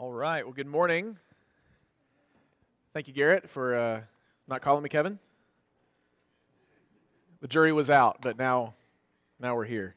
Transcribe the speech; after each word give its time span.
All 0.00 0.14
right. 0.14 0.42
Well, 0.42 0.54
good 0.54 0.66
morning. 0.66 1.18
Thank 2.94 3.06
you, 3.06 3.12
Garrett, 3.12 3.50
for 3.50 3.76
uh, 3.76 4.00
not 4.48 4.62
calling 4.62 4.82
me 4.82 4.88
Kevin. 4.88 5.18
The 7.42 7.48
jury 7.48 7.70
was 7.70 7.90
out, 7.90 8.22
but 8.22 8.38
now, 8.38 8.72
now 9.38 9.54
we're 9.54 9.66
here. 9.66 9.94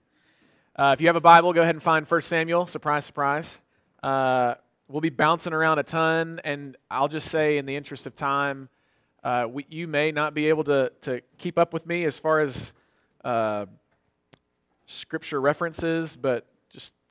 Uh, 0.76 0.92
if 0.94 1.00
you 1.00 1.08
have 1.08 1.16
a 1.16 1.22
Bible, 1.22 1.54
go 1.54 1.62
ahead 1.62 1.76
and 1.76 1.82
find 1.82 2.06
1 2.06 2.20
Samuel. 2.20 2.68
Surprise, 2.68 3.06
surprise. 3.06 3.62
Uh, 4.04 4.56
we'll 4.90 5.00
be 5.00 5.10
bouncing 5.10 5.54
around 5.54 5.80
a 5.80 5.84
ton, 5.84 6.42
and 6.44 6.76
I'll 6.92 7.08
just 7.08 7.30
say, 7.30 7.58
in 7.58 7.66
the 7.66 7.78
interest 7.78 8.06
of 8.06 8.14
time, 8.14 8.68
uh, 9.24 9.48
we, 9.50 9.66
you 9.70 9.88
may 9.88 10.12
not 10.12 10.34
be 10.34 10.50
able 10.50 10.66
to, 10.66 10.92
to 11.04 11.22
keep 11.38 11.58
up 11.58 11.72
with 11.72 11.88
me 11.88 12.04
as 12.04 12.20
far 12.20 12.42
as 12.42 12.74
uh, 13.24 13.68
scripture 14.86 15.40
references, 15.40 16.18
but 16.18 16.46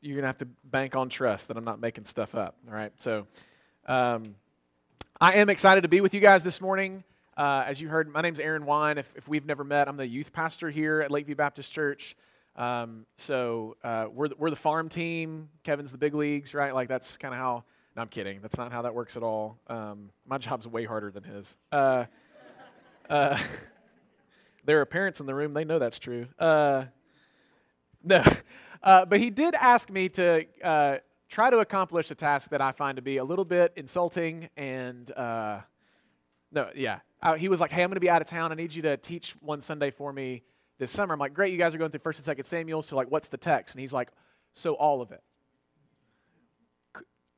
you're 0.03 0.17
going 0.17 0.23
to 0.23 0.29
have 0.29 0.39
to 0.39 0.49
bank 0.65 0.97
on 0.97 1.09
trust 1.09 1.49
that 1.49 1.57
I'm 1.57 1.65
not 1.65 1.81
making 1.81 2.05
stuff 2.05 2.35
up. 2.35 2.57
All 2.69 2.75
right. 2.75 2.93
So 3.01 3.27
um, 3.87 4.35
I 5.21 5.35
am 5.35 5.49
excited 5.49 5.83
to 5.83 5.89
be 5.89 6.01
with 6.01 6.13
you 6.13 6.21
guys 6.21 6.43
this 6.43 6.61
morning. 6.61 7.05
Uh, 7.37 7.63
as 7.67 7.81
you 7.81 7.89
heard, 7.89 8.13
my 8.13 8.21
name's 8.21 8.41
Aaron 8.41 8.67
Wine. 8.67 8.99
If, 8.99 9.11
if 9.17 9.29
we've 9.29 9.47
never 9.47 9.63
met, 9.63 9.89
I'm 9.89 9.97
the 9.97 10.07
youth 10.07 10.33
pastor 10.33 10.71
here 10.71 11.01
at 11.01 11.13
Lakeview 11.13 11.37
Baptist 11.37 11.73
Church. 11.73 12.17
Um, 12.57 13.07
so 13.17 13.77
uh, 13.85 14.07
we're, 14.13 14.29
the, 14.29 14.35
we're 14.37 14.51
the 14.51 14.57
farm 14.57 14.89
team. 14.89 15.49
Kevin's 15.63 15.93
the 15.93 15.99
big 15.99 16.15
leagues, 16.15 16.53
right? 16.53 16.75
Like 16.75 16.89
that's 16.89 17.17
kind 17.17 17.33
of 17.33 17.39
how. 17.39 17.65
No, 17.95 18.03
I'm 18.03 18.09
kidding. 18.09 18.41
That's 18.41 18.59
not 18.59 18.73
how 18.73 18.83
that 18.83 18.95
works 18.95 19.17
at 19.17 19.23
all. 19.23 19.59
Um, 19.69 20.11
my 20.27 20.39
job's 20.39 20.67
way 20.67 20.85
harder 20.85 21.11
than 21.11 21.23
his. 21.23 21.57
Uh, 21.71 22.07
uh 23.09 23.39
there 24.65 24.81
are 24.81 24.87
parents 24.87 25.21
in 25.21 25.27
the 25.27 25.35
room. 25.35 25.55
They 25.55 25.65
know 25.65 25.79
that's 25.79 25.99
true. 25.99 26.27
Uh, 26.39 26.87
no. 28.03 28.25
Uh, 28.83 29.05
but 29.05 29.21
he 29.21 29.31
did 29.31 29.55
ask 29.55 29.91
me 29.91 30.09
to 30.09 30.45
uh, 30.63 30.99
try 31.29 31.51
to 31.51 31.59
accomplish 31.59 32.11
a 32.11 32.15
task 32.15 32.51
that 32.51 32.61
I 32.61 32.73
find 32.73 32.97
to 32.97 33.03
be 33.03 33.19
a 33.19 33.25
little 33.25 33.45
bit 33.45 33.73
insulting 33.77 34.49
and 34.57 35.11
uh, 35.13 35.61
no, 36.51 36.69
yeah. 36.75 37.01
Uh, 37.23 37.35
he 37.35 37.49
was 37.49 37.61
like, 37.61 37.71
"Hey, 37.71 37.83
I'm 37.83 37.89
going 37.89 37.97
to 37.97 38.01
be 38.01 38.11
out 38.11 38.21
of 38.21 38.29
town. 38.29 38.53
I 38.53 38.55
need 38.55 38.75
you 38.75 38.83
to 38.83 38.97
teach 38.97 39.33
one 39.41 39.61
Sunday 39.61 39.91
for 39.91 40.13
me 40.13 40.43
this 40.79 40.91
summer." 40.91 41.15
I'm 41.15 41.21
like, 41.21 41.33
"Great, 41.33 41.53
you 41.53 41.59
guys 41.59 41.75
are 41.75 41.79
going 41.79 41.91
through 41.91 42.01
First 42.01 42.19
and 42.19 42.27
Second 42.27 42.45
Samuel. 42.45 42.83
So 42.83 42.97
like, 42.97 43.11
what's 43.11 43.29
the 43.29 43.39
text?" 43.39 43.75
And 43.75 43.81
he's 43.81 43.93
like, 43.93 44.11
"So 44.53 44.75
all 44.75 45.01
of 45.01 45.13
it." 45.13 45.23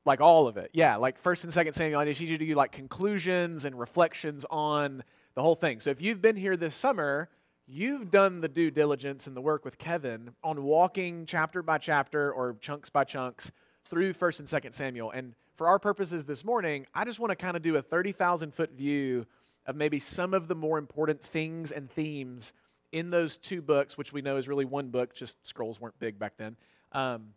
Like 0.07 0.21
all 0.21 0.49
of 0.49 0.57
it, 0.59 0.71
yeah. 0.75 0.97
Like 0.97 1.17
First 1.17 1.45
and 1.45 1.53
Second 1.53 1.73
Samuel, 1.73 2.01
I 2.01 2.05
need 2.05 2.19
you 2.19 2.37
to 2.37 2.45
do 2.45 2.55
like 2.55 2.73
conclusions 2.73 3.65
and 3.65 3.79
reflections 3.79 4.45
on 4.51 5.03
the 5.35 5.43
whole 5.43 5.55
thing. 5.55 5.81
So 5.81 5.91
if 5.91 6.03
you've 6.03 6.21
been 6.21 6.37
here 6.37 6.57
this 6.57 6.75
summer, 6.75 7.31
you've 7.67 8.11
done 8.11 8.41
the 8.41 8.49
due 8.49 8.71
diligence 8.71 9.27
and 9.27 9.37
the 9.37 9.41
work 9.41 9.65
with 9.65 9.79
Kevin 9.79 10.31
on 10.43 10.63
walking 10.63 11.27
chapter 11.27 11.63
by 11.63 11.79
chapter 11.79 12.33
or 12.33 12.57
chunks 12.61 12.91
by 12.91 13.05
chunks 13.05 13.51
through 13.85 14.13
1st 14.13 14.41
and 14.41 14.49
2nd 14.49 14.75
Samuel. 14.75 15.11
And 15.11 15.35
for 15.57 15.67
our 15.69 15.79
purposes 15.79 16.25
this 16.25 16.45
morning, 16.45 16.87
I 16.95 17.05
just 17.05 17.21
want 17.21 17.31
to 17.31 17.37
kind 17.37 17.57
of 17.57 17.63
do 17.63 17.77
a 17.77 17.83
30,000 17.83 18.53
foot 18.53 18.73
view 18.73 19.27
of 19.67 19.77
maybe 19.77 19.99
some 19.99 20.35
of 20.35 20.49
the 20.49 20.55
more 20.55 20.79
important 20.79 21.23
things 21.23 21.73
and 21.73 21.91
themes 21.91 22.53
in 22.93 23.11
those 23.11 23.37
two 23.37 23.63
books, 23.63 23.97
which 23.97 24.13
we 24.13 24.21
know 24.23 24.37
is 24.37 24.47
really 24.47 24.65
one 24.65 24.89
book, 24.89 25.15
just 25.15 25.45
scrolls 25.47 25.81
weren't 25.81 25.99
big 25.99 26.19
back 26.19 26.35
then. 26.37 26.57
Um, 26.93 27.31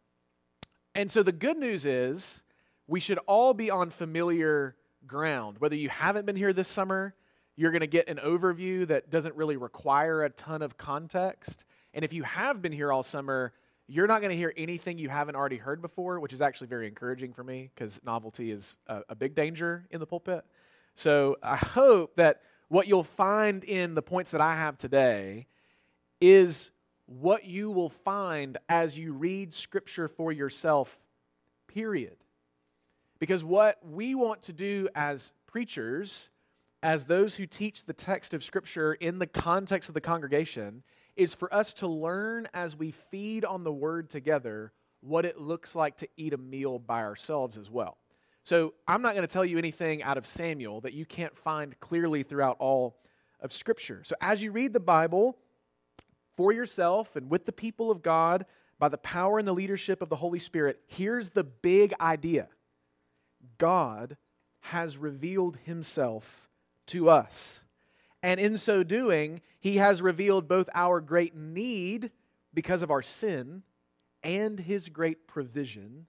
and 0.94 1.12
so 1.12 1.24
the 1.24 1.32
good 1.32 1.58
news 1.58 1.86
is 1.86 2.44
we 2.88 3.00
should 3.00 3.20
all 3.28 3.54
be 3.54 3.72
on 3.72 3.90
familiar 3.90 4.76
ground. 5.06 5.58
Whether 5.60 5.76
you 5.76 5.90
haven't 5.90 6.26
been 6.26 6.36
here 6.36 6.54
this 6.54 6.68
summer, 6.68 7.16
you're 7.58 7.72
going 7.72 7.82
to 7.82 7.88
get 7.88 8.08
an 8.08 8.18
overview 8.18 8.88
that 8.88 9.10
doesn't 9.10 9.36
really 9.36 9.58
require 9.58 10.24
a 10.24 10.30
ton 10.30 10.62
of 10.62 10.78
context. 10.78 11.66
And 11.94 12.06
if 12.06 12.14
you 12.14 12.24
have 12.24 12.62
been 12.62 12.72
here 12.72 12.94
all 12.94 13.02
summer, 13.04 13.52
you're 13.88 14.08
not 14.08 14.22
going 14.22 14.30
to 14.30 14.38
hear 14.38 14.54
anything 14.56 15.00
you 15.00 15.10
haven't 15.10 15.36
already 15.36 15.58
heard 15.58 15.82
before, 15.82 16.20
which 16.20 16.34
is 16.34 16.42
actually 16.42 16.68
very 16.68 16.88
encouraging 16.88 17.34
for 17.34 17.44
me 17.44 17.72
because 17.74 18.00
novelty 18.06 18.52
is 18.52 18.78
a, 18.88 19.02
a, 19.10 19.16
big 19.16 19.34
danger 19.34 19.88
in 19.90 20.00
the 20.00 20.06
pulpit. 20.06 20.46
So 20.94 21.38
I 21.42 21.56
hope 21.56 22.16
that 22.18 22.42
what 22.68 22.88
you'll 22.88 23.04
find 23.04 23.64
in 23.64 23.96
the 23.96 24.02
points 24.02 24.32
that 24.32 24.42
I 24.42 24.56
have 24.56 24.78
today 24.78 25.48
is 26.22 26.70
what 27.08 27.46
you 27.46 27.72
will 27.72 27.90
find 27.90 28.58
as 28.70 29.00
you 29.00 29.14
read 29.14 29.54
Scripture 29.54 30.08
for 30.08 30.32
yourself, 30.32 31.06
period. 31.68 32.18
Because 33.20 33.44
what 33.44 33.80
we 33.84 34.14
want 34.14 34.44
to 34.44 34.54
do 34.54 34.90
as 34.94 35.34
preachers 35.48 36.30
as 36.84 37.06
those 37.06 37.36
who 37.36 37.46
teach 37.46 37.86
the 37.86 37.94
text 37.94 38.34
of 38.34 38.44
Scripture 38.44 38.94
in 38.94 39.20
the 39.20 39.28
context 39.28 39.90
of 39.90 39.94
the 39.94 40.02
congregation 40.02 40.84
is 41.16 41.34
for 41.34 41.54
us 41.54 41.74
to 41.76 41.88
learn 41.88 42.48
as 42.54 42.76
we 42.76 42.92
feed 42.92 43.44
on 43.44 43.64
the 43.64 43.74
Word 43.74 44.10
together 44.10 44.72
what 45.02 45.26
it 45.26 45.40
looks 45.40 45.76
like 45.76 45.98
to 45.98 46.08
eat 46.18 46.34
a 46.34 46.38
meal 46.38 46.80
by 46.80 47.02
ourselves 47.02 47.58
as 47.58 47.70
well. 47.70 47.98
So 48.44 48.74
I'm 48.88 49.02
not 49.02 49.14
going 49.14 49.28
to 49.28 49.34
tell 49.34 49.44
you 49.44 49.58
anything 49.58 50.04
out 50.04 50.18
of 50.18 50.26
Samuel 50.26 50.82
that 50.82 50.94
you 50.94 51.06
can't 51.06 51.38
find 51.38 51.78
clearly 51.80 52.24
throughout 52.24 52.58
all 52.60 52.98
of 53.42 53.52
Scripture. 53.52 54.02
So 54.04 54.16
as 54.22 54.44
you 54.44 54.52
read 54.52 54.74
the 54.74 54.80
Bible 54.80 55.38
for 56.36 56.52
yourself 56.52 57.16
and 57.16 57.30
with 57.30 57.46
the 57.46 57.52
people 57.52 57.92
of 57.92 58.02
God 58.02 58.46
by 58.80 58.90
the 58.90 58.98
power 58.98 59.40
and 59.40 59.48
the 59.48 59.54
leadership 59.54 60.02
of 60.02 60.10
the 60.10 60.16
Holy 60.16 60.40
Spirit, 60.40 60.80
here's 60.88 61.32
the 61.32 61.44
big 61.44 61.94
idea 62.00 62.48
God 63.58 64.18
has 64.62 64.98
revealed 64.98 65.58
Himself 65.66 66.47
to 66.88 67.10
us. 67.10 67.66
And 68.24 68.40
in 68.40 68.58
so 68.58 68.84
doing, 68.84 69.42
he 69.60 69.78
has 69.78 70.02
revealed 70.02 70.48
both 70.48 70.70
our 70.74 71.00
great 71.02 71.36
need 71.36 72.12
because 72.54 72.82
of 72.82 72.92
our 72.92 73.02
sin 73.02 73.64
and 74.24 74.60
his 74.60 74.90
great 74.90 75.28
provision 75.28 76.08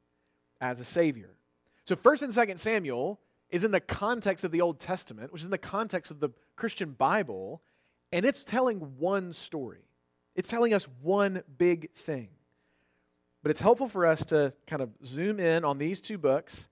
as 0.60 0.80
a 0.80 0.84
Savior. 0.84 1.36
So, 1.84 1.94
1st 1.94 2.22
and 2.22 2.32
2nd 2.32 2.58
Samuel 2.58 3.20
is 3.50 3.64
in 3.64 3.70
the 3.70 3.80
context 3.80 4.44
of 4.44 4.50
the 4.50 4.60
Old 4.60 4.78
Testament, 4.78 5.32
which 5.32 5.42
is 5.42 5.46
in 5.46 5.50
the 5.50 5.58
context 5.58 6.10
of 6.10 6.20
the 6.20 6.30
Christian 6.56 6.92
Bible, 6.92 7.62
and 8.12 8.26
it's 8.26 8.44
telling 8.44 8.78
one 8.98 9.32
story. 9.32 9.84
It's 10.34 10.48
telling 10.48 10.74
us 10.74 10.86
one 11.02 11.42
big 11.56 11.92
thing. 11.94 12.28
But 13.42 13.50
it's 13.50 13.60
helpful 13.60 13.86
for 13.86 14.06
us 14.06 14.24
to 14.26 14.52
kind 14.66 14.82
of 14.82 14.90
zoom 15.04 15.40
in 15.40 15.64
on 15.64 15.78
these 15.78 16.00
two 16.00 16.18
books 16.18 16.68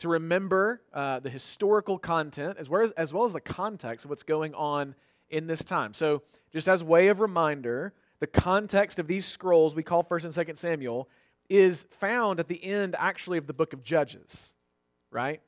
to 0.00 0.08
remember 0.08 0.82
uh, 0.92 1.20
the 1.20 1.30
historical 1.30 1.98
content 1.98 2.56
as 2.58 2.68
well 2.68 2.82
as, 2.82 2.90
as 2.92 3.14
well 3.14 3.24
as 3.24 3.32
the 3.32 3.40
context 3.40 4.04
of 4.04 4.10
what's 4.10 4.22
going 4.22 4.54
on 4.54 4.94
in 5.28 5.46
this 5.46 5.62
time. 5.62 5.94
So, 5.94 6.22
just 6.52 6.66
as 6.66 6.82
way 6.82 7.08
of 7.08 7.20
reminder, 7.20 7.94
the 8.18 8.26
context 8.26 8.98
of 8.98 9.06
these 9.06 9.24
scrolls 9.24 9.74
we 9.74 9.82
call 9.82 10.02
1st 10.02 10.24
and 10.24 10.48
2nd 10.48 10.56
Samuel 10.56 11.08
is 11.48 11.86
found 11.90 12.40
at 12.40 12.48
the 12.48 12.62
end 12.64 12.96
actually 12.98 13.38
of 13.38 13.46
the 13.46 13.52
book 13.52 13.72
of 13.72 13.82
Judges, 13.82 14.54
right? 15.10 15.40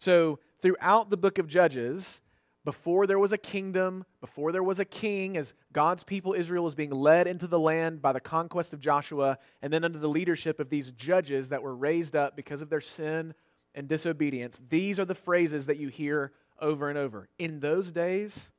So, 0.00 0.40
throughout 0.60 1.10
the 1.10 1.16
book 1.16 1.38
of 1.38 1.46
Judges, 1.46 2.20
before 2.64 3.06
there 3.06 3.18
was 3.18 3.32
a 3.32 3.38
kingdom, 3.38 4.04
before 4.20 4.52
there 4.52 4.62
was 4.62 4.80
a 4.80 4.84
king, 4.84 5.36
as 5.36 5.54
God's 5.72 6.04
people 6.04 6.34
Israel 6.34 6.64
was 6.64 6.74
being 6.74 6.90
led 6.90 7.26
into 7.26 7.46
the 7.46 7.58
land 7.58 8.02
by 8.02 8.12
the 8.12 8.20
conquest 8.20 8.72
of 8.72 8.80
Joshua, 8.80 9.38
and 9.62 9.72
then 9.72 9.84
under 9.84 9.98
the 9.98 10.08
leadership 10.08 10.58
of 10.58 10.70
these 10.70 10.92
judges 10.92 11.50
that 11.50 11.62
were 11.62 11.74
raised 11.74 12.16
up 12.16 12.36
because 12.36 12.62
of 12.62 12.70
their 12.70 12.80
sin 12.80 13.34
and 13.74 13.88
disobedience, 13.88 14.60
these 14.68 14.98
are 14.98 15.04
the 15.04 15.14
phrases 15.14 15.66
that 15.66 15.78
you 15.78 15.88
hear 15.88 16.32
over 16.60 16.88
and 16.88 16.98
over. 16.98 17.28
In 17.38 17.60
those 17.60 17.90
days, 17.90 18.50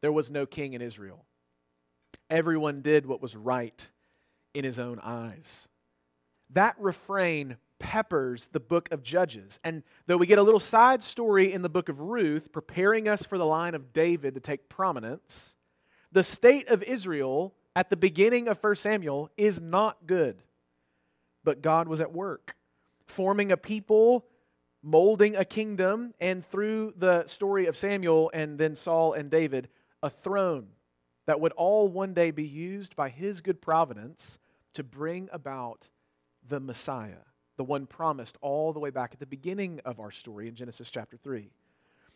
there 0.00 0.12
was 0.12 0.30
no 0.30 0.46
king 0.46 0.72
in 0.74 0.82
Israel. 0.82 1.24
Everyone 2.30 2.80
did 2.80 3.06
what 3.06 3.22
was 3.22 3.36
right 3.36 3.88
in 4.54 4.64
his 4.64 4.78
own 4.78 4.98
eyes. 5.02 5.68
That 6.50 6.76
refrain 6.78 7.56
peppers 7.78 8.48
the 8.52 8.60
book 8.60 8.90
of 8.90 9.02
Judges. 9.02 9.58
And 9.62 9.82
though 10.06 10.16
we 10.16 10.26
get 10.26 10.38
a 10.38 10.42
little 10.42 10.60
side 10.60 11.02
story 11.02 11.52
in 11.52 11.62
the 11.62 11.68
book 11.68 11.88
of 11.88 12.00
Ruth, 12.00 12.52
preparing 12.52 13.08
us 13.08 13.24
for 13.24 13.38
the 13.38 13.46
line 13.46 13.74
of 13.74 13.92
David 13.92 14.34
to 14.34 14.40
take 14.40 14.68
prominence, 14.68 15.54
the 16.12 16.22
state 16.22 16.68
of 16.68 16.82
Israel 16.82 17.54
at 17.74 17.90
the 17.90 17.96
beginning 17.96 18.48
of 18.48 18.62
1 18.62 18.74
Samuel 18.76 19.30
is 19.36 19.60
not 19.60 20.06
good. 20.06 20.42
But 21.44 21.62
God 21.62 21.88
was 21.88 22.00
at 22.00 22.12
work, 22.12 22.56
forming 23.06 23.52
a 23.52 23.56
people 23.56 24.24
molding 24.86 25.34
a 25.34 25.44
kingdom, 25.44 26.14
and 26.20 26.46
through 26.46 26.94
the 26.96 27.26
story 27.26 27.66
of 27.66 27.76
Samuel 27.76 28.30
and 28.32 28.56
then 28.56 28.76
Saul 28.76 29.14
and 29.14 29.28
David, 29.28 29.68
a 30.00 30.08
throne 30.08 30.68
that 31.26 31.40
would 31.40 31.52
all 31.52 31.88
one 31.88 32.14
day 32.14 32.30
be 32.30 32.46
used 32.46 32.94
by 32.94 33.08
his 33.08 33.40
good 33.40 33.60
providence 33.60 34.38
to 34.74 34.84
bring 34.84 35.28
about 35.32 35.90
the 36.46 36.60
Messiah, 36.60 37.24
the 37.56 37.64
one 37.64 37.86
promised 37.86 38.38
all 38.40 38.72
the 38.72 38.78
way 38.78 38.90
back 38.90 39.10
at 39.12 39.18
the 39.18 39.26
beginning 39.26 39.80
of 39.84 39.98
our 39.98 40.12
story 40.12 40.46
in 40.46 40.54
Genesis 40.54 40.88
chapter 40.88 41.16
3. 41.16 41.50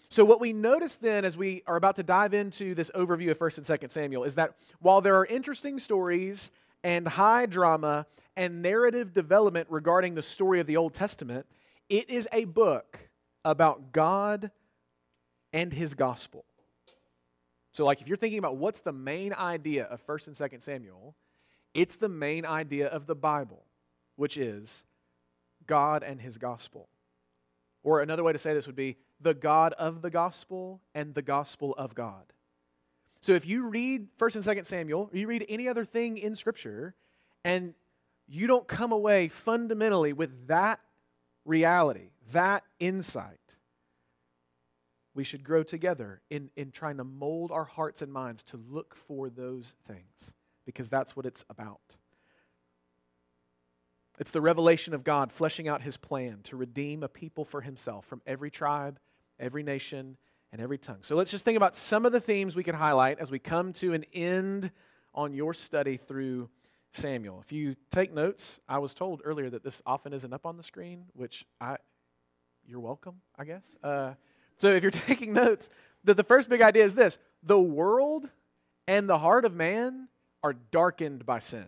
So, 0.08 0.24
what 0.24 0.40
we 0.40 0.52
notice 0.52 0.94
then 0.94 1.24
as 1.24 1.36
we 1.36 1.64
are 1.66 1.76
about 1.76 1.96
to 1.96 2.04
dive 2.04 2.34
into 2.34 2.76
this 2.76 2.90
overview 2.94 3.32
of 3.32 3.38
1st 3.38 3.58
and 3.58 3.80
2nd 3.80 3.90
Samuel 3.90 4.22
is 4.22 4.36
that 4.36 4.54
while 4.78 5.00
there 5.00 5.16
are 5.16 5.26
interesting 5.26 5.80
stories 5.80 6.52
and 6.84 7.08
high 7.08 7.46
drama 7.46 8.06
and 8.36 8.62
narrative 8.62 9.12
development 9.12 9.66
regarding 9.70 10.14
the 10.14 10.22
story 10.22 10.60
of 10.60 10.68
the 10.68 10.76
Old 10.76 10.94
Testament, 10.94 11.46
it 11.90 12.08
is 12.08 12.26
a 12.32 12.44
book 12.44 13.10
about 13.44 13.92
God 13.92 14.50
and 15.52 15.72
his 15.72 15.94
gospel. 15.94 16.44
So, 17.72 17.84
like, 17.84 18.00
if 18.00 18.08
you're 18.08 18.16
thinking 18.16 18.38
about 18.38 18.56
what's 18.56 18.80
the 18.80 18.92
main 18.92 19.34
idea 19.34 19.84
of 19.84 20.04
1st 20.06 20.28
and 20.28 20.36
2nd 20.36 20.62
Samuel, 20.62 21.14
it's 21.74 21.96
the 21.96 22.08
main 22.08 22.46
idea 22.46 22.86
of 22.86 23.06
the 23.06 23.14
Bible, 23.14 23.64
which 24.16 24.36
is 24.36 24.84
God 25.66 26.02
and 26.02 26.20
his 26.20 26.38
gospel. 26.38 26.88
Or 27.82 28.00
another 28.00 28.24
way 28.24 28.32
to 28.32 28.38
say 28.38 28.54
this 28.54 28.66
would 28.66 28.76
be 28.76 28.96
the 29.20 29.34
God 29.34 29.72
of 29.74 30.02
the 30.02 30.10
gospel 30.10 30.80
and 30.94 31.14
the 31.14 31.22
gospel 31.22 31.74
of 31.76 31.94
God. 31.94 32.24
So 33.20 33.32
if 33.32 33.46
you 33.46 33.66
read 33.66 34.08
1st 34.18 34.36
and 34.36 34.58
2nd 34.58 34.66
Samuel, 34.66 35.10
or 35.12 35.18
you 35.18 35.26
read 35.26 35.44
any 35.48 35.68
other 35.68 35.84
thing 35.84 36.18
in 36.18 36.34
Scripture, 36.34 36.94
and 37.44 37.74
you 38.26 38.46
don't 38.46 38.66
come 38.66 38.92
away 38.92 39.28
fundamentally 39.28 40.12
with 40.12 40.48
that 40.48 40.80
reality, 41.50 42.12
that 42.32 42.64
insight, 42.78 43.56
we 45.14 45.24
should 45.24 45.44
grow 45.44 45.62
together 45.62 46.22
in, 46.30 46.50
in 46.56 46.70
trying 46.70 46.96
to 46.96 47.04
mold 47.04 47.50
our 47.50 47.64
hearts 47.64 48.00
and 48.00 48.12
minds 48.12 48.42
to 48.44 48.56
look 48.56 48.94
for 48.94 49.28
those 49.28 49.76
things, 49.86 50.32
because 50.64 50.88
that's 50.88 51.16
what 51.16 51.26
it's 51.26 51.44
about. 51.50 51.96
It's 54.18 54.30
the 54.30 54.40
revelation 54.40 54.94
of 54.94 55.02
God 55.02 55.32
fleshing 55.32 55.66
out 55.66 55.82
his 55.82 55.96
plan 55.96 56.40
to 56.44 56.56
redeem 56.56 57.02
a 57.02 57.08
people 57.08 57.44
for 57.44 57.62
himself 57.62 58.06
from 58.06 58.22
every 58.26 58.50
tribe, 58.50 58.98
every 59.38 59.62
nation, 59.62 60.16
and 60.52 60.60
every 60.60 60.78
tongue. 60.78 60.98
So 61.00 61.16
let's 61.16 61.30
just 61.30 61.44
think 61.44 61.56
about 61.56 61.74
some 61.74 62.06
of 62.06 62.12
the 62.12 62.20
themes 62.20 62.54
we 62.54 62.62
could 62.62 62.74
highlight 62.74 63.18
as 63.18 63.30
we 63.30 63.38
come 63.38 63.72
to 63.74 63.94
an 63.94 64.04
end 64.12 64.70
on 65.14 65.32
your 65.32 65.54
study 65.54 65.96
through 65.96 66.50
Samuel. 66.92 67.40
If 67.44 67.52
you 67.52 67.76
take 67.90 68.12
notes, 68.12 68.60
I 68.68 68.78
was 68.78 68.94
told 68.94 69.22
earlier 69.24 69.50
that 69.50 69.62
this 69.62 69.82
often 69.86 70.12
isn't 70.12 70.32
up 70.32 70.46
on 70.46 70.56
the 70.56 70.62
screen, 70.62 71.04
which 71.14 71.44
I, 71.60 71.76
you're 72.66 72.80
welcome, 72.80 73.16
I 73.38 73.44
guess. 73.44 73.76
Uh, 73.82 74.14
so 74.56 74.70
if 74.70 74.82
you're 74.82 74.90
taking 75.08 75.32
notes, 75.32 75.70
the, 76.04 76.14
the 76.14 76.24
first 76.24 76.48
big 76.48 76.62
idea 76.62 76.84
is 76.84 76.94
this 76.94 77.18
the 77.42 77.60
world 77.60 78.28
and 78.86 79.08
the 79.08 79.18
heart 79.18 79.44
of 79.44 79.54
man 79.54 80.08
are 80.42 80.52
darkened 80.52 81.24
by 81.26 81.38
sin. 81.38 81.66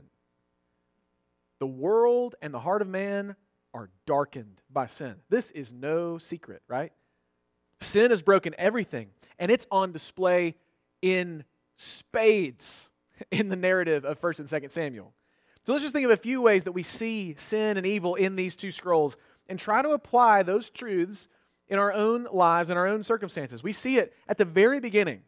The 1.58 1.66
world 1.66 2.34
and 2.42 2.52
the 2.52 2.60
heart 2.60 2.82
of 2.82 2.88
man 2.88 3.36
are 3.72 3.90
darkened 4.06 4.60
by 4.70 4.86
sin. 4.86 5.16
This 5.28 5.50
is 5.52 5.72
no 5.72 6.18
secret, 6.18 6.62
right? 6.66 6.92
Sin 7.80 8.10
has 8.10 8.22
broken 8.22 8.54
everything, 8.58 9.08
and 9.38 9.50
it's 9.50 9.66
on 9.70 9.92
display 9.92 10.56
in 11.00 11.44
spades 11.76 12.91
in 13.30 13.48
the 13.48 13.56
narrative 13.56 14.04
of 14.04 14.20
1st 14.20 14.40
and 14.40 14.48
2nd 14.48 14.70
Samuel. 14.70 15.12
So 15.64 15.72
let's 15.72 15.84
just 15.84 15.94
think 15.94 16.04
of 16.04 16.10
a 16.10 16.16
few 16.16 16.42
ways 16.42 16.64
that 16.64 16.72
we 16.72 16.82
see 16.82 17.34
sin 17.36 17.76
and 17.76 17.86
evil 17.86 18.16
in 18.16 18.34
these 18.34 18.56
two 18.56 18.70
scrolls 18.70 19.16
and 19.48 19.58
try 19.58 19.82
to 19.82 19.90
apply 19.90 20.42
those 20.42 20.70
truths 20.70 21.28
in 21.68 21.78
our 21.78 21.92
own 21.92 22.26
lives 22.32 22.68
and 22.68 22.78
our 22.78 22.86
own 22.86 23.02
circumstances. 23.02 23.62
We 23.62 23.72
see 23.72 23.98
it 23.98 24.12
at 24.28 24.38
the 24.38 24.44
very 24.44 24.80
beginning 24.80 25.22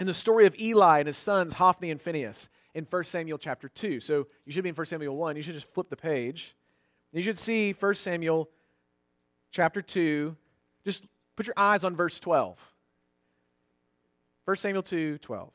in 0.00 0.06
the 0.06 0.14
story 0.14 0.46
of 0.46 0.58
Eli 0.58 1.00
and 1.00 1.06
his 1.06 1.18
sons, 1.18 1.54
Hophni 1.54 1.90
and 1.90 2.00
Phinehas 2.00 2.48
in 2.74 2.84
1 2.84 3.04
Samuel 3.04 3.38
chapter 3.38 3.68
2. 3.68 4.00
So 4.00 4.26
you 4.46 4.52
should 4.52 4.62
be 4.62 4.70
in 4.70 4.74
1 4.74 4.86
Samuel 4.86 5.16
1. 5.16 5.36
You 5.36 5.42
should 5.42 5.54
just 5.54 5.68
flip 5.68 5.88
the 5.90 5.96
page. 5.96 6.56
You 7.12 7.22
should 7.22 7.38
see 7.38 7.72
1 7.72 7.94
Samuel 7.94 8.48
chapter 9.50 9.82
2. 9.82 10.34
Just 10.84 11.04
put 11.36 11.46
your 11.46 11.54
eyes 11.56 11.84
on 11.84 11.94
verse 11.94 12.18
12. 12.18 12.72
1 14.46 14.56
Samuel 14.56 14.82
2 14.82 15.18
12. 15.18 15.50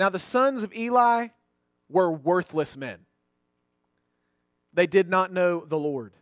Now 0.00 0.08
the 0.08 0.18
sons 0.18 0.62
of 0.62 0.74
Eli 0.74 1.28
were 1.90 2.10
worthless 2.10 2.74
men. 2.74 3.00
They 4.72 4.86
did 4.86 5.10
not 5.10 5.30
know 5.30 5.62
the 5.62 5.78
Lord. 5.78 6.14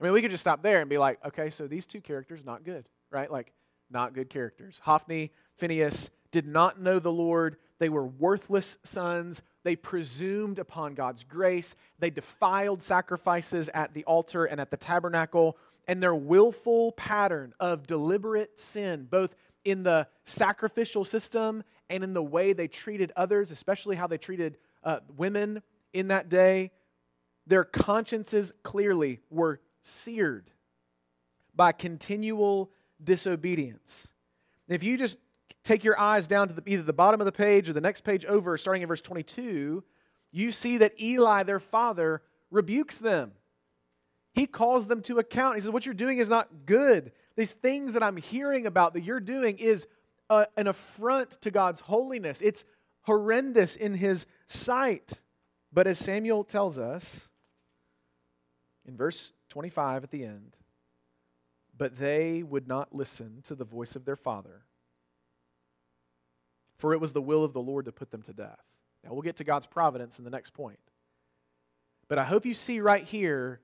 I 0.00 0.04
mean, 0.04 0.12
we 0.12 0.20
could 0.20 0.32
just 0.32 0.40
stop 0.40 0.60
there 0.60 0.80
and 0.80 0.90
be 0.90 0.98
like, 0.98 1.24
okay, 1.24 1.48
so 1.48 1.68
these 1.68 1.86
two 1.86 2.00
characters, 2.00 2.44
not 2.44 2.64
good, 2.64 2.88
right? 3.12 3.30
Like, 3.30 3.52
not 3.88 4.14
good 4.14 4.30
characters. 4.30 4.80
Hophni, 4.82 5.30
Phinehas 5.58 6.10
did 6.32 6.44
not 6.44 6.80
know 6.80 6.98
the 6.98 7.12
Lord. 7.12 7.56
They 7.78 7.88
were 7.88 8.04
worthless 8.04 8.78
sons. 8.82 9.40
They 9.62 9.76
presumed 9.76 10.58
upon 10.58 10.94
God's 10.94 11.22
grace. 11.22 11.76
They 12.00 12.10
defiled 12.10 12.82
sacrifices 12.82 13.70
at 13.72 13.94
the 13.94 14.02
altar 14.06 14.44
and 14.44 14.60
at 14.60 14.72
the 14.72 14.76
tabernacle. 14.76 15.56
And 15.86 16.02
their 16.02 16.16
willful 16.16 16.90
pattern 16.92 17.54
of 17.60 17.86
deliberate 17.86 18.58
sin, 18.58 19.06
both 19.08 19.36
in 19.64 19.84
the 19.84 20.08
sacrificial 20.24 21.04
system 21.04 21.62
and 21.90 22.02
in 22.02 22.14
the 22.14 22.22
way 22.22 22.52
they 22.52 22.68
treated 22.68 23.12
others, 23.16 23.50
especially 23.50 23.96
how 23.96 24.06
they 24.06 24.18
treated 24.18 24.58
uh, 24.82 25.00
women 25.16 25.62
in 25.92 26.08
that 26.08 26.28
day, 26.28 26.70
their 27.46 27.64
consciences 27.64 28.52
clearly 28.62 29.20
were 29.30 29.60
seared 29.82 30.50
by 31.54 31.72
continual 31.72 32.70
disobedience. 33.02 34.12
If 34.68 34.82
you 34.82 34.96
just 34.96 35.18
take 35.62 35.84
your 35.84 35.98
eyes 35.98 36.26
down 36.26 36.48
to 36.48 36.54
the, 36.54 36.62
either 36.66 36.82
the 36.82 36.92
bottom 36.92 37.20
of 37.20 37.26
the 37.26 37.32
page 37.32 37.68
or 37.68 37.72
the 37.72 37.80
next 37.80 38.02
page 38.02 38.24
over, 38.24 38.56
starting 38.56 38.82
in 38.82 38.88
verse 38.88 39.00
22, 39.00 39.84
you 40.32 40.52
see 40.52 40.78
that 40.78 41.00
Eli, 41.00 41.42
their 41.42 41.60
father, 41.60 42.22
rebukes 42.50 42.98
them. 42.98 43.32
He 44.32 44.46
calls 44.46 44.86
them 44.88 45.00
to 45.02 45.18
account. 45.18 45.54
He 45.54 45.60
says, 45.60 45.70
What 45.70 45.86
you're 45.86 45.94
doing 45.94 46.18
is 46.18 46.28
not 46.28 46.66
good. 46.66 47.12
These 47.36 47.52
things 47.52 47.92
that 47.92 48.02
I'm 48.02 48.16
hearing 48.16 48.66
about 48.66 48.94
that 48.94 49.02
you're 49.02 49.20
doing 49.20 49.58
is 49.58 49.86
a, 50.30 50.46
an 50.56 50.66
affront 50.66 51.32
to 51.42 51.50
God's 51.50 51.80
holiness. 51.80 52.40
It's 52.40 52.64
horrendous 53.02 53.76
in 53.76 53.94
his 53.94 54.26
sight. 54.46 55.20
But 55.72 55.86
as 55.86 55.98
Samuel 55.98 56.44
tells 56.44 56.78
us 56.78 57.28
in 58.86 58.96
verse 58.96 59.32
25 59.48 60.04
at 60.04 60.10
the 60.10 60.24
end, 60.24 60.56
but 61.76 61.96
they 61.98 62.42
would 62.42 62.68
not 62.68 62.94
listen 62.94 63.40
to 63.44 63.54
the 63.54 63.64
voice 63.64 63.96
of 63.96 64.04
their 64.04 64.16
father 64.16 64.64
for 66.78 66.92
it 66.92 67.00
was 67.00 67.12
the 67.12 67.22
will 67.22 67.44
of 67.44 67.52
the 67.52 67.60
Lord 67.60 67.86
to 67.86 67.92
put 67.92 68.10
them 68.10 68.22
to 68.22 68.32
death. 68.32 68.62
Now, 69.02 69.12
we'll 69.12 69.22
get 69.22 69.36
to 69.36 69.44
God's 69.44 69.66
providence 69.66 70.18
in 70.18 70.24
the 70.24 70.30
next 70.30 70.50
point. 70.50 70.78
But 72.08 72.18
I 72.18 72.24
hope 72.24 72.44
you 72.44 72.54
see 72.54 72.80
right 72.80 73.04
here 73.04 73.60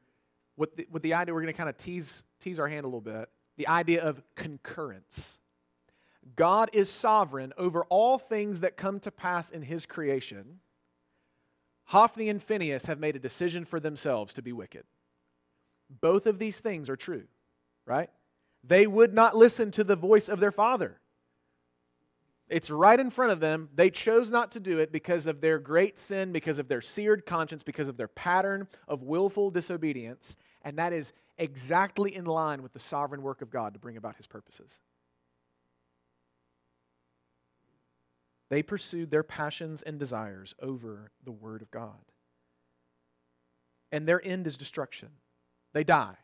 what 0.56 0.76
the, 0.76 0.86
what 0.90 1.02
the 1.02 1.14
idea, 1.14 1.34
we're 1.34 1.42
going 1.42 1.52
to 1.52 1.56
kind 1.56 1.68
of 1.68 1.76
tease, 1.76 2.24
tease 2.40 2.58
our 2.58 2.68
hand 2.68 2.84
a 2.84 2.86
little 2.88 3.00
bit, 3.00 3.28
the 3.56 3.68
idea 3.68 4.02
of 4.02 4.22
concurrence. 4.36 5.38
God 6.36 6.70
is 6.72 6.90
sovereign 6.90 7.52
over 7.56 7.84
all 7.84 8.18
things 8.18 8.60
that 8.60 8.76
come 8.76 9.00
to 9.00 9.10
pass 9.10 9.50
in 9.50 9.62
his 9.62 9.86
creation. 9.86 10.60
Hophni 11.86 12.28
and 12.28 12.42
Phinehas 12.42 12.86
have 12.86 13.00
made 13.00 13.16
a 13.16 13.20
decision 13.20 13.64
for 13.64 13.80
themselves 13.80 14.34
to 14.34 14.42
be 14.42 14.52
wicked. 14.52 14.84
Both 16.00 16.26
of 16.26 16.38
these 16.38 16.60
things 16.60 16.88
are 16.88 16.96
true, 16.96 17.24
right? 17.84 18.10
They 18.62 18.86
would 18.86 19.12
not 19.12 19.36
listen 19.36 19.70
to 19.72 19.84
the 19.84 19.96
voice 19.96 20.28
of 20.28 20.38
their 20.38 20.52
father. 20.52 21.00
It's 22.48 22.70
right 22.70 22.98
in 22.98 23.10
front 23.10 23.32
of 23.32 23.40
them. 23.40 23.68
They 23.74 23.90
chose 23.90 24.30
not 24.30 24.52
to 24.52 24.60
do 24.60 24.78
it 24.78 24.92
because 24.92 25.26
of 25.26 25.40
their 25.40 25.58
great 25.58 25.98
sin, 25.98 26.32
because 26.32 26.58
of 26.58 26.68
their 26.68 26.80
seared 26.80 27.24
conscience, 27.24 27.62
because 27.62 27.88
of 27.88 27.96
their 27.96 28.08
pattern 28.08 28.68
of 28.88 29.02
willful 29.02 29.50
disobedience. 29.50 30.36
And 30.62 30.76
that 30.78 30.92
is 30.92 31.12
exactly 31.38 32.14
in 32.14 32.25
line 32.25 32.62
with 32.62 32.72
the 32.72 32.80
sovereign 32.80 33.22
work 33.22 33.40
of 33.40 33.50
God 33.50 33.72
to 33.72 33.78
bring 33.78 33.96
about 33.96 34.16
his 34.16 34.26
purposes. 34.26 34.80
They 38.50 38.62
pursued 38.62 39.11
their 39.11 39.23
passions 39.23 39.80
and 39.80 39.99
desires 39.99 40.54
over 40.61 41.12
the 41.25 41.33
Word 41.33 41.62
of 41.62 41.71
God. 41.71 42.04
And 43.90 44.07
their 44.07 44.25
end 44.25 44.47
is 44.47 44.59
destruction. 44.59 45.09
They 45.73 45.85
die. 45.85 46.16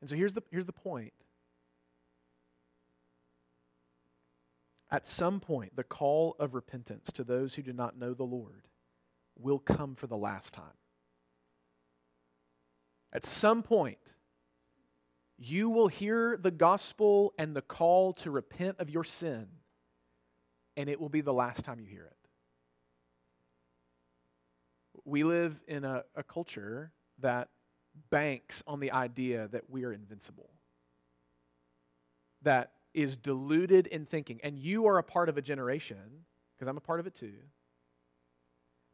And 0.00 0.08
so 0.08 0.16
here's 0.16 0.32
the, 0.32 0.42
here's 0.50 0.66
the 0.66 0.72
point 0.72 1.12
At 4.90 5.06
some 5.06 5.38
point, 5.40 5.76
the 5.76 5.84
call 5.84 6.34
of 6.38 6.54
repentance 6.54 7.12
to 7.12 7.24
those 7.24 7.54
who 7.54 7.62
do 7.62 7.72
not 7.72 7.98
know 7.98 8.14
the 8.14 8.24
Lord 8.24 8.68
will 9.38 9.58
come 9.58 9.94
for 9.94 10.06
the 10.06 10.16
last 10.16 10.54
time. 10.54 10.78
At 13.12 13.24
some 13.24 13.62
point, 13.62 14.14
you 15.36 15.68
will 15.68 15.88
hear 15.88 16.36
the 16.36 16.50
gospel 16.50 17.34
and 17.38 17.54
the 17.54 17.62
call 17.62 18.12
to 18.14 18.30
repent 18.30 18.76
of 18.78 18.90
your 18.90 19.04
sin, 19.04 19.46
and 20.78 20.88
it 20.88 21.00
will 21.00 21.08
be 21.08 21.20
the 21.20 21.34
last 21.34 21.64
time 21.64 21.80
you 21.80 21.86
hear 21.86 22.04
it. 22.04 22.16
We 25.04 25.24
live 25.24 25.60
in 25.66 25.84
a, 25.84 26.04
a 26.14 26.22
culture 26.22 26.92
that 27.18 27.48
banks 28.10 28.62
on 28.64 28.78
the 28.78 28.92
idea 28.92 29.48
that 29.48 29.68
we 29.68 29.84
are 29.84 29.92
invincible, 29.92 30.50
that 32.42 32.70
is 32.94 33.16
deluded 33.16 33.88
in 33.88 34.06
thinking, 34.06 34.38
and 34.44 34.56
you 34.56 34.86
are 34.86 34.98
a 34.98 35.02
part 35.02 35.28
of 35.28 35.36
a 35.36 35.42
generation, 35.42 36.24
because 36.54 36.68
I'm 36.68 36.76
a 36.76 36.80
part 36.80 37.00
of 37.00 37.08
it 37.08 37.14
too, 37.14 37.34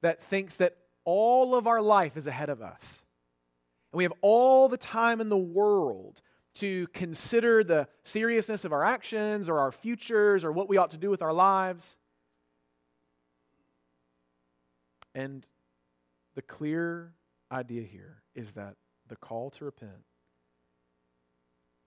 that 0.00 0.22
thinks 0.22 0.56
that 0.56 0.78
all 1.04 1.54
of 1.54 1.66
our 1.66 1.82
life 1.82 2.16
is 2.16 2.26
ahead 2.26 2.48
of 2.48 2.62
us. 2.62 3.02
And 3.92 3.98
we 3.98 4.04
have 4.04 4.14
all 4.22 4.70
the 4.70 4.78
time 4.78 5.20
in 5.20 5.28
the 5.28 5.36
world 5.36 6.22
to 6.54 6.86
consider 6.88 7.64
the 7.64 7.88
seriousness 8.02 8.64
of 8.64 8.72
our 8.72 8.84
actions 8.84 9.48
or 9.48 9.58
our 9.58 9.72
futures 9.72 10.44
or 10.44 10.52
what 10.52 10.68
we 10.68 10.76
ought 10.76 10.90
to 10.90 10.98
do 10.98 11.10
with 11.10 11.22
our 11.22 11.32
lives. 11.32 11.96
And 15.14 15.46
the 16.34 16.42
clear 16.42 17.14
idea 17.50 17.82
here 17.82 18.22
is 18.34 18.52
that 18.52 18.76
the 19.08 19.16
call 19.16 19.50
to 19.50 19.64
repent 19.64 20.04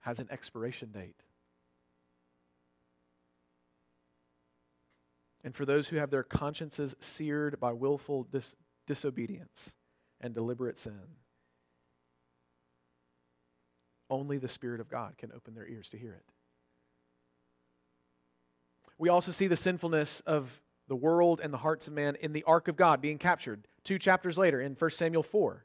has 0.00 0.18
an 0.20 0.28
expiration 0.30 0.90
date. 0.90 1.22
and 5.44 5.54
for 5.54 5.64
those 5.64 5.88
who 5.88 5.96
have 5.96 6.10
their 6.10 6.22
consciences 6.22 6.94
seared 7.00 7.58
by 7.60 7.72
willful 7.72 8.24
dis- 8.24 8.56
disobedience 8.86 9.74
and 10.20 10.34
deliberate 10.34 10.76
sin. 10.76 11.00
Only 14.10 14.38
the 14.38 14.48
Spirit 14.48 14.80
of 14.80 14.88
God 14.88 15.18
can 15.18 15.30
open 15.34 15.54
their 15.54 15.66
ears 15.66 15.90
to 15.90 15.98
hear 15.98 16.12
it. 16.12 16.24
We 18.98 19.08
also 19.08 19.30
see 19.30 19.46
the 19.46 19.56
sinfulness 19.56 20.20
of 20.20 20.60
the 20.88 20.96
world 20.96 21.40
and 21.42 21.52
the 21.52 21.58
hearts 21.58 21.86
of 21.86 21.94
man 21.94 22.16
in 22.20 22.32
the 22.32 22.42
ark 22.44 22.68
of 22.68 22.76
God 22.76 23.00
being 23.00 23.18
captured 23.18 23.66
two 23.84 23.98
chapters 23.98 24.36
later 24.36 24.60
in 24.60 24.74
1 24.74 24.90
Samuel 24.90 25.22
4. 25.22 25.64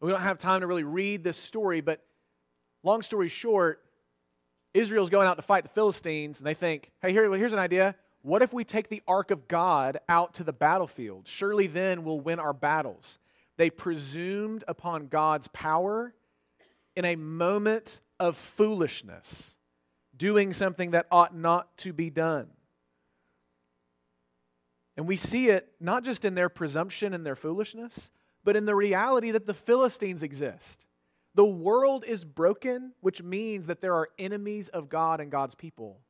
We 0.00 0.10
don't 0.10 0.20
have 0.20 0.38
time 0.38 0.62
to 0.62 0.66
really 0.66 0.82
read 0.82 1.22
this 1.22 1.36
story, 1.36 1.80
but 1.80 2.02
long 2.82 3.02
story 3.02 3.28
short, 3.28 3.84
Israel's 4.74 5.10
going 5.10 5.28
out 5.28 5.36
to 5.36 5.42
fight 5.42 5.62
the 5.62 5.68
Philistines, 5.68 6.40
and 6.40 6.46
they 6.46 6.54
think, 6.54 6.90
hey, 7.00 7.12
here, 7.12 7.32
here's 7.34 7.52
an 7.52 7.60
idea. 7.60 7.94
What 8.22 8.42
if 8.42 8.52
we 8.52 8.64
take 8.64 8.88
the 8.88 9.02
ark 9.06 9.30
of 9.30 9.46
God 9.46 9.98
out 10.08 10.34
to 10.34 10.44
the 10.44 10.52
battlefield? 10.52 11.28
Surely 11.28 11.68
then 11.68 12.02
we'll 12.04 12.20
win 12.20 12.40
our 12.40 12.52
battles. 12.52 13.18
They 13.62 13.70
presumed 13.70 14.64
upon 14.66 15.06
God's 15.06 15.46
power 15.46 16.14
in 16.96 17.04
a 17.04 17.14
moment 17.14 18.00
of 18.18 18.36
foolishness, 18.36 19.54
doing 20.16 20.52
something 20.52 20.90
that 20.90 21.06
ought 21.12 21.32
not 21.32 21.76
to 21.76 21.92
be 21.92 22.10
done. 22.10 22.48
And 24.96 25.06
we 25.06 25.16
see 25.16 25.48
it 25.48 25.68
not 25.78 26.02
just 26.02 26.24
in 26.24 26.34
their 26.34 26.48
presumption 26.48 27.14
and 27.14 27.24
their 27.24 27.36
foolishness, 27.36 28.10
but 28.42 28.56
in 28.56 28.64
the 28.66 28.74
reality 28.74 29.30
that 29.30 29.46
the 29.46 29.54
Philistines 29.54 30.24
exist. 30.24 30.84
The 31.36 31.44
world 31.44 32.04
is 32.04 32.24
broken, 32.24 32.94
which 32.98 33.22
means 33.22 33.68
that 33.68 33.80
there 33.80 33.94
are 33.94 34.08
enemies 34.18 34.70
of 34.70 34.88
God 34.88 35.20
and 35.20 35.30
God's 35.30 35.54
people. 35.54 36.00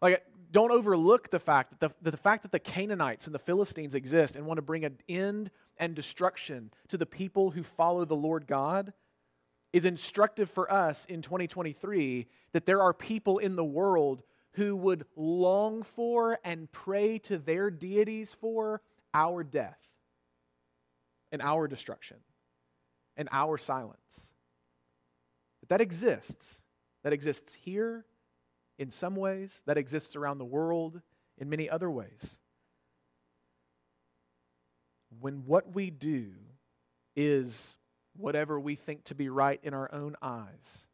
Like, 0.00 0.24
don't 0.52 0.70
overlook 0.70 1.30
the 1.30 1.40
fact 1.40 1.70
that 1.70 1.80
the, 1.80 2.10
the 2.10 2.16
fact 2.16 2.42
that 2.42 2.52
the 2.52 2.60
Canaanites 2.60 3.26
and 3.26 3.34
the 3.34 3.40
Philistines 3.40 3.96
exist 3.96 4.36
and 4.36 4.46
want 4.46 4.58
to 4.58 4.62
bring 4.62 4.84
an 4.84 4.98
end 5.08 5.50
and 5.82 5.96
destruction 5.96 6.70
to 6.86 6.96
the 6.96 7.04
people 7.04 7.50
who 7.50 7.64
follow 7.64 8.04
the 8.04 8.14
Lord 8.14 8.46
God 8.46 8.92
is 9.72 9.84
instructive 9.84 10.48
for 10.48 10.72
us 10.72 11.06
in 11.06 11.22
2023 11.22 12.28
that 12.52 12.66
there 12.66 12.80
are 12.80 12.94
people 12.94 13.38
in 13.38 13.56
the 13.56 13.64
world 13.64 14.22
who 14.52 14.76
would 14.76 15.04
long 15.16 15.82
for 15.82 16.38
and 16.44 16.70
pray 16.70 17.18
to 17.18 17.36
their 17.36 17.68
deities 17.68 18.32
for 18.32 18.80
our 19.12 19.42
death 19.42 19.80
and 21.32 21.42
our 21.42 21.66
destruction 21.66 22.18
and 23.16 23.28
our 23.32 23.58
silence. 23.58 24.30
But 25.58 25.70
that 25.70 25.80
exists. 25.80 26.62
That 27.02 27.12
exists 27.12 27.54
here 27.54 28.04
in 28.78 28.88
some 28.88 29.16
ways, 29.16 29.62
that 29.66 29.78
exists 29.78 30.14
around 30.14 30.38
the 30.38 30.44
world 30.44 31.00
in 31.38 31.50
many 31.50 31.68
other 31.68 31.90
ways. 31.90 32.38
When 35.22 35.44
what 35.46 35.72
we 35.72 35.90
do 35.90 36.32
is 37.14 37.76
whatever 38.16 38.58
we 38.58 38.74
think 38.74 39.04
to 39.04 39.14
be 39.14 39.28
right 39.28 39.60
in 39.62 39.72
our 39.72 39.88
own 39.94 40.16
eyes, 40.20 40.88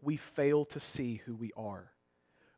we 0.00 0.16
fail 0.16 0.64
to 0.64 0.80
see 0.80 1.20
who 1.26 1.34
we 1.34 1.52
are. 1.54 1.92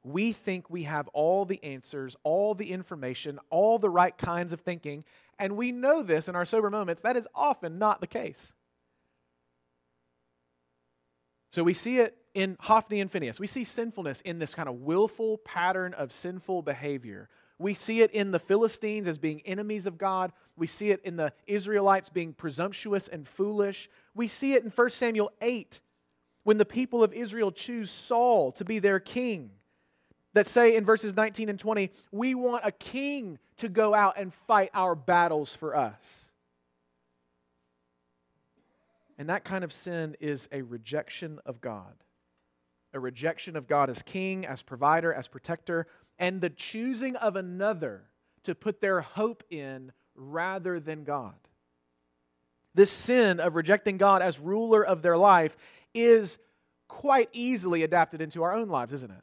We 0.04 0.32
think 0.32 0.70
we 0.70 0.84
have 0.84 1.08
all 1.08 1.46
the 1.46 1.62
answers, 1.64 2.14
all 2.22 2.54
the 2.54 2.70
information, 2.70 3.40
all 3.50 3.80
the 3.80 3.90
right 3.90 4.16
kinds 4.16 4.52
of 4.52 4.60
thinking, 4.60 5.04
and 5.36 5.56
we 5.56 5.72
know 5.72 6.04
this 6.04 6.28
in 6.28 6.36
our 6.36 6.44
sober 6.44 6.70
moments. 6.70 7.02
That 7.02 7.16
is 7.16 7.26
often 7.34 7.76
not 7.78 8.00
the 8.00 8.06
case. 8.06 8.52
So 11.50 11.64
we 11.64 11.74
see 11.74 11.98
it 11.98 12.16
in 12.34 12.56
Hophni 12.60 13.00
and 13.00 13.10
Phinehas. 13.10 13.40
We 13.40 13.48
see 13.48 13.64
sinfulness 13.64 14.20
in 14.20 14.38
this 14.38 14.54
kind 14.54 14.68
of 14.68 14.76
willful 14.76 15.38
pattern 15.38 15.92
of 15.94 16.12
sinful 16.12 16.62
behavior. 16.62 17.28
We 17.58 17.74
see 17.74 18.00
it 18.02 18.10
in 18.10 18.32
the 18.32 18.38
Philistines 18.38 19.06
as 19.06 19.18
being 19.18 19.40
enemies 19.44 19.86
of 19.86 19.96
God. 19.96 20.32
We 20.56 20.66
see 20.66 20.90
it 20.90 21.00
in 21.04 21.16
the 21.16 21.32
Israelites 21.46 22.08
being 22.08 22.32
presumptuous 22.32 23.06
and 23.08 23.26
foolish. 23.26 23.88
We 24.14 24.26
see 24.28 24.54
it 24.54 24.64
in 24.64 24.70
1 24.70 24.90
Samuel 24.90 25.30
8 25.40 25.80
when 26.42 26.58
the 26.58 26.64
people 26.64 27.02
of 27.02 27.12
Israel 27.12 27.52
choose 27.52 27.90
Saul 27.90 28.52
to 28.52 28.64
be 28.64 28.78
their 28.78 29.00
king. 29.00 29.50
That 30.34 30.48
say 30.48 30.74
in 30.74 30.84
verses 30.84 31.14
19 31.14 31.48
and 31.48 31.58
20, 31.58 31.90
we 32.10 32.34
want 32.34 32.66
a 32.66 32.72
king 32.72 33.38
to 33.58 33.68
go 33.68 33.94
out 33.94 34.18
and 34.18 34.34
fight 34.34 34.70
our 34.74 34.96
battles 34.96 35.54
for 35.54 35.76
us. 35.76 36.32
And 39.16 39.28
that 39.28 39.44
kind 39.44 39.62
of 39.62 39.72
sin 39.72 40.16
is 40.18 40.48
a 40.50 40.62
rejection 40.62 41.38
of 41.46 41.60
God. 41.60 41.94
A 42.92 43.00
rejection 43.00 43.56
of 43.56 43.68
God 43.68 43.90
as 43.90 44.02
king, 44.02 44.44
as 44.44 44.62
provider, 44.62 45.12
as 45.12 45.28
protector, 45.28 45.86
and 46.18 46.40
the 46.40 46.50
choosing 46.50 47.16
of 47.16 47.36
another 47.36 48.10
to 48.44 48.54
put 48.54 48.80
their 48.80 49.00
hope 49.00 49.42
in 49.50 49.92
rather 50.14 50.78
than 50.78 51.04
God. 51.04 51.34
This 52.74 52.90
sin 52.90 53.40
of 53.40 53.56
rejecting 53.56 53.98
God 53.98 54.22
as 54.22 54.38
ruler 54.40 54.84
of 54.84 55.02
their 55.02 55.16
life 55.16 55.56
is 55.94 56.38
quite 56.88 57.28
easily 57.32 57.82
adapted 57.82 58.20
into 58.20 58.42
our 58.42 58.54
own 58.54 58.68
lives, 58.68 58.92
isn't 58.92 59.10
it? 59.10 59.22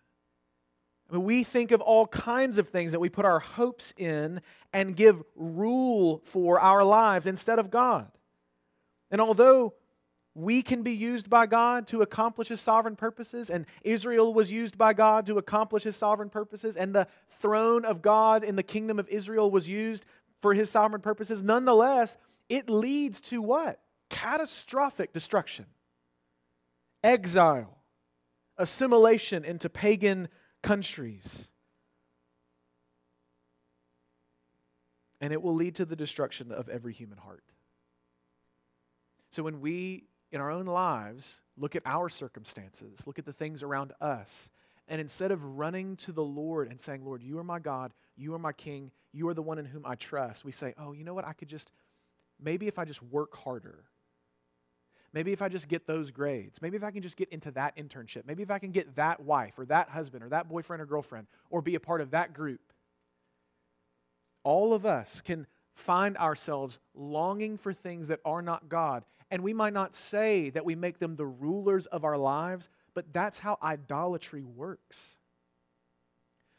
I 1.09 1.15
mean, 1.15 1.23
we 1.25 1.43
think 1.43 1.71
of 1.71 1.81
all 1.81 2.07
kinds 2.07 2.57
of 2.57 2.69
things 2.69 2.93
that 2.93 2.99
we 2.99 3.09
put 3.09 3.25
our 3.25 3.39
hopes 3.39 3.93
in 3.97 4.41
and 4.71 4.95
give 4.95 5.21
rule 5.35 6.21
for 6.23 6.59
our 6.59 6.83
lives 6.83 7.27
instead 7.27 7.59
of 7.59 7.69
God. 7.69 8.09
And 9.09 9.19
although 9.19 9.73
we 10.33 10.61
can 10.61 10.81
be 10.81 10.93
used 10.93 11.29
by 11.29 11.45
God 11.45 11.87
to 11.87 12.01
accomplish 12.01 12.47
His 12.47 12.61
sovereign 12.61 12.95
purposes, 12.95 13.49
and 13.49 13.65
Israel 13.83 14.33
was 14.33 14.51
used 14.51 14.77
by 14.77 14.93
God 14.93 15.25
to 15.25 15.37
accomplish 15.37 15.83
His 15.83 15.97
sovereign 15.97 16.29
purposes, 16.29 16.77
and 16.77 16.95
the 16.95 17.07
throne 17.27 17.83
of 17.83 18.01
God 18.01 18.43
in 18.43 18.55
the 18.55 18.63
kingdom 18.63 18.97
of 18.97 19.09
Israel 19.09 19.51
was 19.51 19.67
used 19.67 20.05
for 20.41 20.53
His 20.53 20.69
sovereign 20.69 21.01
purposes. 21.01 21.43
Nonetheless, 21.43 22.17
it 22.47 22.69
leads 22.69 23.19
to 23.21 23.41
what? 23.41 23.79
Catastrophic 24.09 25.13
destruction, 25.13 25.65
exile, 27.03 27.77
assimilation 28.57 29.43
into 29.43 29.69
pagan 29.69 30.29
countries. 30.61 31.49
And 35.19 35.31
it 35.31 35.41
will 35.41 35.53
lead 35.53 35.75
to 35.75 35.85
the 35.85 35.95
destruction 35.95 36.51
of 36.51 36.67
every 36.67 36.93
human 36.93 37.19
heart. 37.19 37.43
So 39.29 39.43
when 39.43 39.61
we 39.61 40.05
in 40.31 40.39
our 40.39 40.49
own 40.49 40.65
lives, 40.65 41.41
look 41.57 41.75
at 41.75 41.83
our 41.85 42.09
circumstances, 42.09 43.05
look 43.05 43.19
at 43.19 43.25
the 43.25 43.33
things 43.33 43.63
around 43.63 43.93
us, 43.99 44.49
and 44.87 44.99
instead 44.99 45.31
of 45.31 45.43
running 45.43 45.95
to 45.97 46.11
the 46.11 46.23
Lord 46.23 46.69
and 46.69 46.79
saying, 46.79 47.05
Lord, 47.05 47.21
you 47.23 47.37
are 47.37 47.43
my 47.43 47.59
God, 47.59 47.93
you 48.17 48.33
are 48.33 48.39
my 48.39 48.53
King, 48.53 48.91
you 49.13 49.27
are 49.27 49.33
the 49.33 49.41
one 49.41 49.57
in 49.57 49.65
whom 49.65 49.85
I 49.85 49.95
trust, 49.95 50.45
we 50.45 50.51
say, 50.51 50.73
oh, 50.77 50.91
you 50.91 51.03
know 51.03 51.13
what? 51.13 51.25
I 51.25 51.33
could 51.33 51.47
just, 51.47 51.71
maybe 52.41 52.67
if 52.67 52.79
I 52.79 52.85
just 52.85 53.03
work 53.03 53.35
harder, 53.37 53.85
maybe 55.13 55.31
if 55.31 55.41
I 55.41 55.49
just 55.49 55.67
get 55.67 55.87
those 55.87 56.11
grades, 56.11 56.61
maybe 56.61 56.77
if 56.77 56.83
I 56.83 56.91
can 56.91 57.01
just 57.01 57.17
get 57.17 57.29
into 57.29 57.51
that 57.51 57.75
internship, 57.77 58.25
maybe 58.25 58.43
if 58.43 58.51
I 58.51 58.59
can 58.59 58.71
get 58.71 58.95
that 58.95 59.21
wife 59.21 59.59
or 59.59 59.65
that 59.65 59.89
husband 59.89 60.23
or 60.23 60.29
that 60.29 60.49
boyfriend 60.49 60.81
or 60.81 60.85
girlfriend 60.85 61.27
or 61.49 61.61
be 61.61 61.75
a 61.75 61.79
part 61.79 62.01
of 62.01 62.11
that 62.11 62.33
group. 62.33 62.61
All 64.43 64.73
of 64.73 64.85
us 64.85 65.21
can 65.21 65.45
find 65.73 66.17
ourselves 66.17 66.79
longing 66.93 67.57
for 67.57 67.73
things 67.73 68.07
that 68.07 68.19
are 68.25 68.41
not 68.41 68.67
God 68.67 69.03
and 69.31 69.41
we 69.41 69.53
might 69.53 69.73
not 69.73 69.95
say 69.95 70.49
that 70.49 70.65
we 70.65 70.75
make 70.75 70.99
them 70.99 71.15
the 71.15 71.25
rulers 71.25 71.85
of 71.87 72.03
our 72.03 72.17
lives, 72.17 72.67
but 72.93 73.13
that's 73.13 73.39
how 73.39 73.57
idolatry 73.63 74.43
works. 74.43 75.17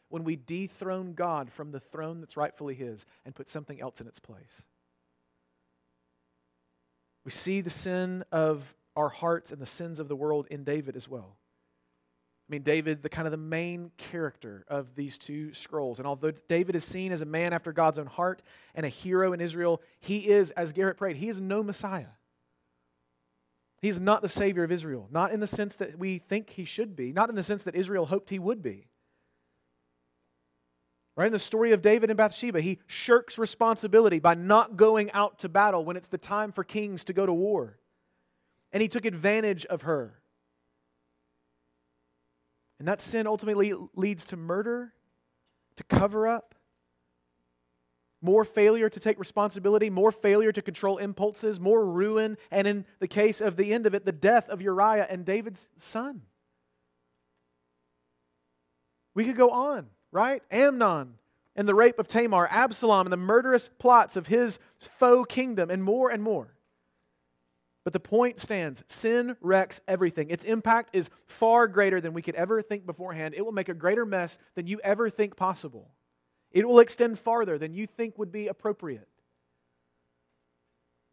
When 0.08 0.24
we 0.24 0.36
dethrone 0.36 1.12
God 1.12 1.52
from 1.52 1.70
the 1.70 1.80
throne 1.80 2.20
that's 2.20 2.36
rightfully 2.36 2.74
His 2.74 3.04
and 3.24 3.34
put 3.34 3.48
something 3.48 3.80
else 3.80 4.00
in 4.00 4.06
its 4.06 4.18
place. 4.18 4.64
We 7.24 7.30
see 7.30 7.60
the 7.60 7.70
sin 7.70 8.24
of 8.32 8.74
our 8.96 9.10
hearts 9.10 9.52
and 9.52 9.60
the 9.60 9.66
sins 9.66 10.00
of 10.00 10.08
the 10.08 10.16
world 10.16 10.46
in 10.50 10.64
David 10.64 10.96
as 10.96 11.08
well. 11.08 11.36
I 12.48 12.52
mean, 12.52 12.62
David, 12.62 13.02
the 13.02 13.08
kind 13.08 13.26
of 13.26 13.30
the 13.30 13.36
main 13.36 13.92
character 13.96 14.64
of 14.68 14.94
these 14.94 15.16
two 15.16 15.54
scrolls. 15.54 15.98
And 15.98 16.06
although 16.06 16.32
David 16.48 16.74
is 16.74 16.84
seen 16.84 17.12
as 17.12 17.22
a 17.22 17.26
man 17.26 17.52
after 17.52 17.72
God's 17.72 17.98
own 17.98 18.06
heart 18.06 18.42
and 18.74 18.84
a 18.84 18.90
hero 18.90 19.32
in 19.32 19.40
Israel, 19.40 19.80
he 20.00 20.28
is, 20.28 20.50
as 20.52 20.72
Garrett 20.72 20.96
prayed, 20.96 21.16
he 21.16 21.28
is 21.28 21.40
no 21.40 21.62
Messiah. 21.62 22.08
He's 23.82 24.00
not 24.00 24.22
the 24.22 24.28
Savior 24.28 24.62
of 24.62 24.70
Israel, 24.70 25.08
not 25.10 25.32
in 25.32 25.40
the 25.40 25.46
sense 25.48 25.74
that 25.76 25.98
we 25.98 26.18
think 26.18 26.50
he 26.50 26.64
should 26.64 26.94
be, 26.94 27.12
not 27.12 27.28
in 27.28 27.34
the 27.34 27.42
sense 27.42 27.64
that 27.64 27.74
Israel 27.74 28.06
hoped 28.06 28.30
he 28.30 28.38
would 28.38 28.62
be. 28.62 28.86
Right? 31.16 31.26
In 31.26 31.32
the 31.32 31.38
story 31.40 31.72
of 31.72 31.82
David 31.82 32.08
and 32.08 32.16
Bathsheba, 32.16 32.60
he 32.60 32.78
shirks 32.86 33.38
responsibility 33.38 34.20
by 34.20 34.34
not 34.34 34.76
going 34.76 35.10
out 35.10 35.40
to 35.40 35.48
battle 35.48 35.84
when 35.84 35.96
it's 35.96 36.08
the 36.08 36.16
time 36.16 36.52
for 36.52 36.62
kings 36.62 37.02
to 37.04 37.12
go 37.12 37.26
to 37.26 37.32
war. 37.32 37.80
And 38.72 38.80
he 38.80 38.88
took 38.88 39.04
advantage 39.04 39.66
of 39.66 39.82
her. 39.82 40.22
And 42.78 42.86
that 42.86 43.00
sin 43.00 43.26
ultimately 43.26 43.74
leads 43.94 44.24
to 44.26 44.36
murder, 44.36 44.94
to 45.76 45.84
cover 45.84 46.26
up, 46.28 46.54
more 48.22 48.44
failure 48.44 48.88
to 48.88 49.00
take 49.00 49.18
responsibility, 49.18 49.90
more 49.90 50.12
failure 50.12 50.52
to 50.52 50.62
control 50.62 50.96
impulses, 50.98 51.60
more 51.60 51.84
ruin, 51.84 52.38
and 52.50 52.66
in 52.66 52.86
the 53.00 53.08
case 53.08 53.40
of 53.40 53.56
the 53.56 53.72
end 53.72 53.84
of 53.84 53.94
it, 53.94 54.04
the 54.04 54.12
death 54.12 54.48
of 54.48 54.62
Uriah 54.62 55.06
and 55.10 55.24
David's 55.24 55.68
son. 55.76 56.22
We 59.14 59.24
could 59.24 59.36
go 59.36 59.50
on, 59.50 59.88
right? 60.12 60.42
Amnon 60.50 61.14
and 61.54 61.68
the 61.68 61.74
rape 61.74 61.98
of 61.98 62.08
Tamar, 62.08 62.48
Absalom 62.50 63.06
and 63.06 63.12
the 63.12 63.16
murderous 63.18 63.68
plots 63.68 64.16
of 64.16 64.28
his 64.28 64.58
faux 64.78 65.32
kingdom, 65.32 65.70
and 65.70 65.82
more 65.84 66.10
and 66.10 66.22
more. 66.22 66.54
But 67.84 67.92
the 67.92 68.00
point 68.00 68.38
stands 68.38 68.84
sin 68.86 69.36
wrecks 69.40 69.80
everything. 69.88 70.30
Its 70.30 70.44
impact 70.44 70.90
is 70.92 71.10
far 71.26 71.66
greater 71.66 72.00
than 72.00 72.14
we 72.14 72.22
could 72.22 72.36
ever 72.36 72.62
think 72.62 72.86
beforehand. 72.86 73.34
It 73.36 73.44
will 73.44 73.52
make 73.52 73.68
a 73.68 73.74
greater 73.74 74.06
mess 74.06 74.38
than 74.54 74.66
you 74.68 74.80
ever 74.84 75.10
think 75.10 75.36
possible. 75.36 75.90
It 76.52 76.68
will 76.68 76.80
extend 76.80 77.18
farther 77.18 77.58
than 77.58 77.74
you 77.74 77.86
think 77.86 78.18
would 78.18 78.30
be 78.32 78.48
appropriate. 78.48 79.08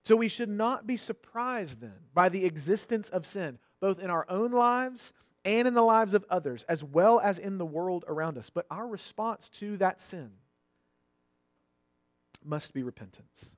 So 0.04 0.16
we 0.16 0.28
should 0.28 0.50
not 0.50 0.88
be 0.88 0.98
surprised 0.98 1.82
then 1.82 2.08
by 2.14 2.30
the 2.30 2.46
existence 2.46 3.10
of 3.10 3.26
sin, 3.26 3.60
both 3.80 4.00
in 4.00 4.10
our 4.10 4.26
own 4.30 4.52
lives 4.52 5.14
and 5.46 5.68
in 5.68 5.74
the 5.74 5.82
lives 5.82 6.14
of 6.14 6.26
others, 6.30 6.64
as 6.66 6.84
well 6.84 7.20
as 7.20 7.40
in 7.40 7.58
the 7.58 7.66
world 7.66 8.04
around 8.08 8.38
us. 8.38 8.50
But 8.50 8.66
our 8.70 8.88
response 8.88 9.50
to 9.50 9.78
that 9.78 10.02
sin 10.02 10.32
must 12.44 12.74
be 12.74 12.84
repentance. 12.84 13.56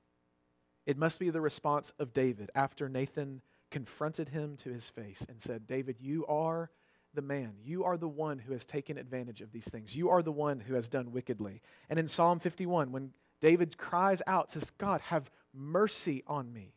It 0.86 0.98
must 0.98 1.20
be 1.20 1.30
the 1.30 1.40
response 1.40 1.92
of 1.98 2.12
David 2.12 2.50
after 2.54 2.88
Nathan 2.88 3.40
confronted 3.70 4.28
him 4.28 4.56
to 4.58 4.72
his 4.72 4.90
face 4.90 5.24
and 5.28 5.40
said, 5.40 5.66
David, 5.66 5.96
you 6.00 6.26
are 6.26 6.70
the 7.14 7.22
man. 7.22 7.54
You 7.64 7.84
are 7.84 7.96
the 7.96 8.08
one 8.08 8.38
who 8.38 8.52
has 8.52 8.64
taken 8.64 8.98
advantage 8.98 9.40
of 9.40 9.52
these 9.52 9.68
things. 9.68 9.94
You 9.94 10.10
are 10.10 10.22
the 10.22 10.32
one 10.32 10.60
who 10.60 10.74
has 10.74 10.88
done 10.88 11.12
wickedly. 11.12 11.60
And 11.88 11.98
in 11.98 12.08
Psalm 12.08 12.38
51, 12.38 12.92
when 12.92 13.10
David 13.40 13.76
cries 13.76 14.22
out, 14.26 14.50
says, 14.50 14.70
God, 14.70 15.00
have 15.02 15.30
mercy 15.52 16.22
on 16.26 16.52
me. 16.52 16.74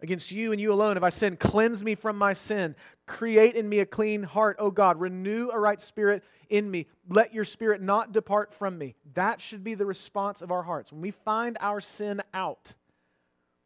Against 0.00 0.30
you 0.30 0.52
and 0.52 0.60
you 0.60 0.72
alone 0.72 0.96
have 0.96 1.04
I 1.04 1.08
sinned. 1.08 1.40
Cleanse 1.40 1.82
me 1.82 1.94
from 1.94 2.18
my 2.18 2.34
sin. 2.34 2.76
Create 3.06 3.54
in 3.54 3.66
me 3.68 3.78
a 3.78 3.86
clean 3.86 4.24
heart, 4.24 4.56
O 4.58 4.70
God. 4.70 5.00
Renew 5.00 5.48
a 5.50 5.58
right 5.58 5.80
spirit 5.80 6.22
in 6.50 6.70
me. 6.70 6.86
Let 7.08 7.32
your 7.32 7.44
spirit 7.44 7.80
not 7.80 8.12
depart 8.12 8.52
from 8.52 8.76
me. 8.76 8.94
That 9.14 9.40
should 9.40 9.64
be 9.64 9.74
the 9.74 9.86
response 9.86 10.42
of 10.42 10.50
our 10.50 10.64
hearts. 10.64 10.92
When 10.92 11.00
we 11.00 11.12
find 11.12 11.56
our 11.60 11.80
sin 11.80 12.20
out, 12.34 12.74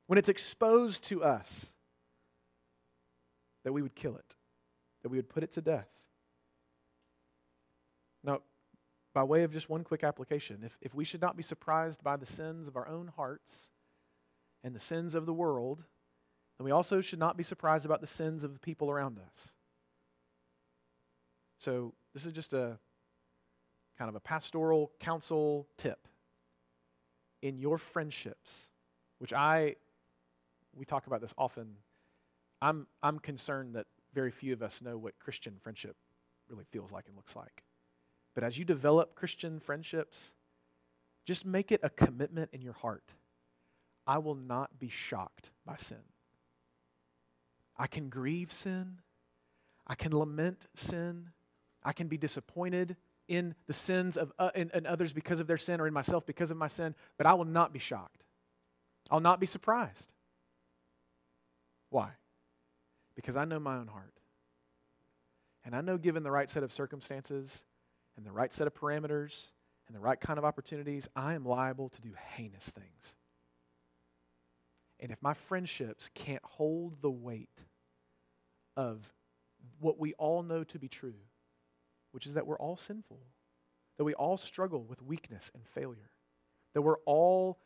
when 0.07 0.19
it's 0.19 0.29
exposed 0.29 1.03
to 1.05 1.25
us, 1.25 1.73
that 3.65 3.73
we 3.73 3.83
would 3.83 3.95
kill 3.95 4.17
it, 4.17 4.37
that 5.03 5.09
we 5.09 5.19
would 5.19 5.29
put 5.29 5.43
it 5.43 5.53
to 5.53 5.61
death. 5.61 5.89
Now, 8.23 8.41
by 9.13 9.25
way 9.25 9.43
of 9.43 9.53
just 9.53 9.69
one 9.69 9.85
quick 9.85 10.05
application, 10.05 10.63
if, 10.65 10.79
if 10.81 10.95
we 10.95 11.05
should 11.05 11.21
not 11.21 11.37
be 11.37 11.43
surprised 11.43 12.03
by 12.03 12.17
the 12.17 12.27
sins 12.27 12.69
of 12.69 12.77
our 12.77 12.89
own 12.89 13.09
hearts 13.17 13.71
and 14.63 14.75
the 14.75 14.81
sins 14.81 15.15
of 15.15 15.27
the 15.27 15.33
world, 15.33 15.85
then 16.59 16.65
we 16.65 16.71
also 16.71 17.01
should 17.01 17.19
not 17.19 17.37
be 17.37 17.43
surprised 17.43 17.85
about 17.85 18.01
the 18.01 18.07
sins 18.07 18.45
of 18.45 18.53
the 18.53 18.61
people 18.61 18.91
around 18.91 19.19
us. 19.19 19.53
So, 21.59 21.95
this 22.15 22.25
is 22.25 22.33
just 22.33 22.53
a 22.53 22.79
kind 23.99 24.09
of 24.09 24.15
a 24.15 24.21
pastoral 24.21 24.93
counsel 24.99 25.69
tip. 25.77 26.09
In 27.43 27.59
your 27.59 27.79
friendships, 27.79 28.71
which 29.19 29.33
I 29.33 29.77
we 30.77 30.85
talk 30.85 31.07
about 31.07 31.21
this 31.21 31.35
often. 31.37 31.77
I'm, 32.63 32.87
I'm 33.03 33.19
concerned 33.19 33.75
that 33.75 33.87
very 34.15 34.31
few 34.31 34.53
of 34.53 34.63
us 34.63 34.83
know 34.83 34.99
what 34.99 35.19
Christian 35.19 35.57
friendship 35.61 35.97
really 36.49 36.65
feels 36.65 36.93
like 36.93 37.07
and 37.07 37.17
looks 37.17 37.37
like. 37.37 37.63
But 38.41 38.47
as 38.47 38.57
you 38.57 38.65
develop 38.65 39.15
Christian 39.15 39.61
friendships, 39.61 40.33
just 41.27 41.45
make 41.45 41.71
it 41.71 41.79
a 41.83 41.91
commitment 41.91 42.49
in 42.55 42.63
your 42.63 42.73
heart. 42.73 43.13
I 44.07 44.17
will 44.17 44.35
not 44.35 44.79
be 44.79 44.89
shocked 44.89 45.51
by 45.67 45.77
sin. 45.77 46.01
I 47.77 47.87
can 47.87 48.09
grieve 48.09 48.51
sin. 48.51 49.01
I 49.87 49.95
can 49.95 50.17
lament 50.17 50.69
sin. 50.75 51.33
I 51.85 51.93
can 51.93 52.09
be 52.09 52.17
disappointed 52.17 52.97
in 53.29 53.55
the 53.67 53.75
sins 53.75 54.17
of 54.17 54.33
uh, 54.39 54.53
in, 54.55 54.71
in 54.73 54.87
others 54.87 55.13
because 55.13 55.41
of 55.41 55.47
their 55.47 55.59
sin 55.59 55.79
or 55.79 55.87
in 55.87 55.93
myself 55.93 56.25
because 56.25 56.51
of 56.51 56.57
my 56.57 56.67
sin, 56.67 56.95
but 57.19 57.27
I 57.27 57.35
will 57.35 57.45
not 57.45 57.75
be 57.75 57.79
shocked. 57.79 58.25
I'll 59.11 59.21
not 59.21 59.39
be 59.39 59.45
surprised. 59.45 60.15
Why? 61.91 62.13
Because 63.15 63.37
I 63.37 63.45
know 63.45 63.61
my 63.61 63.77
own 63.77 63.89
heart. 63.89 64.15
And 65.63 65.77
I 65.77 65.83
know, 65.83 65.99
given 65.99 66.23
the 66.23 66.31
right 66.31 66.49
set 66.49 66.63
of 66.63 66.73
circumstances 66.73 67.65
and 68.17 68.27
the 68.27 68.33
right 68.33 68.53
set 68.53 68.67
of 68.67 68.75
parameters 68.75 69.53
and 69.87 69.97
the 69.97 70.01
right 70.01 70.21
kind 70.21 70.39
of 70.39 70.45
opportunities, 70.45 71.09
I 71.17 71.35
am 71.35 71.45
liable 71.45 71.89
to 71.89 72.01
do 72.01 72.13
heinous 72.35 72.71
things. 72.71 73.15
And 75.01 75.11
if 75.11 75.23
my 75.23 75.35
friendships 75.35 76.11
can't 76.15 76.45
hold 76.45 77.01
the 77.01 77.11
weight 77.11 77.65
of 78.77 79.13
what 79.79 79.99
we 79.99 80.13
all 80.15 80.43
know 80.43 80.63
to 80.65 80.79
be 80.79 80.89
true, 80.89 81.15
which 82.13 82.27
is 82.27 82.35
that 82.35 82.47
we're 82.47 82.59
all 82.59 82.77
sinful, 82.77 83.21
that 83.97 84.05
we 84.05 84.15
all 84.15 84.37
struggle 84.37 84.83
with 84.83 85.03
weakness 85.03 85.51
and 85.55 85.67
failure, 85.67 86.11
that 86.75 86.83
we're 86.83 86.99
all 87.07 87.59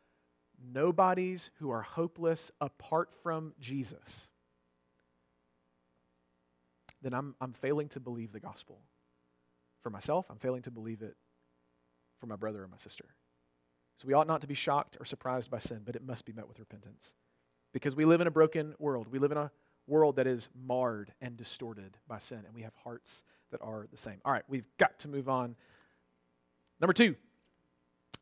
nobodies 0.73 1.51
who 1.59 1.71
are 1.71 1.83
hopeless 1.83 2.51
apart 2.61 3.13
from 3.13 3.53
Jesus, 3.59 4.31
then 7.03 7.13
I'm, 7.13 7.35
I'm 7.41 7.53
failing 7.53 7.89
to 7.91 8.01
believe 8.01 8.33
the 8.33 8.41
gospel. 8.41 8.79
For 9.85 9.91
myself, 9.91 10.27
I'm 10.29 10.39
failing 10.39 10.63
to 10.63 10.73
believe 10.73 11.01
it 11.01 11.15
for 12.19 12.27
my 12.27 12.35
brother 12.35 12.65
or 12.65 12.67
my 12.67 12.77
sister. 12.77 13.05
So 13.97 14.09
we 14.09 14.15
ought 14.15 14.27
not 14.27 14.41
to 14.41 14.49
be 14.49 14.55
shocked 14.55 14.97
or 14.99 15.05
surprised 15.05 15.53
by 15.53 15.59
sin, 15.59 15.83
but 15.85 15.95
it 15.95 16.05
must 16.05 16.25
be 16.25 16.33
met 16.33 16.49
with 16.49 16.59
repentance. 16.59 17.15
Because 17.73 17.95
we 17.95 18.05
live 18.05 18.21
in 18.21 18.27
a 18.27 18.33
broken 18.33 18.75
world. 18.81 19.07
We 19.09 19.21
live 19.21 19.31
in 19.31 19.39
a 19.39 19.53
world 19.87 20.17
that 20.17 20.27
is 20.27 20.49
marred 20.61 21.13
and 21.21 21.37
distorted 21.37 21.99
by 22.09 22.19
sin, 22.19 22.43
and 22.45 22.55
we 22.57 22.63
have 22.63 22.75
hearts 22.83 23.23
that 23.53 23.63
are 23.63 23.87
the 23.93 23.97
same. 23.97 24.21
All 24.25 24.33
right, 24.33 24.43
we've 24.49 24.67
got 24.79 24.99
to 25.01 25.09
move 25.09 25.29
on. 25.29 25.55
Number 26.81 26.93
two, 26.93 27.15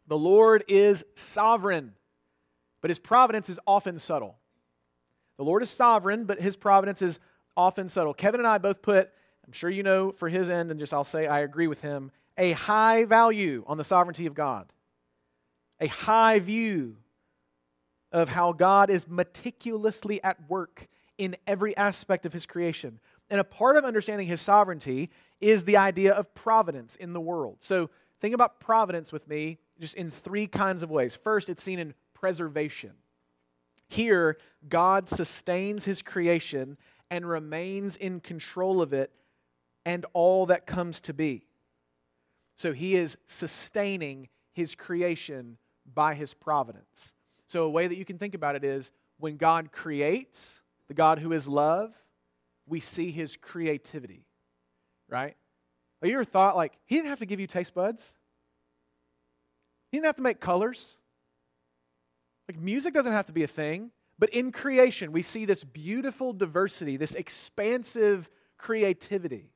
the 0.06 0.18
Lord 0.18 0.64
is 0.68 1.06
sovereign 1.14 1.94
but 2.82 2.90
his 2.90 2.98
providence 2.98 3.48
is 3.48 3.58
often 3.66 3.98
subtle. 3.98 4.36
The 5.38 5.44
Lord 5.44 5.62
is 5.62 5.70
sovereign, 5.70 6.24
but 6.24 6.40
his 6.40 6.56
providence 6.56 7.00
is 7.00 7.18
often 7.56 7.88
subtle. 7.88 8.12
Kevin 8.12 8.40
and 8.40 8.46
I 8.46 8.58
both 8.58 8.82
put, 8.82 9.08
I'm 9.46 9.52
sure 9.52 9.70
you 9.70 9.82
know 9.82 10.12
for 10.12 10.28
his 10.28 10.50
end, 10.50 10.70
and 10.70 10.78
just 10.78 10.94
I'll 10.94 11.04
say 11.04 11.26
I 11.26 11.40
agree 11.40 11.66
with 11.66 11.82
him, 11.82 12.10
a 12.38 12.52
high 12.52 13.04
value 13.04 13.64
on 13.66 13.76
the 13.76 13.84
sovereignty 13.84 14.26
of 14.26 14.34
God, 14.34 14.72
a 15.80 15.88
high 15.88 16.38
view 16.38 16.96
of 18.12 18.28
how 18.28 18.52
God 18.52 18.90
is 18.90 19.08
meticulously 19.08 20.22
at 20.22 20.48
work 20.48 20.88
in 21.18 21.36
every 21.46 21.76
aspect 21.76 22.26
of 22.26 22.32
his 22.32 22.46
creation. 22.46 23.00
And 23.30 23.40
a 23.40 23.44
part 23.44 23.76
of 23.76 23.84
understanding 23.84 24.26
his 24.26 24.40
sovereignty 24.40 25.10
is 25.40 25.64
the 25.64 25.76
idea 25.76 26.12
of 26.12 26.34
providence 26.34 26.96
in 26.96 27.12
the 27.12 27.20
world. 27.20 27.56
So 27.60 27.90
think 28.20 28.34
about 28.34 28.60
providence 28.60 29.12
with 29.12 29.26
me 29.26 29.58
just 29.80 29.94
in 29.94 30.10
three 30.10 30.46
kinds 30.46 30.82
of 30.82 30.90
ways. 30.90 31.16
First, 31.16 31.48
it's 31.48 31.62
seen 31.62 31.78
in 31.78 31.94
preservation. 32.14 32.92
Here, 33.88 34.36
God 34.68 35.08
sustains 35.08 35.84
his 35.84 36.02
creation 36.02 36.76
and 37.10 37.28
remains 37.28 37.96
in 37.96 38.20
control 38.20 38.80
of 38.80 38.92
it 38.92 39.10
and 39.84 40.06
all 40.12 40.46
that 40.46 40.66
comes 40.66 41.00
to 41.02 41.14
be. 41.14 41.46
So 42.56 42.72
he 42.72 42.94
is 42.94 43.16
sustaining 43.26 44.28
his 44.52 44.74
creation 44.74 45.58
by 45.92 46.14
his 46.14 46.34
providence. 46.34 47.14
So, 47.46 47.64
a 47.64 47.70
way 47.70 47.86
that 47.86 47.96
you 47.96 48.04
can 48.04 48.18
think 48.18 48.34
about 48.34 48.56
it 48.56 48.64
is 48.64 48.92
when 49.18 49.36
God 49.36 49.72
creates, 49.72 50.62
the 50.88 50.94
God 50.94 51.18
who 51.18 51.32
is 51.32 51.46
love, 51.46 51.94
we 52.66 52.80
see 52.80 53.10
his 53.10 53.36
creativity, 53.36 54.24
right? 55.08 55.36
Have 56.00 56.08
you 56.08 56.16
ever 56.16 56.24
thought, 56.24 56.56
like, 56.56 56.72
he 56.86 56.96
didn't 56.96 57.08
have 57.08 57.18
to 57.18 57.26
give 57.26 57.40
you 57.40 57.46
taste 57.46 57.74
buds? 57.74 58.14
He 59.90 59.98
didn't 59.98 60.06
have 60.06 60.16
to 60.16 60.22
make 60.22 60.40
colors. 60.40 61.00
Like, 62.48 62.58
music 62.58 62.94
doesn't 62.94 63.12
have 63.12 63.26
to 63.26 63.32
be 63.32 63.42
a 63.42 63.48
thing, 63.48 63.90
but 64.18 64.30
in 64.30 64.52
creation, 64.52 65.12
we 65.12 65.22
see 65.22 65.44
this 65.44 65.62
beautiful 65.62 66.32
diversity, 66.32 66.96
this 66.96 67.14
expansive 67.14 68.30
creativity. 68.56 69.50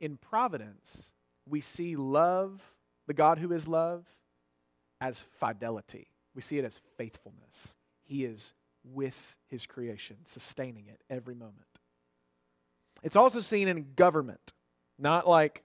In 0.00 0.16
providence, 0.16 1.12
we 1.48 1.60
see 1.60 1.96
love, 1.96 2.74
the 3.06 3.14
God 3.14 3.38
who 3.38 3.52
is 3.52 3.66
love, 3.66 4.06
as 5.00 5.22
fidelity. 5.22 6.08
We 6.34 6.42
see 6.42 6.58
it 6.58 6.64
as 6.64 6.78
faithfulness. 6.96 7.76
He 8.04 8.24
is 8.24 8.52
with 8.84 9.36
his 9.48 9.66
creation, 9.66 10.16
sustaining 10.24 10.86
it 10.86 11.02
every 11.10 11.34
moment. 11.34 11.66
It's 13.02 13.16
also 13.16 13.40
seen 13.40 13.68
in 13.68 13.94
government, 13.96 14.52
not 14.98 15.28
like 15.28 15.62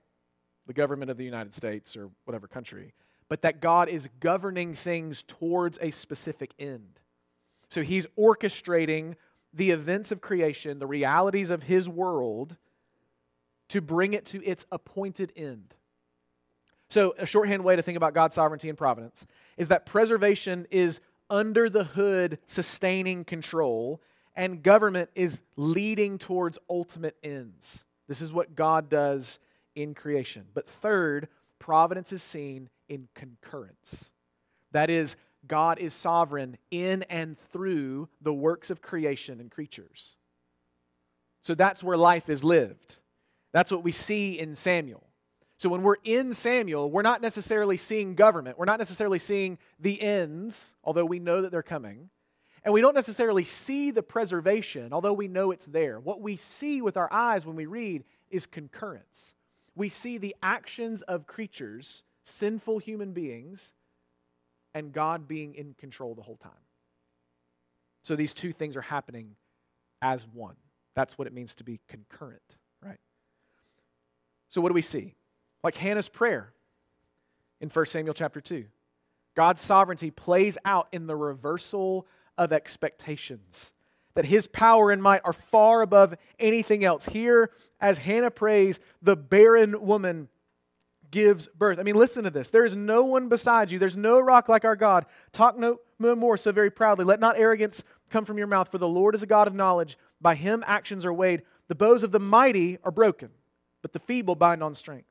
the 0.68 0.74
government 0.74 1.12
of 1.12 1.18
the 1.18 1.26
United 1.26 1.54
States 1.54 1.96
or 1.96 2.10
whatever 2.26 2.48
country, 2.48 2.94
but 3.30 3.42
that 3.42 3.62
God 3.62 3.90
is 3.90 4.10
governing 4.20 4.74
things 4.74 5.24
towards 5.24 5.78
a 5.82 5.92
specific 5.92 6.54
end. 6.60 7.00
So 7.70 7.82
he's 7.82 8.06
orchestrating 8.18 9.16
the 9.54 9.72
events 9.72 10.12
of 10.12 10.22
creation, 10.22 10.80
the 10.80 10.88
realities 10.88 11.50
of 11.50 11.64
his 11.64 11.88
world, 11.88 12.58
to 13.72 13.82
bring 13.82 14.14
it 14.14 14.26
to 14.28 14.44
its 14.44 14.66
appointed 14.72 15.32
end. 15.36 15.74
So, 16.90 17.16
a 17.18 17.26
shorthand 17.26 17.64
way 17.64 17.78
to 17.78 17.82
think 17.82 17.96
about 17.96 18.14
God's 18.14 18.36
sovereignty 18.36 18.68
and 18.68 18.78
providence 18.78 19.26
is 19.56 19.70
that 19.70 19.86
preservation 19.86 20.68
is 20.72 21.00
under 21.30 21.70
the 21.70 21.86
hood 21.86 22.38
sustaining 22.48 23.24
control, 23.24 24.02
and 24.36 24.62
government 24.62 25.10
is 25.16 25.42
leading 25.56 26.18
towards 26.18 26.60
ultimate 26.70 27.16
ends. 27.24 27.86
This 28.10 28.22
is 28.22 28.34
what 28.34 28.56
God 28.56 28.90
does 28.90 29.40
in 29.74 29.94
creation. 29.94 30.48
But 30.54 30.68
third, 30.68 31.30
providence 31.58 32.12
is 32.12 32.22
seen 32.22 32.70
in 32.90 33.08
concurrence. 33.16 34.12
That 34.74 34.90
is, 34.90 35.16
God 35.48 35.80
is 35.80 35.94
sovereign 35.94 36.58
in 36.72 37.04
and 37.04 37.40
through 37.40 38.10
the 38.22 38.34
works 38.34 38.70
of 38.70 38.82
creation 38.82 39.40
and 39.40 39.50
creatures. 39.50 40.18
So 41.40 41.56
that's 41.56 41.82
where 41.82 41.98
life 41.98 42.30
is 42.30 42.44
lived. 42.44 42.98
That's 43.54 43.72
what 43.72 43.84
we 43.84 43.92
see 43.92 44.40
in 44.40 44.56
Samuel. 44.56 45.04
So 45.58 45.70
when 45.70 45.84
we're 45.84 45.98
in 46.04 46.34
Samuel, 46.34 46.90
we're 46.90 47.04
not 47.04 47.22
necessarily 47.22 47.78
seeing 47.78 48.16
government. 48.16 48.58
We're 48.58 48.66
not 48.66 48.80
necessarily 48.80 49.20
seeing 49.20 49.60
the 49.80 50.02
ends, 50.02 50.76
although 50.84 51.06
we 51.06 51.20
know 51.20 51.42
that 51.44 51.52
they're 51.52 51.62
coming. 51.62 52.10
And 52.64 52.74
we 52.74 52.82
don't 52.82 52.96
necessarily 52.96 53.44
see 53.44 53.92
the 53.92 54.04
preservation, 54.04 54.94
although 54.94 55.14
we 55.14 55.28
know 55.28 55.52
it's 55.52 55.66
there. 55.66 56.00
What 56.00 56.22
we 56.22 56.36
see 56.36 56.82
with 56.82 56.98
our 56.98 57.12
eyes 57.12 57.46
when 57.46 57.56
we 57.56 57.66
read 57.66 58.04
is 58.30 58.46
concurrence. 58.46 59.36
We 59.76 59.90
see 59.90 60.18
the 60.18 60.36
actions 60.42 61.02
of 61.04 61.28
creatures, 61.28 62.04
sinful 62.24 62.80
human 62.80 63.14
beings, 63.14 63.74
and 64.74 64.94
God 64.94 65.28
being 65.28 65.56
in 65.56 65.74
control 65.74 66.16
the 66.16 66.22
whole 66.22 66.38
time. 66.38 66.52
So 68.04 68.16
these 68.16 68.34
two 68.34 68.52
things 68.52 68.78
are 68.78 68.82
happening 68.82 69.36
as 70.02 70.28
one. 70.28 70.56
That's 70.96 71.18
what 71.18 71.28
it 71.28 71.34
means 71.34 71.56
to 71.56 71.64
be 71.64 71.80
concurrent? 71.88 72.58
So 74.52 74.62
what 74.62 74.70
do 74.70 74.76
we 74.76 74.82
see? 74.84 75.16
Like 75.64 75.76
Hannah's 75.78 76.10
prayer 76.10 76.54
in 77.60 77.70
1 77.70 77.86
Samuel 77.88 78.14
chapter 78.14 78.40
2. 78.40 78.66
God's 79.34 79.62
sovereignty 79.62 80.12
plays 80.12 80.58
out 80.64 80.88
in 80.92 81.08
the 81.08 81.16
reversal 81.16 82.06
of 82.38 82.52
expectations. 82.52 83.74
That 84.14 84.26
his 84.26 84.48
power 84.48 84.92
and 84.92 85.02
might 85.02 85.22
are 85.24 85.34
far 85.34 85.82
above 85.82 86.16
anything 86.38 86.84
else. 86.84 87.06
Here, 87.06 87.50
as 87.80 88.00
Hannah 88.00 88.30
prays, 88.30 88.82
the 89.02 89.16
barren 89.16 89.82
woman 89.86 90.28
gives 91.12 91.48
birth. 91.48 91.80
I 91.80 91.84
mean, 91.84 91.96
listen 91.96 92.26
to 92.26 92.30
this. 92.30 92.50
There 92.50 92.66
is 92.66 92.76
no 92.76 93.04
one 93.04 93.30
beside 93.30 93.72
you. 93.72 93.80
There's 93.80 93.96
no 93.96 94.20
rock 94.20 94.50
like 94.50 94.66
our 94.66 94.76
God. 94.76 95.06
Talk 95.32 95.58
no, 95.58 95.80
more 95.98 96.36
so 96.36 96.52
very 96.52 96.72
proudly. 96.72 97.06
Let 97.06 97.22
not 97.22 97.38
arrogance 97.38 97.86
come 98.10 98.26
from 98.26 98.38
your 98.38 98.48
mouth, 98.48 98.70
for 98.70 98.78
the 98.78 98.88
Lord 98.88 99.16
is 99.16 99.24
a 99.24 99.28
God 99.28 99.48
of 99.48 99.54
knowledge. 99.54 99.98
By 100.20 100.36
him 100.36 100.62
actions 100.68 101.06
are 101.06 101.14
weighed. 101.14 101.44
The 101.70 101.76
bows 101.76 102.04
of 102.04 102.12
the 102.12 102.20
mighty 102.20 102.80
are 102.84 102.92
broken, 102.92 103.30
but 103.82 103.94
the 103.94 104.00
feeble 104.00 104.36
bind 104.36 104.64
on 104.64 104.76
strength. 104.76 105.08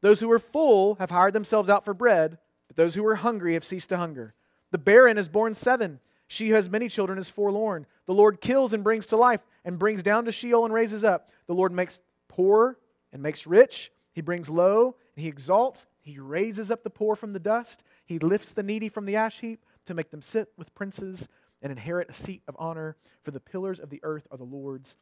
Those 0.00 0.20
who 0.20 0.30
are 0.30 0.38
full 0.38 0.94
have 0.96 1.10
hired 1.10 1.34
themselves 1.34 1.68
out 1.68 1.84
for 1.84 1.94
bread, 1.94 2.38
but 2.66 2.76
those 2.76 2.94
who 2.94 3.06
are 3.06 3.16
hungry 3.16 3.54
have 3.54 3.64
ceased 3.64 3.88
to 3.88 3.96
hunger. 3.96 4.34
The 4.70 4.78
barren 4.78 5.16
has 5.16 5.28
borne 5.28 5.54
seven. 5.54 6.00
She 6.28 6.48
who 6.48 6.54
has 6.54 6.68
many 6.68 6.88
children 6.88 7.18
is 7.18 7.30
forlorn. 7.30 7.86
The 8.06 8.14
Lord 8.14 8.40
kills 8.40 8.72
and 8.72 8.84
brings 8.84 9.06
to 9.06 9.16
life, 9.16 9.42
and 9.64 9.78
brings 9.78 10.02
down 10.02 10.24
to 10.26 10.32
Sheol 10.32 10.64
and 10.64 10.74
raises 10.74 11.04
up. 11.04 11.30
The 11.46 11.54
Lord 11.54 11.72
makes 11.72 11.98
poor 12.28 12.78
and 13.12 13.22
makes 13.22 13.46
rich. 13.46 13.90
He 14.12 14.20
brings 14.20 14.50
low 14.50 14.96
and 15.14 15.22
he 15.22 15.28
exalts. 15.28 15.86
He 16.00 16.18
raises 16.18 16.70
up 16.70 16.84
the 16.84 16.90
poor 16.90 17.16
from 17.16 17.32
the 17.32 17.40
dust. 17.40 17.82
He 18.04 18.18
lifts 18.18 18.52
the 18.52 18.62
needy 18.62 18.88
from 18.88 19.04
the 19.04 19.16
ash 19.16 19.40
heap 19.40 19.64
to 19.84 19.94
make 19.94 20.10
them 20.10 20.22
sit 20.22 20.48
with 20.56 20.74
princes 20.74 21.28
and 21.60 21.70
inherit 21.70 22.08
a 22.08 22.14
seat 22.14 22.42
of 22.46 22.56
honor. 22.58 22.96
For 23.22 23.30
the 23.30 23.40
pillars 23.40 23.80
of 23.80 23.90
the 23.90 24.00
earth 24.02 24.26
are 24.30 24.38
the 24.38 24.44
Lord's, 24.44 24.96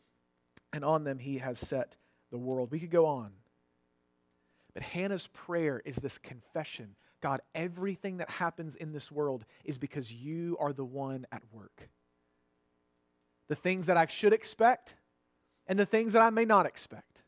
and 0.72 0.84
on 0.84 1.04
them 1.04 1.18
he 1.18 1.38
has 1.38 1.58
set 1.58 1.96
the 2.30 2.38
world. 2.38 2.70
We 2.70 2.80
could 2.80 2.90
go 2.90 3.06
on. 3.06 3.32
But 4.74 4.82
Hannah's 4.82 5.28
prayer 5.28 5.80
is 5.84 5.96
this 5.96 6.18
confession 6.18 6.96
God, 7.22 7.40
everything 7.54 8.18
that 8.18 8.30
happens 8.30 8.76
in 8.76 8.92
this 8.92 9.10
world 9.10 9.44
is 9.64 9.78
because 9.78 10.12
you 10.12 10.56
are 10.60 10.72
the 10.72 10.84
one 10.84 11.26
at 11.32 11.42
work. 11.50 11.88
The 13.48 13.56
things 13.56 13.86
that 13.86 13.96
I 13.96 14.06
should 14.06 14.32
expect 14.32 14.94
and 15.66 15.78
the 15.78 15.86
things 15.86 16.12
that 16.12 16.22
I 16.22 16.30
may 16.30 16.44
not 16.44 16.66
expect. 16.66 17.24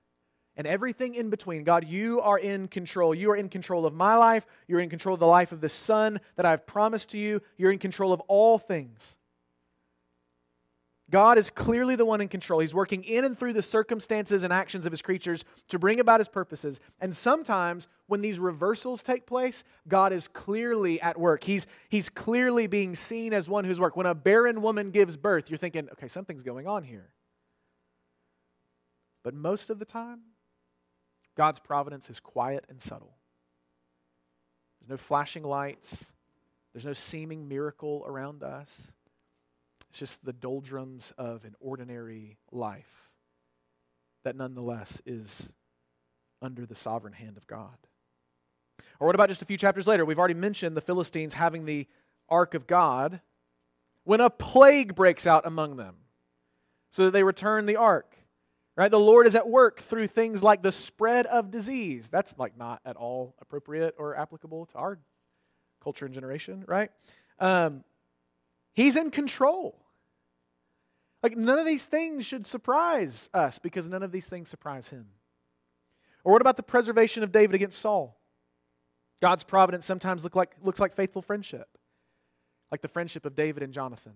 And 0.56 0.66
everything 0.66 1.14
in 1.14 1.30
between. 1.30 1.64
God, 1.64 1.86
you 1.86 2.20
are 2.20 2.38
in 2.38 2.68
control. 2.68 3.14
You 3.14 3.30
are 3.30 3.36
in 3.36 3.48
control 3.48 3.86
of 3.86 3.94
my 3.94 4.16
life. 4.16 4.46
You're 4.66 4.80
in 4.80 4.90
control 4.90 5.14
of 5.14 5.20
the 5.20 5.26
life 5.26 5.52
of 5.52 5.60
the 5.60 5.68
Son 5.68 6.20
that 6.36 6.46
I've 6.46 6.66
promised 6.66 7.10
to 7.10 7.18
you. 7.18 7.42
You're 7.56 7.72
in 7.72 7.78
control 7.78 8.12
of 8.12 8.20
all 8.22 8.58
things. 8.58 9.16
God 11.10 11.38
is 11.38 11.48
clearly 11.48 11.96
the 11.96 12.04
one 12.04 12.20
in 12.20 12.28
control. 12.28 12.60
He's 12.60 12.74
working 12.74 13.02
in 13.02 13.24
and 13.24 13.38
through 13.38 13.54
the 13.54 13.62
circumstances 13.62 14.44
and 14.44 14.52
actions 14.52 14.84
of 14.84 14.92
his 14.92 15.00
creatures 15.00 15.44
to 15.68 15.78
bring 15.78 16.00
about 16.00 16.20
his 16.20 16.28
purposes. 16.28 16.80
And 17.00 17.16
sometimes 17.16 17.88
when 18.06 18.20
these 18.20 18.38
reversals 18.38 19.02
take 19.02 19.24
place, 19.24 19.64
God 19.86 20.12
is 20.12 20.28
clearly 20.28 21.00
at 21.00 21.18
work. 21.18 21.44
He's, 21.44 21.66
he's 21.88 22.10
clearly 22.10 22.66
being 22.66 22.94
seen 22.94 23.32
as 23.32 23.48
one 23.48 23.64
who's 23.64 23.80
work. 23.80 23.96
When 23.96 24.04
a 24.04 24.14
barren 24.14 24.60
woman 24.60 24.90
gives 24.90 25.16
birth, 25.16 25.48
you're 25.48 25.58
thinking, 25.58 25.88
okay, 25.92 26.08
something's 26.08 26.42
going 26.42 26.66
on 26.66 26.82
here. 26.82 27.08
But 29.24 29.34
most 29.34 29.70
of 29.70 29.78
the 29.78 29.86
time, 29.86 30.20
God's 31.36 31.58
providence 31.58 32.10
is 32.10 32.20
quiet 32.20 32.66
and 32.68 32.82
subtle. 32.82 33.16
There's 34.80 34.90
no 34.90 34.96
flashing 34.98 35.42
lights, 35.42 36.12
there's 36.74 36.84
no 36.84 36.92
seeming 36.92 37.48
miracle 37.48 38.04
around 38.06 38.42
us. 38.42 38.92
It's 39.88 39.98
just 39.98 40.24
the 40.24 40.32
doldrums 40.32 41.12
of 41.16 41.44
an 41.44 41.54
ordinary 41.60 42.38
life 42.52 43.10
that 44.24 44.36
nonetheless 44.36 45.00
is 45.06 45.52
under 46.42 46.66
the 46.66 46.74
sovereign 46.74 47.14
hand 47.14 47.36
of 47.36 47.46
God. 47.46 47.76
Or 49.00 49.06
what 49.06 49.14
about 49.14 49.28
just 49.28 49.42
a 49.42 49.46
few 49.46 49.56
chapters 49.56 49.86
later? 49.86 50.04
We've 50.04 50.18
already 50.18 50.34
mentioned 50.34 50.76
the 50.76 50.80
Philistines 50.80 51.34
having 51.34 51.64
the 51.64 51.86
ark 52.28 52.54
of 52.54 52.66
God 52.66 53.20
when 54.04 54.20
a 54.20 54.30
plague 54.30 54.94
breaks 54.94 55.26
out 55.26 55.46
among 55.46 55.76
them 55.76 55.96
so 56.90 57.04
that 57.04 57.12
they 57.12 57.22
return 57.22 57.66
the 57.66 57.76
ark. 57.76 58.16
Right? 58.76 58.90
The 58.90 59.00
Lord 59.00 59.26
is 59.26 59.34
at 59.34 59.48
work 59.48 59.80
through 59.80 60.06
things 60.06 60.40
like 60.40 60.62
the 60.62 60.70
spread 60.70 61.26
of 61.26 61.50
disease. 61.50 62.10
That's 62.10 62.38
like 62.38 62.56
not 62.56 62.80
at 62.84 62.94
all 62.94 63.34
appropriate 63.40 63.96
or 63.98 64.16
applicable 64.16 64.66
to 64.66 64.74
our 64.76 64.98
culture 65.82 66.04
and 66.04 66.14
generation, 66.14 66.64
right? 66.68 66.90
Um, 67.40 67.82
He's 68.78 68.94
in 68.94 69.10
control. 69.10 69.74
Like, 71.20 71.36
none 71.36 71.58
of 71.58 71.66
these 71.66 71.86
things 71.86 72.24
should 72.24 72.46
surprise 72.46 73.28
us 73.34 73.58
because 73.58 73.88
none 73.88 74.04
of 74.04 74.12
these 74.12 74.28
things 74.28 74.48
surprise 74.48 74.90
him. 74.90 75.06
Or 76.22 76.30
what 76.30 76.40
about 76.40 76.56
the 76.56 76.62
preservation 76.62 77.24
of 77.24 77.32
David 77.32 77.56
against 77.56 77.80
Saul? 77.80 78.20
God's 79.20 79.42
providence 79.42 79.84
sometimes 79.84 80.22
look 80.22 80.36
like, 80.36 80.54
looks 80.62 80.78
like 80.78 80.94
faithful 80.94 81.22
friendship, 81.22 81.66
like 82.70 82.80
the 82.80 82.86
friendship 82.86 83.26
of 83.26 83.34
David 83.34 83.64
and 83.64 83.72
Jonathan. 83.72 84.14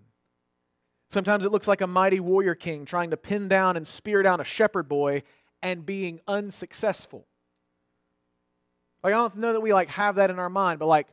Sometimes 1.09 1.43
it 1.43 1.51
looks 1.51 1.67
like 1.67 1.81
a 1.81 1.85
mighty 1.87 2.21
warrior 2.21 2.55
king 2.55 2.85
trying 2.85 3.09
to 3.09 3.17
pin 3.17 3.49
down 3.49 3.75
and 3.75 3.85
spear 3.85 4.23
down 4.23 4.39
a 4.39 4.45
shepherd 4.45 4.87
boy 4.87 5.23
and 5.61 5.85
being 5.85 6.21
unsuccessful. 6.25 7.27
Like, 9.03 9.13
I 9.13 9.17
don't 9.17 9.35
know 9.35 9.51
that 9.51 9.59
we 9.59 9.73
like 9.73 9.89
have 9.89 10.15
that 10.15 10.29
in 10.29 10.39
our 10.39 10.49
mind, 10.49 10.79
but 10.79 10.85
like 10.85 11.09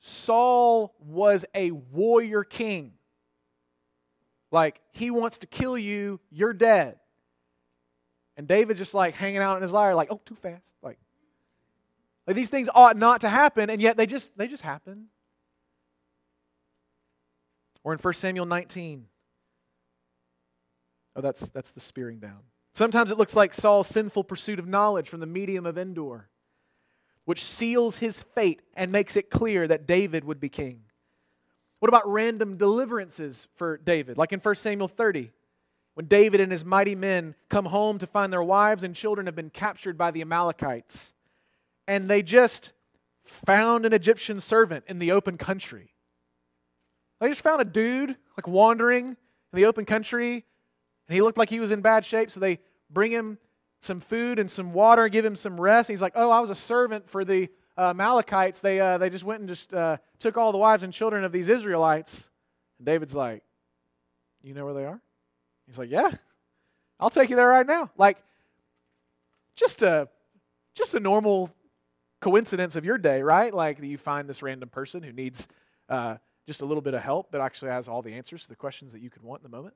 Saul 0.00 0.94
was 0.98 1.44
a 1.54 1.70
warrior 1.70 2.42
king. 2.42 2.94
Like, 4.50 4.80
he 4.90 5.10
wants 5.10 5.38
to 5.38 5.46
kill 5.46 5.78
you, 5.78 6.18
you're 6.30 6.54
dead. 6.54 6.98
And 8.36 8.48
David's 8.48 8.78
just 8.78 8.94
like 8.94 9.14
hanging 9.14 9.38
out 9.38 9.56
in 9.56 9.62
his 9.62 9.72
lyre, 9.72 9.94
like, 9.94 10.08
oh, 10.10 10.20
too 10.24 10.34
fast. 10.34 10.74
Like, 10.82 10.98
like 12.26 12.36
these 12.36 12.50
things 12.50 12.68
ought 12.74 12.96
not 12.96 13.20
to 13.20 13.28
happen, 13.28 13.70
and 13.70 13.80
yet 13.80 13.96
they 13.96 14.06
just 14.06 14.36
they 14.38 14.46
just 14.46 14.62
happen. 14.62 15.06
Or 17.84 17.92
in 17.92 17.98
1 17.98 18.14
Samuel 18.14 18.46
19. 18.46 19.06
Oh, 21.16 21.20
that's 21.20 21.50
that's 21.50 21.72
the 21.72 21.80
spearing 21.80 22.18
down. 22.18 22.40
Sometimes 22.72 23.10
it 23.10 23.18
looks 23.18 23.36
like 23.36 23.52
Saul's 23.52 23.88
sinful 23.88 24.24
pursuit 24.24 24.58
of 24.58 24.66
knowledge 24.66 25.08
from 25.08 25.20
the 25.20 25.26
medium 25.26 25.66
of 25.66 25.76
Endor 25.76 26.28
which 27.30 27.44
seals 27.44 27.98
his 27.98 28.24
fate 28.34 28.60
and 28.74 28.90
makes 28.90 29.16
it 29.16 29.30
clear 29.30 29.68
that 29.68 29.86
David 29.86 30.24
would 30.24 30.40
be 30.40 30.48
king. 30.48 30.80
What 31.78 31.88
about 31.88 32.02
random 32.08 32.56
deliverances 32.56 33.46
for 33.54 33.76
David? 33.76 34.18
Like 34.18 34.32
in 34.32 34.40
1 34.40 34.54
Samuel 34.56 34.88
30, 34.88 35.30
when 35.94 36.06
David 36.06 36.40
and 36.40 36.50
his 36.50 36.64
mighty 36.64 36.96
men 36.96 37.36
come 37.48 37.66
home 37.66 37.98
to 37.98 38.06
find 38.08 38.32
their 38.32 38.42
wives 38.42 38.82
and 38.82 38.96
children 38.96 39.26
have 39.26 39.36
been 39.36 39.48
captured 39.48 39.96
by 39.96 40.10
the 40.10 40.20
Amalekites, 40.22 41.12
and 41.86 42.10
they 42.10 42.20
just 42.20 42.72
found 43.22 43.86
an 43.86 43.92
Egyptian 43.92 44.40
servant 44.40 44.84
in 44.88 44.98
the 44.98 45.12
open 45.12 45.36
country. 45.36 45.94
They 47.20 47.28
just 47.28 47.44
found 47.44 47.62
a 47.62 47.64
dude 47.64 48.16
like 48.36 48.48
wandering 48.48 49.06
in 49.06 49.16
the 49.52 49.66
open 49.66 49.84
country, 49.84 50.32
and 51.06 51.14
he 51.14 51.22
looked 51.22 51.38
like 51.38 51.50
he 51.50 51.60
was 51.60 51.70
in 51.70 51.80
bad 51.80 52.04
shape, 52.04 52.32
so 52.32 52.40
they 52.40 52.58
bring 52.90 53.12
him 53.12 53.38
some 53.80 54.00
food 54.00 54.38
and 54.38 54.50
some 54.50 54.72
water, 54.72 55.04
and 55.04 55.12
give 55.12 55.24
him 55.24 55.34
some 55.34 55.60
rest. 55.60 55.90
he's 55.90 56.02
like, 56.02 56.12
Oh, 56.14 56.30
I 56.30 56.40
was 56.40 56.50
a 56.50 56.54
servant 56.54 57.08
for 57.08 57.24
the 57.24 57.48
uh. 57.76 57.92
They, 58.62 58.78
uh, 58.78 58.98
they 58.98 59.08
just 59.08 59.24
went 59.24 59.40
and 59.40 59.48
just 59.48 59.72
uh, 59.72 59.96
took 60.18 60.36
all 60.36 60.52
the 60.52 60.58
wives 60.58 60.82
and 60.82 60.92
children 60.92 61.24
of 61.24 61.32
these 61.32 61.48
Israelites. 61.48 62.28
And 62.78 62.86
David's 62.86 63.14
like, 63.14 63.42
You 64.42 64.54
know 64.54 64.64
where 64.64 64.74
they 64.74 64.84
are? 64.84 65.00
He's 65.66 65.78
like, 65.78 65.90
Yeah, 65.90 66.10
I'll 66.98 67.10
take 67.10 67.30
you 67.30 67.36
there 67.36 67.48
right 67.48 67.66
now. 67.66 67.90
Like, 67.96 68.18
just 69.56 69.82
a, 69.82 70.08
just 70.74 70.94
a 70.94 71.00
normal 71.00 71.50
coincidence 72.20 72.76
of 72.76 72.84
your 72.84 72.98
day, 72.98 73.22
right? 73.22 73.52
Like, 73.52 73.82
you 73.82 73.96
find 73.96 74.28
this 74.28 74.42
random 74.42 74.68
person 74.68 75.02
who 75.02 75.12
needs 75.12 75.48
uh, 75.88 76.16
just 76.46 76.60
a 76.60 76.66
little 76.66 76.82
bit 76.82 76.94
of 76.94 77.02
help, 77.02 77.28
but 77.30 77.40
actually 77.40 77.70
has 77.70 77.88
all 77.88 78.02
the 78.02 78.12
answers 78.12 78.42
to 78.42 78.48
the 78.48 78.56
questions 78.56 78.92
that 78.92 79.00
you 79.00 79.08
could 79.08 79.22
want 79.22 79.40
in 79.40 79.50
the 79.50 79.56
moment. 79.56 79.74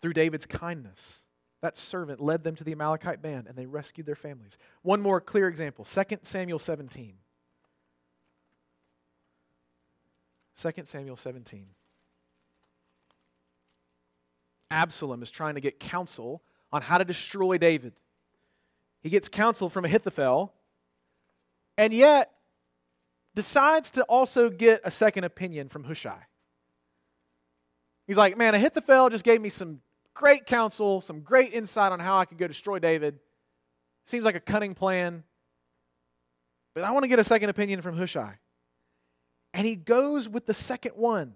Through 0.00 0.14
David's 0.14 0.46
kindness 0.46 1.26
that 1.62 1.76
servant 1.76 2.20
led 2.20 2.44
them 2.44 2.54
to 2.56 2.64
the 2.64 2.72
Amalekite 2.72 3.22
band 3.22 3.46
and 3.46 3.56
they 3.56 3.66
rescued 3.66 4.04
their 4.04 4.16
families. 4.16 4.58
One 4.82 5.00
more 5.00 5.20
clear 5.20 5.48
example 5.48 5.84
2 5.84 6.18
Samuel 6.22 6.58
17. 6.58 7.14
2 10.56 10.70
Samuel 10.84 11.16
17. 11.16 11.66
Absalom 14.70 15.22
is 15.22 15.30
trying 15.30 15.54
to 15.54 15.60
get 15.60 15.78
counsel 15.80 16.42
on 16.72 16.82
how 16.82 16.98
to 16.98 17.04
destroy 17.04 17.58
David. 17.58 17.92
He 19.02 19.10
gets 19.10 19.28
counsel 19.28 19.68
from 19.68 19.84
Ahithophel, 19.84 20.52
and 21.76 21.92
yet 21.92 22.32
decides 23.34 23.90
to 23.92 24.02
also 24.04 24.48
get 24.48 24.80
a 24.84 24.90
second 24.90 25.24
opinion 25.24 25.68
from 25.68 25.84
Hushai. 25.84 26.26
He's 28.06 28.16
like, 28.16 28.36
man, 28.36 28.54
Ahithophel 28.54 29.10
just 29.10 29.24
gave 29.24 29.40
me 29.40 29.48
some 29.48 29.80
great 30.14 30.46
counsel, 30.46 31.00
some 31.00 31.20
great 31.20 31.52
insight 31.52 31.92
on 31.92 32.00
how 32.00 32.18
I 32.18 32.24
could 32.24 32.38
go 32.38 32.46
destroy 32.46 32.78
David. 32.78 33.18
Seems 34.04 34.24
like 34.24 34.34
a 34.34 34.40
cunning 34.40 34.74
plan. 34.74 35.24
But 36.74 36.84
I 36.84 36.90
want 36.92 37.04
to 37.04 37.08
get 37.08 37.18
a 37.18 37.24
second 37.24 37.50
opinion 37.50 37.82
from 37.82 37.96
Hushai. 37.96 38.38
And 39.54 39.66
he 39.66 39.76
goes 39.76 40.28
with 40.28 40.46
the 40.46 40.54
second 40.54 40.92
one. 40.92 41.34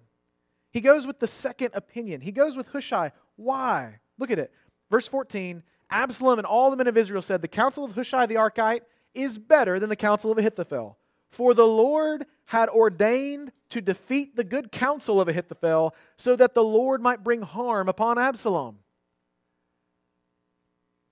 He 0.73 0.81
goes 0.81 1.07
with 1.07 1.21
the 1.21 1.27
second 1.27 1.71
opinion. 1.75 2.21
He 2.21 2.33
goes 2.33 2.57
with 2.57 2.69
Hushai. 2.69 3.13
Why? 3.37 4.01
Look 4.19 4.31
at 4.31 4.39
it. 4.39 4.53
Verse 4.91 5.09
14 5.09 5.63
Absalom 5.89 6.39
and 6.39 6.47
all 6.47 6.71
the 6.71 6.77
men 6.77 6.89
of 6.89 6.97
Israel 6.97 7.23
said, 7.23 7.43
The 7.43 7.49
counsel 7.49 7.85
of 7.85 7.95
Hushai 7.95 8.27
the 8.27 8.35
Archite 8.37 8.81
is 9.15 9.39
better 9.39 9.79
than 9.79 9.89
the 9.89 9.97
counsel 9.97 10.33
of 10.33 10.39
Ahithophel. 10.39 10.99
For 11.37 11.53
the 11.53 11.67
Lord 11.67 12.25
had 12.47 12.71
ordained 12.71 13.53
to 13.69 13.83
defeat 13.83 14.37
the 14.37 14.43
good 14.43 14.73
counsel 14.73 15.21
of 15.21 15.29
Ahithophel, 15.29 15.95
so 16.17 16.35
that 16.35 16.55
the 16.55 16.65
Lord 16.65 17.03
might 17.03 17.23
bring 17.23 17.43
harm 17.43 17.91
upon 17.91 18.17
Absalom. 18.17 18.79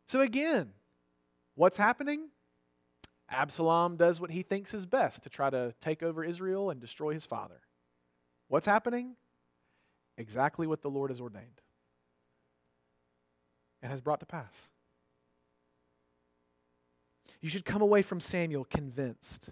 So 0.08 0.22
again, 0.22 0.70
what's 1.56 1.76
happening? 1.76 2.30
Absalom 3.28 3.98
does 3.98 4.18
what 4.18 4.30
he 4.30 4.42
thinks 4.42 4.72
is 4.72 4.86
best 4.86 5.24
to 5.24 5.28
try 5.28 5.50
to 5.50 5.74
take 5.78 6.02
over 6.02 6.24
Israel 6.24 6.70
and 6.70 6.80
destroy 6.80 7.12
his 7.12 7.26
father. 7.26 7.60
What's 8.48 8.64
happening? 8.64 9.16
Exactly 10.16 10.66
what 10.66 10.80
the 10.80 10.88
Lord 10.88 11.10
has 11.10 11.20
ordained 11.20 11.60
and 13.82 13.90
has 13.90 14.00
brought 14.00 14.20
to 14.20 14.26
pass. 14.26 14.70
You 17.42 17.50
should 17.50 17.66
come 17.66 17.82
away 17.82 18.00
from 18.00 18.20
Samuel 18.20 18.64
convinced 18.64 19.50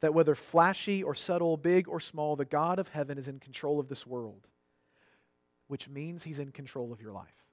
that 0.00 0.14
whether 0.14 0.34
flashy 0.34 1.02
or 1.02 1.14
subtle, 1.14 1.56
big 1.56 1.88
or 1.88 2.00
small, 2.00 2.36
the 2.36 2.44
God 2.44 2.78
of 2.78 2.88
heaven 2.88 3.18
is 3.18 3.28
in 3.28 3.40
control 3.40 3.80
of 3.80 3.88
this 3.88 4.06
world, 4.06 4.46
which 5.66 5.88
means 5.88 6.22
he's 6.22 6.38
in 6.38 6.52
control 6.52 6.92
of 6.92 7.00
your 7.00 7.12
life. 7.12 7.48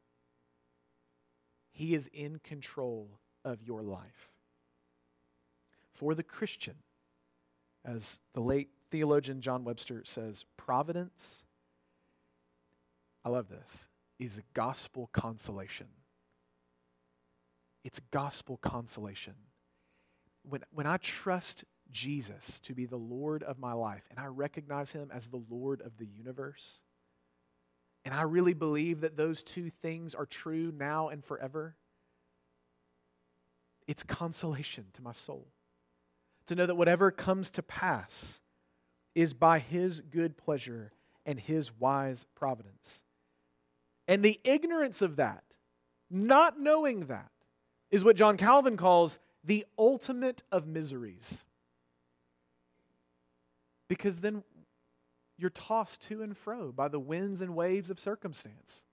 He 1.72 1.94
is 1.94 2.08
in 2.14 2.40
control 2.40 3.20
of 3.44 3.62
your 3.64 3.82
life. 3.82 4.30
For 5.92 6.14
the 6.14 6.24
Christian, 6.24 6.76
as 7.84 8.20
the 8.34 8.42
late 8.42 8.70
theologian 8.92 9.42
John 9.42 9.64
Webster 9.64 10.04
says, 10.06 10.46
providence, 10.58 11.44
I 13.24 13.30
love 13.30 13.50
this, 13.50 13.88
is 14.20 14.38
a 14.38 14.44
gospel 14.54 15.10
consolation. 15.12 15.88
It's 17.84 18.00
gospel 18.12 18.58
consolation. 18.58 19.36
When, 20.44 20.64
when 20.72 20.86
I 20.86 20.98
trust 20.98 21.66
Jesus 21.96 22.60
to 22.60 22.76
be 22.76 22.86
the 22.86 22.98
Lord 22.98 23.42
of 23.42 23.58
my 23.58 23.72
life, 23.72 24.04
and 24.10 24.20
I 24.20 24.26
recognize 24.26 24.92
him 24.92 25.10
as 25.14 25.30
the 25.30 25.42
Lord 25.50 25.82
of 25.82 25.98
the 25.98 26.06
universe, 26.06 26.82
and 28.04 28.14
I 28.14 28.24
really 28.24 28.54
believe 28.54 29.00
that 29.02 29.16
those 29.16 29.44
two 29.44 29.70
things 29.70 30.14
are 30.14 30.26
true 30.26 30.74
now 30.78 31.08
and 31.08 31.24
forever, 31.24 31.78
it's 33.88 34.04
consolation 34.04 34.88
to 34.94 35.02
my 35.02 35.14
soul. 35.14 35.48
To 36.48 36.56
know 36.56 36.66
that 36.66 36.76
whatever 36.76 37.12
comes 37.12 37.50
to 37.52 37.64
pass 37.64 38.42
is 39.16 39.34
by 39.34 39.60
his 39.60 40.02
good 40.02 40.38
pleasure 40.38 40.92
and 41.26 41.40
his 41.40 41.72
wise 41.80 42.26
providence. 42.36 43.04
And 44.06 44.22
the 44.22 44.40
ignorance 44.44 45.02
of 45.02 45.16
that, 45.16 45.44
not 46.12 46.60
knowing 46.60 47.06
that, 47.06 47.32
is 47.90 48.04
what 48.04 48.18
John 48.18 48.36
Calvin 48.36 48.76
calls 48.76 49.18
the 49.44 49.66
ultimate 49.80 50.44
of 50.52 50.68
miseries. 50.68 51.46
Because 53.88 54.22
then 54.22 54.44
you're 55.38 55.50
tossed 55.50 56.02
to 56.04 56.22
and 56.22 56.36
fro 56.36 56.72
by 56.72 56.88
the 56.88 57.00
winds 57.00 57.42
and 57.42 57.56
waves 57.56 57.90
of 57.90 58.00
circumstance, 58.00 58.84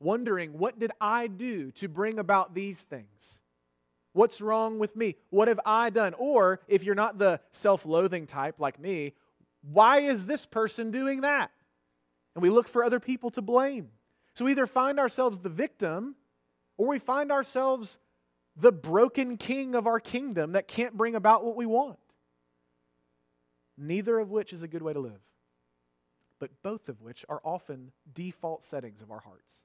wondering, 0.00 0.58
what 0.58 0.78
did 0.78 0.92
I 1.00 1.26
do 1.26 1.70
to 1.72 1.88
bring 1.88 2.18
about 2.18 2.54
these 2.54 2.82
things? 2.82 3.40
What's 4.12 4.40
wrong 4.40 4.78
with 4.78 4.96
me? 4.96 5.16
What 5.30 5.48
have 5.48 5.60
I 5.64 5.90
done? 5.90 6.14
Or 6.18 6.60
if 6.66 6.82
you're 6.82 6.94
not 6.94 7.18
the 7.18 7.40
self 7.52 7.86
loathing 7.86 8.26
type 8.26 8.58
like 8.58 8.80
me, 8.80 9.14
why 9.62 10.00
is 10.00 10.26
this 10.26 10.46
person 10.46 10.90
doing 10.90 11.20
that? 11.20 11.50
And 12.34 12.42
we 12.42 12.50
look 12.50 12.66
for 12.66 12.84
other 12.84 13.00
people 13.00 13.30
to 13.30 13.42
blame. 13.42 13.90
So 14.34 14.44
we 14.44 14.52
either 14.52 14.66
find 14.66 14.98
ourselves 14.98 15.40
the 15.40 15.48
victim 15.48 16.16
or 16.76 16.88
we 16.88 16.98
find 16.98 17.30
ourselves 17.30 17.98
the 18.56 18.72
broken 18.72 19.36
king 19.36 19.74
of 19.74 19.86
our 19.86 20.00
kingdom 20.00 20.52
that 20.52 20.66
can't 20.66 20.96
bring 20.96 21.14
about 21.14 21.44
what 21.44 21.56
we 21.56 21.66
want 21.66 21.98
neither 23.80 24.18
of 24.18 24.30
which 24.30 24.52
is 24.52 24.62
a 24.62 24.68
good 24.68 24.82
way 24.82 24.92
to 24.92 25.00
live, 25.00 25.20
but 26.38 26.62
both 26.62 26.88
of 26.88 27.00
which 27.00 27.24
are 27.28 27.40
often 27.44 27.92
default 28.12 28.62
settings 28.62 29.02
of 29.02 29.10
our 29.10 29.20
hearts. 29.20 29.64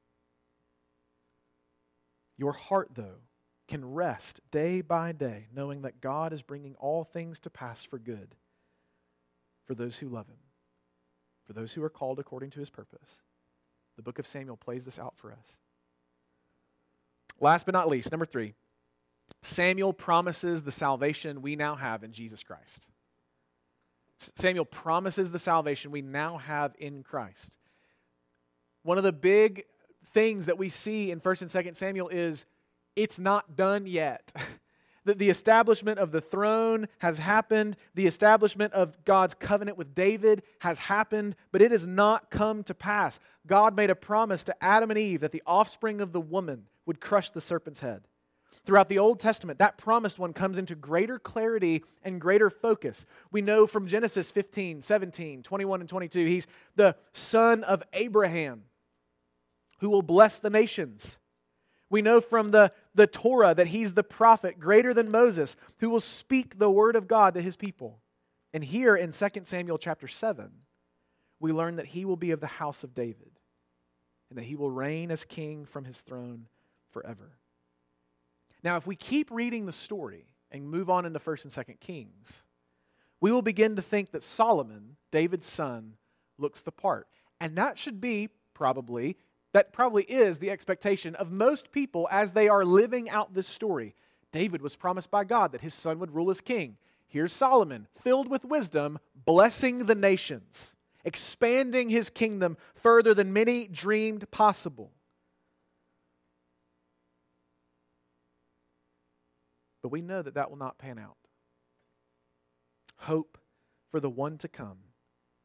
Your 2.37 2.53
heart, 2.53 2.91
though, 2.95 3.21
can 3.67 3.93
rest 3.93 4.41
day 4.51 4.81
by 4.81 5.11
day 5.11 5.47
knowing 5.53 5.81
that 5.81 6.01
God 6.01 6.33
is 6.33 6.41
bringing 6.41 6.75
all 6.75 7.03
things 7.03 7.39
to 7.41 7.49
pass 7.49 7.83
for 7.83 7.97
good 7.97 8.35
for 9.65 9.73
those 9.73 9.97
who 9.97 10.09
love 10.09 10.27
Him, 10.27 10.37
for 11.45 11.53
those 11.53 11.73
who 11.73 11.83
are 11.83 11.89
called 11.89 12.19
according 12.19 12.51
to 12.51 12.59
His 12.59 12.69
purpose. 12.69 13.21
The 13.95 14.03
book 14.03 14.19
of 14.19 14.27
Samuel 14.27 14.57
plays 14.57 14.85
this 14.85 14.99
out 14.99 15.17
for 15.17 15.31
us. 15.31 15.57
Last 17.39 17.65
but 17.65 17.73
not 17.73 17.89
least, 17.89 18.11
number 18.11 18.25
three, 18.25 18.53
Samuel 19.41 19.93
promises 19.93 20.63
the 20.63 20.71
salvation 20.71 21.41
we 21.41 21.55
now 21.55 21.75
have 21.75 22.03
in 22.03 22.11
Jesus 22.11 22.43
Christ. 22.43 22.89
Samuel 24.17 24.65
promises 24.65 25.31
the 25.31 25.39
salvation 25.39 25.91
we 25.91 26.01
now 26.01 26.37
have 26.37 26.73
in 26.79 27.03
Christ. 27.03 27.57
One 28.83 28.97
of 28.97 29.03
the 29.03 29.13
big 29.13 29.63
things 30.13 30.45
that 30.45 30.57
we 30.57 30.69
see 30.69 31.11
in 31.11 31.19
1st 31.19 31.41
and 31.41 31.65
2nd 31.65 31.75
Samuel 31.75 32.07
is 32.09 32.45
it's 32.95 33.19
not 33.19 33.55
done 33.55 33.85
yet. 33.87 34.31
the, 35.05 35.15
the 35.15 35.29
establishment 35.29 35.99
of 35.99 36.11
the 36.11 36.21
throne 36.21 36.87
has 36.99 37.17
happened. 37.17 37.75
The 37.93 38.07
establishment 38.07 38.73
of 38.73 39.03
God's 39.03 39.33
covenant 39.33 39.77
with 39.77 39.93
David 39.93 40.43
has 40.59 40.79
happened, 40.79 41.35
but 41.51 41.61
it 41.61 41.71
has 41.71 41.85
not 41.85 42.29
come 42.29 42.63
to 42.63 42.73
pass. 42.73 43.19
God 43.45 43.75
made 43.75 43.89
a 43.89 43.95
promise 43.95 44.43
to 44.45 44.63
Adam 44.63 44.91
and 44.91 44.99
Eve 44.99 45.21
that 45.21 45.31
the 45.31 45.43
offspring 45.45 45.99
of 45.99 46.13
the 46.13 46.21
woman 46.21 46.67
would 46.85 47.01
crush 47.01 47.29
the 47.29 47.41
serpent's 47.41 47.81
head. 47.81 48.07
Throughout 48.65 48.89
the 48.89 48.99
Old 48.99 49.19
Testament, 49.19 49.59
that 49.59 49.77
promised 49.77 50.17
one 50.17 50.33
comes 50.33 50.57
into 50.57 50.75
greater 50.75 51.19
clarity 51.19 51.83
and 52.03 52.19
greater 52.19 52.49
focus. 52.49 53.05
We 53.31 53.41
know 53.41 53.67
from 53.67 53.85
Genesis 53.85 54.31
15, 54.31 54.81
17, 54.81 55.43
21, 55.43 55.79
and 55.81 55.89
22, 55.89 56.25
he's 56.25 56.47
the 56.75 56.95
son 57.11 57.63
of 57.63 57.83
Abraham 57.93 58.63
who 59.79 59.89
will 59.89 60.01
bless 60.01 60.39
the 60.39 60.49
nations. 60.49 61.19
We 61.89 62.01
know 62.01 62.19
from 62.19 62.49
the, 62.49 62.71
the 62.95 63.07
Torah 63.07 63.53
that 63.53 63.67
he's 63.67 63.93
the 63.93 64.03
prophet 64.03 64.59
greater 64.59 64.93
than 64.93 65.11
Moses 65.11 65.55
who 65.79 65.89
will 65.89 65.99
speak 65.99 66.57
the 66.57 66.71
word 66.71 66.95
of 66.95 67.07
God 67.07 67.35
to 67.35 67.41
his 67.41 67.55
people. 67.55 67.99
And 68.53 68.63
here 68.63 68.95
in 68.95 69.11
2 69.11 69.27
Samuel 69.43 69.77
chapter 69.77 70.07
7, 70.07 70.49
we 71.39 71.51
learn 71.51 71.75
that 71.75 71.87
he 71.87 72.05
will 72.05 72.15
be 72.15 72.31
of 72.31 72.39
the 72.39 72.47
house 72.47 72.83
of 72.83 72.93
David 72.93 73.31
and 74.29 74.39
that 74.39 74.45
he 74.45 74.55
will 74.55 74.71
reign 74.71 75.11
as 75.11 75.25
king 75.25 75.65
from 75.65 75.85
his 75.85 76.01
throne 76.01 76.47
forever. 76.89 77.37
Now, 78.65 78.77
if 78.77 78.87
we 78.87 78.95
keep 78.95 79.29
reading 79.29 79.67
the 79.67 79.71
story 79.71 80.25
and 80.49 80.67
move 80.67 80.89
on 80.89 81.05
into 81.05 81.19
1st 81.19 81.55
and 81.55 81.67
2nd 81.67 81.79
Kings, 81.79 82.43
we 83.21 83.31
will 83.31 83.43
begin 83.43 83.75
to 83.75 83.81
think 83.81 84.09
that 84.09 84.23
Solomon, 84.23 84.97
David's 85.11 85.45
son, 85.45 85.93
looks 86.39 86.63
the 86.63 86.71
part. 86.71 87.07
And 87.39 87.55
that 87.59 87.77
should 87.77 88.01
be 88.01 88.29
probably, 88.55 89.17
that 89.53 89.71
probably 89.71 90.03
is 90.05 90.39
the 90.39 90.49
expectation 90.49 91.13
of 91.13 91.31
most 91.31 91.71
people 91.71 92.07
as 92.09 92.33
they 92.33 92.49
are 92.49 92.65
living 92.65 93.07
out 93.07 93.35
this 93.35 93.47
story. 93.47 93.93
David 94.31 94.63
was 94.63 94.75
promised 94.75 95.11
by 95.11 95.25
God 95.25 95.51
that 95.51 95.61
his 95.61 95.75
son 95.75 95.99
would 95.99 96.15
rule 96.15 96.31
as 96.31 96.41
king. 96.41 96.77
Here's 97.07 97.31
Solomon, 97.31 97.87
filled 97.93 98.27
with 98.27 98.43
wisdom, 98.45 98.97
blessing 99.13 99.85
the 99.85 99.93
nations, 99.93 100.75
expanding 101.03 101.89
his 101.89 102.09
kingdom 102.09 102.57
further 102.73 103.13
than 103.13 103.31
many 103.31 103.67
dreamed 103.67 104.31
possible. 104.31 104.91
But 109.85 109.91
we 109.91 110.01
know 110.01 110.23
that 110.23 110.33
that 110.33 110.49
will 110.49 110.57
not 110.57 110.79
pan 110.79 110.97
out. 110.97 111.15
Hope 113.01 113.37
for 113.91 113.99
the 113.99 114.09
one 114.09 114.39
to 114.39 114.47
come 114.47 114.79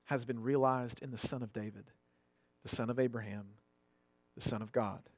has 0.04 0.24
been 0.24 0.40
realized 0.40 1.02
in 1.02 1.10
the 1.10 1.18
Son 1.18 1.42
of 1.42 1.52
David, 1.52 1.90
the 2.62 2.70
Son 2.70 2.88
of 2.88 2.98
Abraham, 2.98 3.48
the 4.34 4.40
Son 4.40 4.62
of 4.62 4.72
God, 4.72 5.10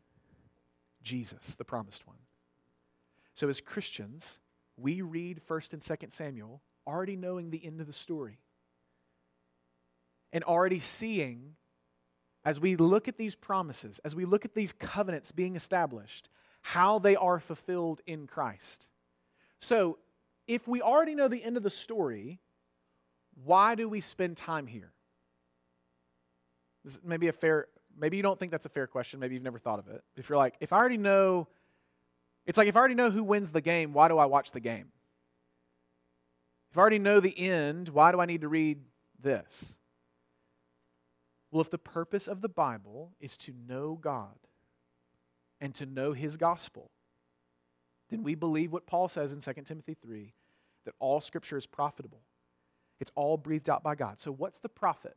Jesus, 1.04 1.54
the 1.54 1.64
promised 1.64 2.04
one. 2.04 2.16
So, 3.36 3.48
as 3.48 3.60
Christians, 3.60 4.40
we 4.76 5.02
read 5.02 5.40
1st 5.40 5.74
and 5.74 5.82
2nd 5.82 6.10
Samuel 6.10 6.60
already 6.84 7.14
knowing 7.14 7.50
the 7.50 7.64
end 7.64 7.80
of 7.80 7.86
the 7.86 7.92
story. 7.92 8.40
and 10.32 10.42
already 10.42 10.80
seeing 10.80 11.54
as 12.44 12.58
we 12.58 12.74
look 12.74 13.06
at 13.06 13.18
these 13.18 13.36
promises, 13.36 14.00
as 14.04 14.16
we 14.16 14.24
look 14.24 14.44
at 14.44 14.56
these 14.56 14.72
covenants 14.72 15.30
being 15.30 15.54
established, 15.54 16.28
how 16.62 16.98
they 16.98 17.14
are 17.14 17.38
fulfilled 17.38 18.00
in 18.04 18.26
Christ. 18.26 18.88
So, 19.62 19.98
if 20.48 20.66
we 20.66 20.82
already 20.82 21.14
know 21.14 21.28
the 21.28 21.42
end 21.42 21.56
of 21.56 21.62
the 21.62 21.70
story, 21.70 22.40
why 23.44 23.76
do 23.76 23.88
we 23.88 24.00
spend 24.00 24.36
time 24.36 24.66
here? 24.66 24.92
This 26.84 26.94
is 26.94 27.00
maybe 27.04 27.28
a 27.28 27.32
fair, 27.32 27.68
maybe 27.96 28.16
you 28.16 28.24
don't 28.24 28.38
think 28.38 28.50
that's 28.50 28.66
a 28.66 28.68
fair 28.68 28.88
question. 28.88 29.20
Maybe 29.20 29.34
you've 29.34 29.44
never 29.44 29.60
thought 29.60 29.78
of 29.78 29.86
it. 29.88 30.02
If 30.16 30.28
you're 30.28 30.36
like, 30.36 30.56
if 30.60 30.72
I 30.72 30.78
already 30.78 30.96
know, 30.96 31.46
it's 32.44 32.58
like 32.58 32.66
if 32.66 32.76
I 32.76 32.80
already 32.80 32.96
know 32.96 33.10
who 33.10 33.22
wins 33.22 33.52
the 33.52 33.60
game, 33.60 33.92
why 33.92 34.08
do 34.08 34.18
I 34.18 34.26
watch 34.26 34.50
the 34.50 34.60
game? 34.60 34.88
If 36.72 36.78
I 36.78 36.80
already 36.80 36.98
know 36.98 37.20
the 37.20 37.38
end, 37.38 37.90
why 37.90 38.10
do 38.10 38.20
I 38.20 38.26
need 38.26 38.40
to 38.40 38.48
read 38.48 38.80
this? 39.20 39.76
Well, 41.52 41.60
if 41.60 41.70
the 41.70 41.78
purpose 41.78 42.26
of 42.26 42.40
the 42.40 42.48
Bible 42.48 43.12
is 43.20 43.36
to 43.38 43.52
know 43.68 43.96
God 44.00 44.38
and 45.60 45.72
to 45.76 45.86
know 45.86 46.14
His 46.14 46.36
gospel, 46.36 46.90
then 48.12 48.22
we 48.22 48.34
believe 48.34 48.72
what 48.72 48.86
Paul 48.86 49.08
says 49.08 49.32
in 49.32 49.40
2 49.40 49.62
Timothy 49.62 49.94
3 49.94 50.34
that 50.84 50.94
all 50.98 51.20
scripture 51.20 51.56
is 51.56 51.66
profitable. 51.66 52.20
It's 53.00 53.10
all 53.14 53.38
breathed 53.38 53.70
out 53.70 53.82
by 53.82 53.94
God. 53.94 54.20
So, 54.20 54.30
what's 54.30 54.60
the 54.60 54.68
profit 54.68 55.16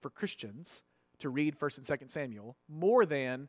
for 0.00 0.08
Christians 0.08 0.84
to 1.18 1.28
read 1.28 1.58
1st 1.58 1.78
and 1.78 2.00
2nd 2.00 2.10
Samuel 2.10 2.56
more 2.68 3.04
than 3.04 3.48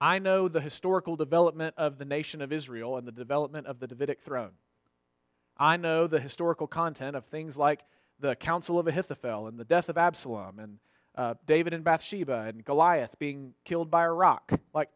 I 0.00 0.20
know 0.20 0.46
the 0.46 0.60
historical 0.60 1.16
development 1.16 1.74
of 1.76 1.98
the 1.98 2.04
nation 2.04 2.40
of 2.40 2.52
Israel 2.52 2.96
and 2.96 3.08
the 3.08 3.12
development 3.12 3.66
of 3.66 3.80
the 3.80 3.88
Davidic 3.88 4.22
throne? 4.22 4.52
I 5.56 5.76
know 5.76 6.06
the 6.06 6.20
historical 6.20 6.68
content 6.68 7.16
of 7.16 7.24
things 7.24 7.58
like 7.58 7.80
the 8.20 8.36
counsel 8.36 8.78
of 8.78 8.86
Ahithophel 8.86 9.48
and 9.48 9.58
the 9.58 9.64
death 9.64 9.88
of 9.88 9.98
Absalom 9.98 10.60
and 10.60 10.78
uh, 11.16 11.34
David 11.44 11.74
and 11.74 11.82
Bathsheba 11.82 12.44
and 12.46 12.64
Goliath 12.64 13.18
being 13.18 13.54
killed 13.64 13.90
by 13.90 14.04
a 14.04 14.12
rock. 14.12 14.52
Like, 14.72 14.90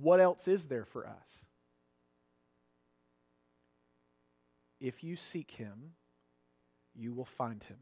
what 0.00 0.20
else 0.20 0.46
is 0.46 0.66
there 0.66 0.84
for 0.84 1.06
us? 1.06 1.46
If 4.82 5.04
you 5.04 5.14
seek 5.14 5.52
him, 5.52 5.92
you 6.92 7.12
will 7.12 7.24
find 7.24 7.62
him. 7.62 7.78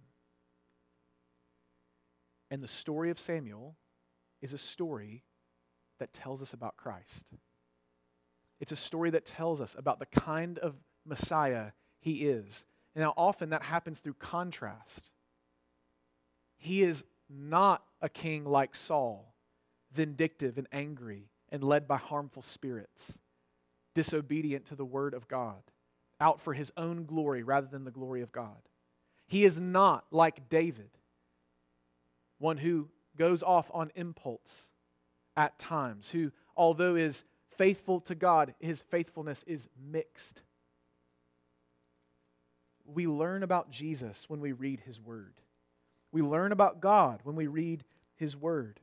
And 2.51 2.63
the 2.63 2.69
story 2.69 3.11
of 3.11 3.19
Samuel 3.19 3.77
is 4.43 4.53
a 4.53 4.59
story 4.59 5.25
that 5.99 6.13
tells 6.13 6.43
us 6.43 6.53
about 6.53 6.77
Christ. 6.77 7.31
It's 8.61 8.71
a 8.71 8.77
story 8.77 9.09
that 9.11 9.25
tells 9.25 9.63
us 9.63 9.75
about 9.79 9.99
the 9.99 10.07
kind 10.07 10.59
of 10.59 10.79
Messiah 11.07 11.71
he 12.01 12.27
is. 12.27 12.67
And 12.95 13.03
now, 13.03 13.15
often 13.17 13.49
that 13.49 13.63
happens 13.63 14.01
through 14.01 14.15
contrast. 14.15 15.11
He 16.59 16.83
is 16.83 17.05
not 17.31 17.83
a 18.03 18.11
king 18.11 18.45
like 18.45 18.75
Saul, 18.75 19.35
vindictive 19.91 20.59
and 20.59 20.67
angry 20.71 21.31
and 21.49 21.65
led 21.65 21.89
by 21.89 21.97
harmful 21.97 22.43
spirits, 22.43 23.19
disobedient 23.95 24.67
to 24.67 24.77
the 24.77 24.85
word 24.85 25.15
of 25.15 25.29
God, 25.29 25.63
out 26.21 26.41
for 26.41 26.55
his 26.55 26.73
own 26.77 27.05
glory 27.05 27.43
rather 27.43 27.67
than 27.67 27.85
the 27.85 27.91
glory 27.91 28.23
of 28.23 28.33
God. 28.33 28.69
He 29.27 29.45
is 29.45 29.61
not 29.61 30.05
like 30.11 30.49
David, 30.49 30.91
one 32.39 32.59
who 32.59 32.89
goes 33.17 33.43
off 33.43 33.71
on 33.73 33.91
impulse 33.95 34.71
at 35.37 35.59
times, 35.59 36.11
who, 36.11 36.33
although 36.57 36.97
is 36.97 37.25
faithful 37.57 38.01
to 38.01 38.15
God, 38.15 38.55
his 38.61 38.83
faithfulness 38.83 39.43
is 39.45 39.69
mixed. 39.81 40.43
We 42.85 43.07
learn 43.07 43.43
about 43.43 43.71
Jesus 43.71 44.29
when 44.29 44.41
we 44.41 44.53
read 44.53 44.81
his 44.81 45.01
word. 45.01 45.41
We 46.13 46.23
learn 46.23 46.53
about 46.53 46.81
God 46.81 47.21
when 47.25 47.37
we 47.37 47.47
read 47.47 47.85
His 48.17 48.37
Word. 48.37 48.81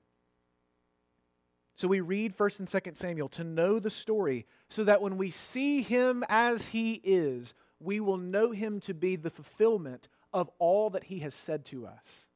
So 1.77 1.87
we 1.87 1.99
read 1.99 2.35
1st 2.35 2.59
and 2.59 2.67
2nd 2.67 2.97
Samuel 2.97 3.29
to 3.29 3.43
know 3.43 3.77
the 3.77 3.91
story 3.91 4.47
so 4.67 4.83
that 4.83 4.99
when 4.99 5.15
we 5.15 5.29
see 5.29 5.83
him 5.83 6.23
as 6.27 6.69
he 6.69 6.99
is, 7.03 7.53
we 7.79 7.99
will 7.99 8.17
know 8.17 8.51
him 8.51 8.79
to 8.81 8.95
be 8.95 9.15
the 9.15 9.29
fulfillment 9.29 10.07
of 10.33 10.49
all 10.57 10.89
that 10.89 11.05
he 11.05 11.19
has 11.19 11.35
said 11.35 11.65
to 11.65 11.85
us. 11.85 12.29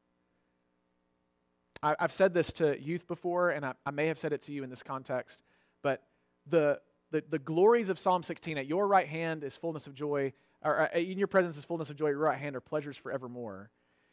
I, 1.82 1.96
have 2.00 2.12
said 2.12 2.36
this 2.36 2.54
to 2.54 2.80
youth 2.80 3.08
before, 3.08 3.50
and 3.50 3.66
I, 3.66 3.74
I, 3.84 3.90
may 3.90 4.06
have 4.08 4.20
said 4.20 4.32
it 4.32 4.42
to 4.44 4.54
you 4.54 4.64
in 4.64 4.70
this 4.70 4.84
context, 4.84 5.42
but 5.82 6.04
the, 6.46 6.80
the, 7.10 7.24
the 7.28 7.40
glories 7.40 7.90
of 7.90 7.98
Psalm 7.98 8.22
16 8.22 8.60
at 8.60 8.68
your 8.68 8.88
right 8.88 9.08
hand 9.08 9.44
is 9.44 9.58
fullness 9.58 9.88
of 9.88 9.96
joy, 9.96 10.34
or 10.62 10.82
uh, 10.82 11.00
in 11.00 11.18
your 11.18 11.28
presence 11.28 11.58
is 11.58 11.66
fullness 11.66 11.90
of 11.90 11.96
joy, 11.96 12.10
your 12.10 12.20
right 12.20 12.38
hand 12.38 12.56
are 12.56 12.62
pleasures 12.62 12.96
forevermore 12.96 13.72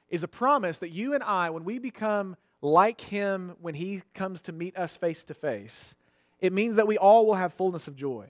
is 0.09 0.23
a 0.23 0.29
promise 0.29 0.79
that 0.79 0.91
you 0.91 1.14
and 1.14 1.23
I, 1.23 1.51
when 1.51 1.64
we 1.64 1.79
become 1.79 2.37
like 2.61 3.01
Him 3.01 3.55
when 3.61 3.75
He 3.75 4.03
comes 4.14 4.42
to 4.42 4.53
meet 4.53 4.77
us 4.77 4.97
face 4.97 5.25
to 5.25 5.35
face, 5.35 5.94
it 6.40 6.53
means 6.53 6.77
that 6.77 6.87
we 6.87 6.99
all 6.99 7.27
will 7.27 7.35
have 7.35 7.53
fullness 7.53 7.88
of 7.88 7.97
joy. 7.97 8.27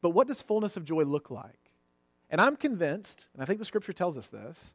But 0.00 0.10
what 0.10 0.26
does 0.26 0.42
fullness 0.42 0.76
of 0.76 0.84
joy 0.84 1.04
look 1.04 1.30
like? 1.30 1.70
And 2.30 2.40
I'm 2.40 2.56
convinced, 2.56 3.28
and 3.32 3.42
I 3.42 3.46
think 3.46 3.58
the 3.58 3.64
scripture 3.64 3.92
tells 3.92 4.18
us 4.18 4.28
this, 4.28 4.74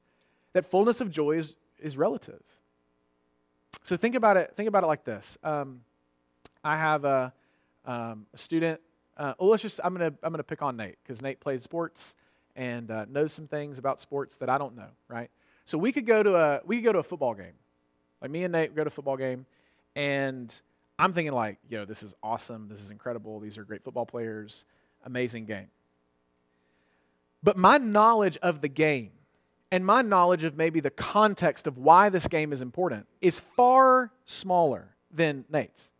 that 0.53 0.65
fullness 0.65 1.01
of 1.01 1.11
joy 1.11 1.31
is, 1.31 1.55
is 1.79 1.97
relative. 1.97 2.41
So 3.83 3.95
think 3.95 4.15
about 4.15 4.37
it, 4.37 4.55
think 4.55 4.67
about 4.67 4.83
it 4.83 4.87
like 4.87 5.03
this. 5.03 5.37
Um, 5.43 5.81
I 6.63 6.77
have 6.77 7.05
a, 7.05 7.33
um, 7.85 8.25
a 8.33 8.37
student, 8.37 8.81
uh, 9.17 9.33
let's 9.39 9.61
just, 9.61 9.79
I'm 9.83 9.97
to 9.97 10.13
I'm 10.23 10.31
gonna 10.31 10.43
pick 10.43 10.61
on 10.61 10.77
Nate 10.77 10.97
because 11.03 11.21
Nate 11.21 11.39
plays 11.39 11.61
sports 11.61 12.15
and 12.55 12.89
uh, 12.89 13.05
knows 13.09 13.33
some 13.33 13.45
things 13.45 13.77
about 13.77 13.99
sports 13.99 14.37
that 14.37 14.49
I 14.49 14.57
don't 14.57 14.75
know, 14.75 14.89
right? 15.07 15.29
So 15.65 15.77
we 15.77 15.91
could 15.91 16.05
go 16.05 16.23
to 16.23 16.35
a 16.35 16.61
we 16.65 16.77
could 16.77 16.85
go 16.85 16.93
to 16.93 16.99
a 16.99 17.03
football 17.03 17.33
game. 17.33 17.53
Like 18.21 18.31
me 18.31 18.43
and 18.43 18.51
Nate 18.51 18.75
go 18.75 18.83
to 18.83 18.87
a 18.87 18.91
football 18.91 19.17
game, 19.17 19.45
and 19.95 20.61
I'm 20.97 21.13
thinking 21.13 21.33
like, 21.33 21.57
yo, 21.69 21.85
this 21.85 22.03
is 22.03 22.13
awesome. 22.21 22.67
This 22.67 22.81
is 22.81 22.89
incredible. 22.89 23.39
These 23.39 23.57
are 23.57 23.63
great 23.63 23.83
football 23.83 24.05
players. 24.05 24.65
Amazing 25.05 25.45
game. 25.45 25.67
But 27.41 27.57
my 27.57 27.77
knowledge 27.77 28.37
of 28.37 28.59
the 28.59 28.67
game 28.67 29.11
and 29.71 29.85
my 29.85 30.01
knowledge 30.01 30.43
of 30.43 30.57
maybe 30.57 30.79
the 30.79 30.89
context 30.89 31.67
of 31.67 31.77
why 31.77 32.09
this 32.09 32.27
game 32.27 32.51
is 32.51 32.61
important 32.61 33.07
is 33.21 33.39
far 33.39 34.11
smaller 34.25 34.95
than 35.11 35.45
Nate's. 35.49 35.91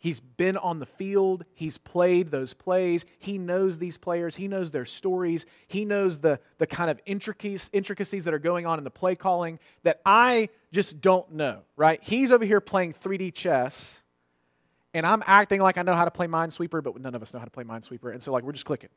He's 0.00 0.18
been 0.18 0.56
on 0.56 0.78
the 0.78 0.86
field. 0.86 1.44
He's 1.52 1.76
played 1.76 2.30
those 2.30 2.54
plays. 2.54 3.04
He 3.18 3.36
knows 3.36 3.76
these 3.76 3.98
players. 3.98 4.34
He 4.34 4.48
knows 4.48 4.70
their 4.70 4.86
stories. 4.86 5.44
He 5.68 5.84
knows 5.84 6.18
the, 6.18 6.40
the 6.56 6.66
kind 6.66 6.90
of 6.90 6.98
intricacies, 7.04 7.68
intricacies 7.74 8.24
that 8.24 8.32
are 8.32 8.38
going 8.38 8.64
on 8.64 8.78
in 8.78 8.84
the 8.84 8.90
play 8.90 9.14
calling 9.14 9.58
that 9.82 10.00
I 10.06 10.48
just 10.72 11.02
don't 11.02 11.32
know, 11.32 11.60
right? 11.76 12.02
He's 12.02 12.32
over 12.32 12.46
here 12.46 12.62
playing 12.62 12.94
3D 12.94 13.34
chess, 13.34 14.02
and 14.94 15.04
I'm 15.04 15.22
acting 15.26 15.60
like 15.60 15.76
I 15.76 15.82
know 15.82 15.94
how 15.94 16.06
to 16.06 16.10
play 16.10 16.26
Minesweeper, 16.26 16.82
but 16.82 16.98
none 16.98 17.14
of 17.14 17.20
us 17.20 17.34
know 17.34 17.38
how 17.38 17.44
to 17.44 17.50
play 17.50 17.64
Minesweeper. 17.64 18.10
And 18.10 18.22
so, 18.22 18.32
like, 18.32 18.42
we're 18.42 18.52
just 18.52 18.64
clicking. 18.64 18.88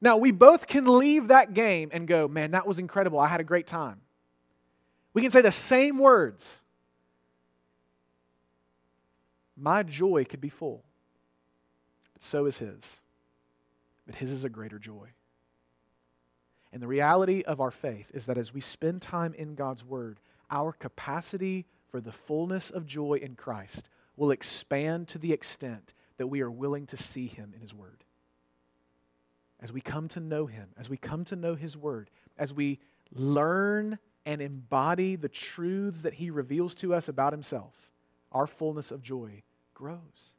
Now, 0.00 0.16
we 0.16 0.30
both 0.30 0.68
can 0.68 0.98
leave 0.98 1.26
that 1.28 1.54
game 1.54 1.90
and 1.92 2.06
go, 2.06 2.28
man, 2.28 2.52
that 2.52 2.68
was 2.68 2.78
incredible. 2.78 3.18
I 3.18 3.26
had 3.26 3.40
a 3.40 3.44
great 3.44 3.66
time. 3.66 4.00
We 5.12 5.22
can 5.22 5.32
say 5.32 5.40
the 5.40 5.50
same 5.50 5.98
words 5.98 6.63
my 9.56 9.82
joy 9.82 10.24
could 10.24 10.40
be 10.40 10.48
full, 10.48 10.84
but 12.12 12.22
so 12.22 12.46
is 12.46 12.58
his. 12.58 13.00
But 14.06 14.16
his 14.16 14.32
is 14.32 14.44
a 14.44 14.48
greater 14.48 14.78
joy. 14.78 15.10
And 16.72 16.82
the 16.82 16.88
reality 16.88 17.42
of 17.42 17.60
our 17.60 17.70
faith 17.70 18.10
is 18.12 18.26
that 18.26 18.36
as 18.36 18.52
we 18.52 18.60
spend 18.60 19.00
time 19.00 19.32
in 19.34 19.54
God's 19.54 19.84
Word, 19.84 20.18
our 20.50 20.72
capacity 20.72 21.66
for 21.86 22.00
the 22.00 22.12
fullness 22.12 22.68
of 22.68 22.84
joy 22.84 23.20
in 23.22 23.36
Christ 23.36 23.88
will 24.16 24.32
expand 24.32 25.06
to 25.08 25.18
the 25.18 25.32
extent 25.32 25.94
that 26.16 26.26
we 26.26 26.40
are 26.40 26.50
willing 26.50 26.86
to 26.86 26.96
see 26.96 27.28
Him 27.28 27.52
in 27.54 27.60
His 27.60 27.72
Word. 27.72 28.02
As 29.60 29.72
we 29.72 29.80
come 29.80 30.08
to 30.08 30.20
know 30.20 30.46
Him, 30.46 30.70
as 30.76 30.90
we 30.90 30.96
come 30.96 31.24
to 31.26 31.36
know 31.36 31.54
His 31.54 31.76
Word, 31.76 32.10
as 32.36 32.52
we 32.52 32.80
learn 33.12 33.98
and 34.26 34.42
embody 34.42 35.14
the 35.14 35.28
truths 35.28 36.02
that 36.02 36.14
He 36.14 36.28
reveals 36.28 36.74
to 36.76 36.92
us 36.92 37.08
about 37.08 37.32
Himself, 37.32 37.92
our 38.34 38.46
fullness 38.46 38.90
of 38.90 39.00
joy 39.00 39.42
grows. 39.72 40.34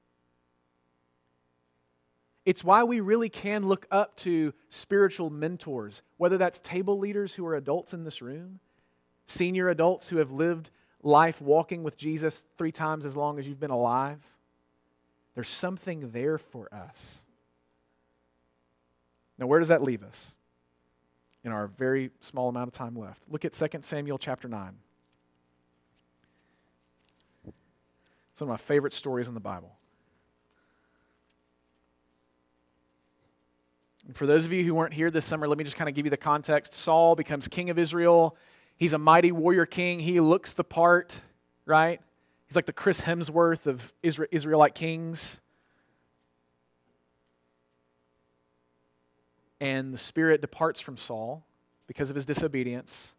It's 2.46 2.64
why 2.64 2.84
we 2.84 3.00
really 3.00 3.30
can 3.30 3.68
look 3.68 3.88
up 3.90 4.16
to 4.18 4.54
spiritual 4.70 5.32
mentors, 5.32 6.04
whether 6.18 6.38
that's 6.38 6.60
table 6.60 7.00
leaders 7.00 7.34
who 7.34 7.46
are 7.48 7.56
adults 7.56 7.94
in 7.94 8.04
this 8.04 8.22
room, 8.22 8.60
senior 9.26 9.70
adults 9.70 10.10
who 10.10 10.18
have 10.18 10.32
lived 10.32 10.70
life 11.02 11.42
walking 11.42 11.82
with 11.82 11.98
Jesus 11.98 12.44
three 12.58 12.72
times 12.72 13.06
as 13.06 13.18
long 13.18 13.40
as 13.40 13.48
you've 13.48 13.60
been 13.60 13.72
alive. 13.72 14.20
There's 15.34 15.50
something 15.50 16.12
there 16.12 16.38
for 16.38 16.72
us. 16.74 17.26
Now, 19.38 19.48
where 19.48 19.60
does 19.60 19.68
that 19.70 19.82
leave 19.84 20.04
us 20.04 20.36
in 21.44 21.52
our 21.52 21.68
very 21.68 22.12
small 22.22 22.48
amount 22.50 22.68
of 22.68 22.74
time 22.74 22.96
left? 22.96 23.24
Look 23.30 23.44
at 23.44 23.54
2 23.54 23.80
Samuel 23.82 24.18
chapter 24.18 24.48
9. 24.48 24.76
It's 28.36 28.42
one 28.42 28.50
of 28.50 28.54
my 28.54 28.58
favorite 28.58 28.92
stories 28.92 29.30
in 29.30 29.34
the 29.34 29.40
Bible. 29.40 29.78
And 34.06 34.14
for 34.14 34.26
those 34.26 34.44
of 34.44 34.52
you 34.52 34.62
who 34.66 34.76
weren't 34.76 34.94
here 34.94 35.10
this 35.10 35.24
summer, 35.24 35.48
let 35.48 35.58
me 35.58 35.64
just 35.64 35.78
kind 35.78 35.88
of 35.88 35.96
give 35.96 36.06
you 36.06 36.10
the 36.10 36.18
context. 36.18 36.74
Saul 36.74 37.16
becomes 37.16 37.48
king 37.48 37.70
of 37.70 37.80
Israel. 37.80 38.36
He's 38.76 38.92
a 38.92 38.98
mighty 38.98 39.32
warrior 39.32 39.66
king. 39.66 40.02
He 40.02 40.20
looks 40.20 40.52
the 40.52 40.66
part, 40.66 41.22
right? 41.66 42.02
He's 42.46 42.58
like 42.58 42.66
the 42.66 42.74
Chris 42.74 43.04
Hemsworth 43.04 43.68
of 43.68 43.94
Israelite 44.04 44.76
kings. 44.76 45.40
And 49.62 49.94
the 49.94 49.98
Spirit 49.98 50.42
departs 50.42 50.82
from 50.82 50.98
Saul 50.98 51.46
because 51.88 52.10
of 52.10 52.18
his 52.18 52.26
disobedience. 52.26 53.16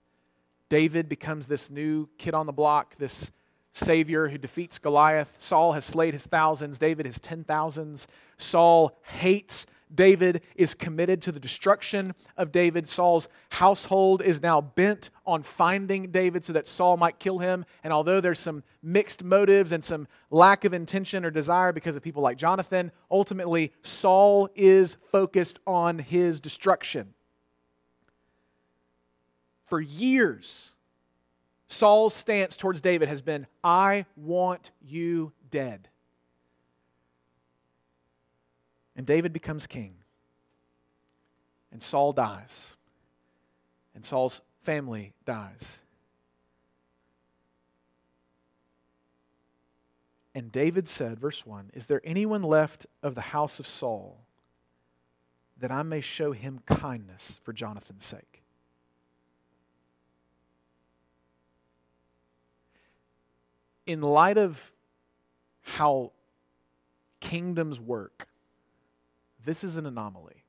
David 0.69 1.09
becomes 1.09 1.47
this 1.47 1.71
new 1.71 2.07
kid 2.19 2.35
on 2.35 2.45
the 2.45 2.53
block, 2.53 2.97
this 2.97 3.33
Savior 3.77 4.29
who 4.29 4.39
defeats 4.39 4.79
Goliath. 4.79 5.37
Saul 5.39 5.73
has 5.73 5.85
slayed 5.85 6.15
his 6.15 6.27
thousands, 6.27 6.79
David 6.79 7.07
his 7.07 7.21
ten 7.21 7.45
thousands. 7.45 8.09
Saul 8.39 8.99
hates 9.03 9.67
David 9.95 10.43
is 10.57 10.75
committed 10.75 11.23
to 11.23 11.33
the 11.33 11.39
destruction 11.39 12.15
of 12.37 12.51
David. 12.51 12.89
Saul's 12.89 13.29
household 13.51 14.21
is 14.21 14.43
now 14.43 14.61
bent 14.61 15.11
on 15.25 15.43
finding 15.43 16.11
David 16.11 16.45
so 16.45 16.53
that 16.55 16.67
Saul 16.67 16.97
might 16.97 17.21
kill 17.21 17.39
him. 17.39 17.65
And 17.85 17.93
although 17.93 18.21
there's 18.21 18.39
some 18.39 18.65
mixed 18.83 19.23
motives 19.23 19.71
and 19.73 19.85
some 19.85 20.09
lack 20.31 20.65
of 20.65 20.75
intention 20.75 21.25
or 21.25 21.31
desire 21.31 21.73
because 21.73 21.95
of 21.95 22.03
people 22.03 22.23
like 22.23 22.37
Jonathan, 22.37 22.91
ultimately, 23.11 23.73
Saul 23.83 24.49
is 24.57 24.97
focused 25.11 25.61
on 25.67 26.01
his 26.01 26.41
destruction. 26.41 27.15
For 29.67 29.81
years, 29.81 30.76
Saul's 31.69 32.15
stance 32.15 32.57
towards 32.57 32.81
David 32.81 33.09
has 33.09 33.23
been 33.23 33.47
I 33.63 34.07
want 34.17 34.71
you 34.81 35.33
dead. 35.51 35.89
And 38.95 39.07
David 39.07 39.33
becomes 39.33 39.67
king. 39.67 39.97
And 41.71 41.83
Saul 41.83 42.13
dies. 42.13 42.77
And 43.95 44.05
Saul's 44.05 44.41
family 44.63 45.13
dies. 45.25 45.81
And 50.35 50.53
David 50.53 50.87
said, 50.87 51.19
verse 51.19 51.47
1 51.47 51.71
Is 51.75 51.87
there 51.87 52.01
anyone 52.05 52.43
left 52.43 52.87
of 53.03 53.15
the 53.15 53.21
house 53.23 53.59
of 53.59 53.67
Saul 53.67 54.27
that 55.59 55.73
I 55.73 55.83
may 55.83 56.01
show 56.01 56.33
him 56.33 56.61
kindness 56.67 57.41
for 57.43 57.53
Jonathan's 57.53 58.05
sake? 58.05 58.43
In 63.87 64.03
light 64.03 64.37
of 64.37 64.73
how 65.63 66.13
kingdoms 67.21 67.81
work, 67.81 68.29
this 69.45 69.63
is 69.63 69.77
an 69.77 69.87
anomaly. 69.87 70.43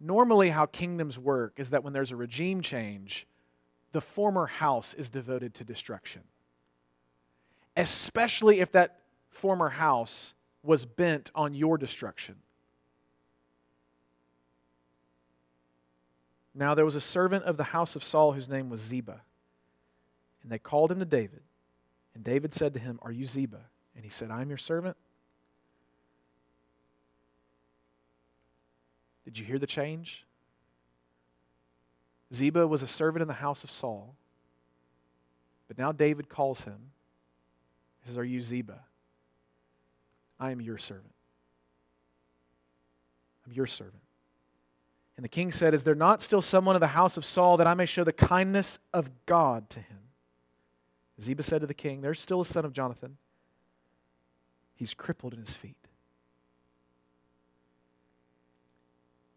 Normally, 0.00 0.50
how 0.50 0.66
kingdoms 0.66 1.18
work 1.18 1.54
is 1.56 1.70
that 1.70 1.82
when 1.82 1.92
there's 1.92 2.12
a 2.12 2.16
regime 2.16 2.60
change, 2.60 3.26
the 3.92 4.00
former 4.00 4.46
house 4.46 4.94
is 4.94 5.10
devoted 5.10 5.54
to 5.54 5.64
destruction. 5.64 6.22
Especially 7.76 8.60
if 8.60 8.70
that 8.72 9.00
former 9.30 9.70
house 9.70 10.34
was 10.62 10.84
bent 10.84 11.30
on 11.34 11.54
your 11.54 11.78
destruction. 11.78 12.36
Now 16.54 16.74
there 16.74 16.84
was 16.84 16.96
a 16.96 17.00
servant 17.00 17.44
of 17.44 17.56
the 17.56 17.64
house 17.64 17.94
of 17.94 18.02
Saul 18.02 18.32
whose 18.32 18.48
name 18.48 18.68
was 18.68 18.80
Ziba. 18.80 19.22
And 20.48 20.52
they 20.54 20.58
called 20.58 20.90
him 20.90 20.98
to 20.98 21.04
David. 21.04 21.42
And 22.14 22.24
David 22.24 22.54
said 22.54 22.72
to 22.72 22.80
him, 22.80 22.98
Are 23.02 23.12
you 23.12 23.26
Ziba? 23.26 23.60
And 23.94 24.02
he 24.02 24.10
said, 24.10 24.30
I 24.30 24.40
am 24.40 24.48
your 24.48 24.56
servant. 24.56 24.96
Did 29.26 29.36
you 29.36 29.44
hear 29.44 29.58
the 29.58 29.66
change? 29.66 30.24
Ziba 32.32 32.66
was 32.66 32.82
a 32.82 32.86
servant 32.86 33.20
in 33.20 33.28
the 33.28 33.34
house 33.34 33.62
of 33.62 33.70
Saul. 33.70 34.14
But 35.66 35.76
now 35.76 35.92
David 35.92 36.30
calls 36.30 36.64
him. 36.64 36.92
He 38.00 38.08
says, 38.08 38.16
Are 38.16 38.24
you 38.24 38.40
Ziba? 38.40 38.80
I 40.40 40.50
am 40.50 40.62
your 40.62 40.78
servant. 40.78 41.12
I'm 43.46 43.52
your 43.52 43.66
servant. 43.66 44.00
And 45.18 45.24
the 45.24 45.28
king 45.28 45.50
said, 45.50 45.74
Is 45.74 45.84
there 45.84 45.94
not 45.94 46.22
still 46.22 46.40
someone 46.40 46.74
of 46.74 46.80
the 46.80 46.86
house 46.86 47.18
of 47.18 47.26
Saul 47.26 47.58
that 47.58 47.66
I 47.66 47.74
may 47.74 47.84
show 47.84 48.02
the 48.02 48.14
kindness 48.14 48.78
of 48.94 49.10
God 49.26 49.68
to 49.68 49.80
him? 49.80 49.98
Ziba 51.20 51.42
said 51.42 51.60
to 51.60 51.66
the 51.66 51.74
king, 51.74 52.00
There's 52.00 52.20
still 52.20 52.40
a 52.40 52.44
son 52.44 52.64
of 52.64 52.72
Jonathan. 52.72 53.16
He's 54.74 54.94
crippled 54.94 55.34
in 55.34 55.40
his 55.40 55.54
feet. 55.54 55.76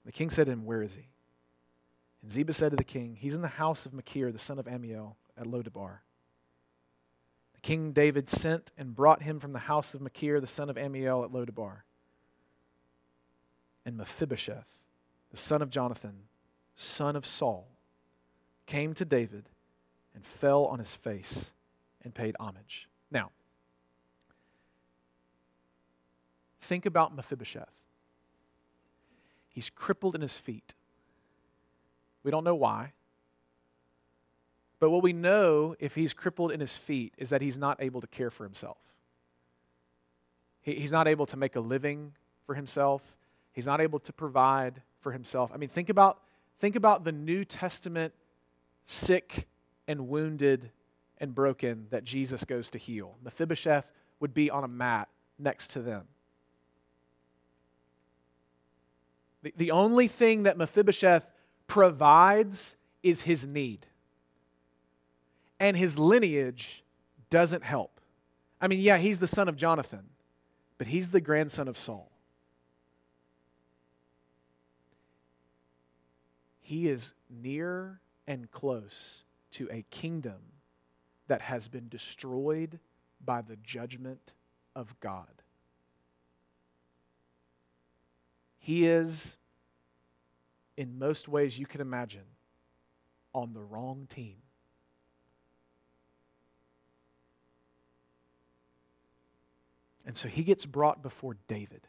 The 0.06 0.12
king 0.12 0.30
said 0.30 0.46
to 0.46 0.52
him, 0.52 0.66
Where 0.66 0.84
is 0.84 0.96
he? 0.96 1.08
And 2.22 2.32
Ziba 2.32 2.54
said 2.54 2.72
to 2.72 2.78
the 2.78 2.84
king, 2.84 3.18
He's 3.20 3.36
in 3.36 3.42
the 3.42 3.48
house 3.48 3.86
of 3.86 3.94
Machir, 3.94 4.32
the 4.32 4.40
son 4.40 4.60
of 4.60 4.66
Ammiel, 4.66 5.16
at 5.38 5.48
Lodebar. 5.48 6.00
The 7.56 7.62
king 7.62 7.92
David 7.92 8.30
sent 8.30 8.72
and 8.78 8.96
brought 8.96 9.24
him 9.24 9.40
from 9.40 9.54
the 9.54 9.60
house 9.60 9.94
of 9.94 10.02
Machir, 10.02 10.40
the 10.40 10.48
son 10.48 10.70
of 10.70 10.76
Ammiel, 10.76 11.24
at 11.24 11.32
Lodebar. 11.32 11.82
And 13.84 13.98
Mephibosheth, 13.98 14.84
the 15.32 15.38
son 15.38 15.64
of 15.64 15.72
Jonathan, 15.72 16.24
son 16.76 17.16
of 17.16 17.26
Saul, 17.26 17.68
came 18.68 18.94
to 18.94 19.06
David 19.06 19.50
and 20.14 20.24
fell 20.24 20.66
on 20.66 20.78
his 20.78 20.94
face 20.94 21.52
and 22.04 22.14
paid 22.14 22.36
homage. 22.40 22.88
Now, 23.10 23.32
think 26.62 26.86
about 26.86 27.16
Mephibosheth. 27.16 27.82
He's 29.50 29.70
crippled 29.70 30.16
in 30.16 30.22
his 30.22 30.38
feet. 30.38 30.74
We 32.24 32.32
don't 32.32 32.44
know 32.44 32.56
why. 32.56 32.94
But 34.80 34.90
what 34.90 35.04
we 35.04 35.14
know 35.14 35.76
if 35.80 35.96
he's 35.96 36.14
crippled 36.14 36.52
in 36.52 36.60
his 36.60 36.76
feet 36.76 37.14
is 37.18 37.30
that 37.30 37.42
he's 37.42 37.58
not 37.58 37.78
able 37.82 38.02
to 38.02 38.08
care 38.08 38.32
for 38.32 38.44
himself. 38.44 38.78
He, 40.62 40.76
he's 40.76 40.92
not 40.92 41.08
able 41.08 41.26
to 41.28 41.38
make 41.38 41.56
a 41.56 41.60
living 41.60 42.14
for 42.46 42.56
himself. 42.56 43.18
He's 43.54 43.68
not 43.68 43.82
able 43.82 44.00
to 44.00 44.14
provide 44.14 44.82
for 45.00 45.12
himself. 45.12 45.52
I 45.54 45.58
mean, 45.58 45.70
think 45.70 45.90
about, 45.90 46.20
think 46.60 46.76
about 46.76 47.04
the 47.04 47.12
New 47.12 47.46
Testament 47.46 48.14
sick 48.86 49.48
and 49.88 50.08
wounded 50.08 50.72
and 51.22 51.36
broken 51.36 51.86
that 51.92 52.04
Jesus 52.04 52.44
goes 52.44 52.72
to 52.72 52.80
heal. 52.80 53.16
Mephibosheth 53.24 53.92
would 54.20 54.34
be 54.34 54.50
on 54.50 54.64
a 54.64 54.68
mat 54.68 55.08
next 55.38 55.70
to 55.70 55.80
them. 55.80 56.08
The, 59.44 59.54
the 59.56 59.72
only 59.72 60.08
thing 60.08 60.44
that 60.44 60.58
Mephibosheth 60.58 61.30
provides 61.68 62.76
is 63.04 63.22
his 63.22 63.48
need. 63.48 63.86
And 65.60 65.78
his 65.78 66.00
lineage 66.00 66.84
doesn't 67.30 67.64
help. 67.64 68.02
I 68.60 68.68
mean, 68.68 68.80
yeah, 68.80 68.98
he's 68.98 69.20
the 69.20 69.28
son 69.28 69.48
of 69.48 69.56
Jonathan, 69.56 70.10
but 70.80 70.88
he's 70.88 71.12
the 71.12 71.22
grandson 71.22 71.68
of 71.68 71.78
Saul. 71.78 72.12
He 76.62 76.88
is 76.88 77.14
near 77.30 78.00
and 78.28 78.50
close 78.50 79.24
to 79.52 79.68
a 79.72 79.84
kingdom 79.92 80.51
that 81.28 81.42
has 81.42 81.68
been 81.68 81.88
destroyed 81.88 82.80
by 83.24 83.42
the 83.42 83.56
judgment 83.58 84.34
of 84.76 85.00
God. 85.00 85.28
He 88.60 88.86
is, 88.86 89.38
in 90.78 91.00
most 91.00 91.28
ways 91.28 91.58
you 91.58 91.66
can 91.66 91.82
imagine, 91.82 92.26
on 93.34 93.54
the 93.54 93.62
wrong 93.62 94.06
team. 94.10 94.38
And 100.06 100.18
so 100.18 100.28
he 100.28 100.44
gets 100.44 100.66
brought 100.66 101.02
before 101.02 101.38
David. 101.48 101.88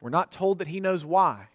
We're 0.00 0.10
not 0.10 0.32
told 0.32 0.58
that 0.58 0.68
he 0.68 0.80
knows 0.80 1.04
why. 1.04 1.48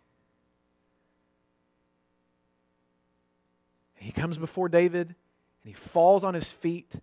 He 3.95 4.11
comes 4.11 4.37
before 4.37 4.69
David 4.69 5.15
and 5.67 5.75
he 5.75 5.81
falls 5.81 6.23
on 6.23 6.33
his 6.33 6.49
feet 6.49 6.93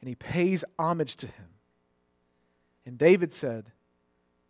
and 0.00 0.08
he 0.08 0.14
pays 0.14 0.64
homage 0.78 1.14
to 1.16 1.26
him. 1.26 1.48
And 2.86 2.96
David 2.96 3.34
said, 3.34 3.66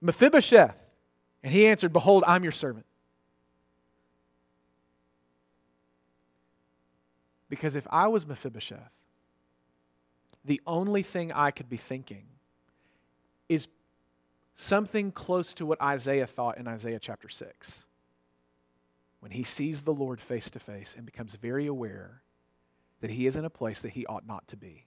Mephibosheth. 0.00 0.94
And 1.42 1.52
he 1.52 1.66
answered, 1.66 1.92
Behold, 1.92 2.22
I'm 2.24 2.44
your 2.44 2.52
servant. 2.52 2.86
Because 7.48 7.74
if 7.74 7.84
I 7.90 8.06
was 8.06 8.28
Mephibosheth, 8.28 8.92
the 10.44 10.60
only 10.68 11.02
thing 11.02 11.32
I 11.32 11.50
could 11.50 11.68
be 11.68 11.76
thinking 11.76 12.26
is 13.48 13.66
something 14.54 15.10
close 15.10 15.52
to 15.54 15.66
what 15.66 15.82
Isaiah 15.82 16.28
thought 16.28 16.58
in 16.58 16.68
Isaiah 16.68 17.00
chapter 17.00 17.28
6. 17.28 17.86
When 19.18 19.32
he 19.32 19.42
sees 19.42 19.82
the 19.82 19.92
Lord 19.92 20.20
face 20.20 20.48
to 20.50 20.60
face 20.60 20.94
and 20.96 21.04
becomes 21.04 21.34
very 21.34 21.66
aware 21.66 22.20
that 23.04 23.10
he 23.10 23.26
is 23.26 23.36
in 23.36 23.44
a 23.44 23.50
place 23.50 23.82
that 23.82 23.90
he 23.90 24.06
ought 24.06 24.26
not 24.26 24.48
to 24.48 24.56
be. 24.56 24.86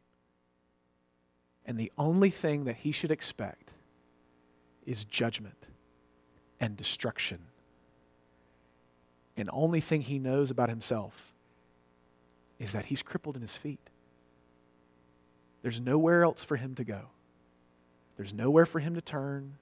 And 1.67 1.77
the 1.77 1.91
only 1.99 2.31
thing 2.31 2.63
that 2.63 2.77
he 2.77 2.91
should 2.91 3.11
expect 3.11 3.73
is 4.87 5.05
judgment 5.05 5.67
and 6.59 6.75
destruction. 6.75 7.37
And 9.37 9.51
only 9.53 9.81
thing 9.81 10.01
he 10.01 10.17
knows 10.17 10.49
about 10.49 10.67
himself 10.67 11.31
is 12.57 12.71
that 12.71 12.85
he's 12.85 13.03
crippled 13.03 13.35
in 13.35 13.43
his 13.43 13.55
feet. 13.55 13.91
There's 15.61 15.79
nowhere 15.79 16.23
else 16.23 16.43
for 16.43 16.55
him 16.55 16.73
to 16.73 16.83
go. 16.83 17.09
There's 18.15 18.33
nowhere 18.33 18.65
for 18.65 18.79
him 18.79 18.95
to 18.95 19.01
turn. 19.01 19.57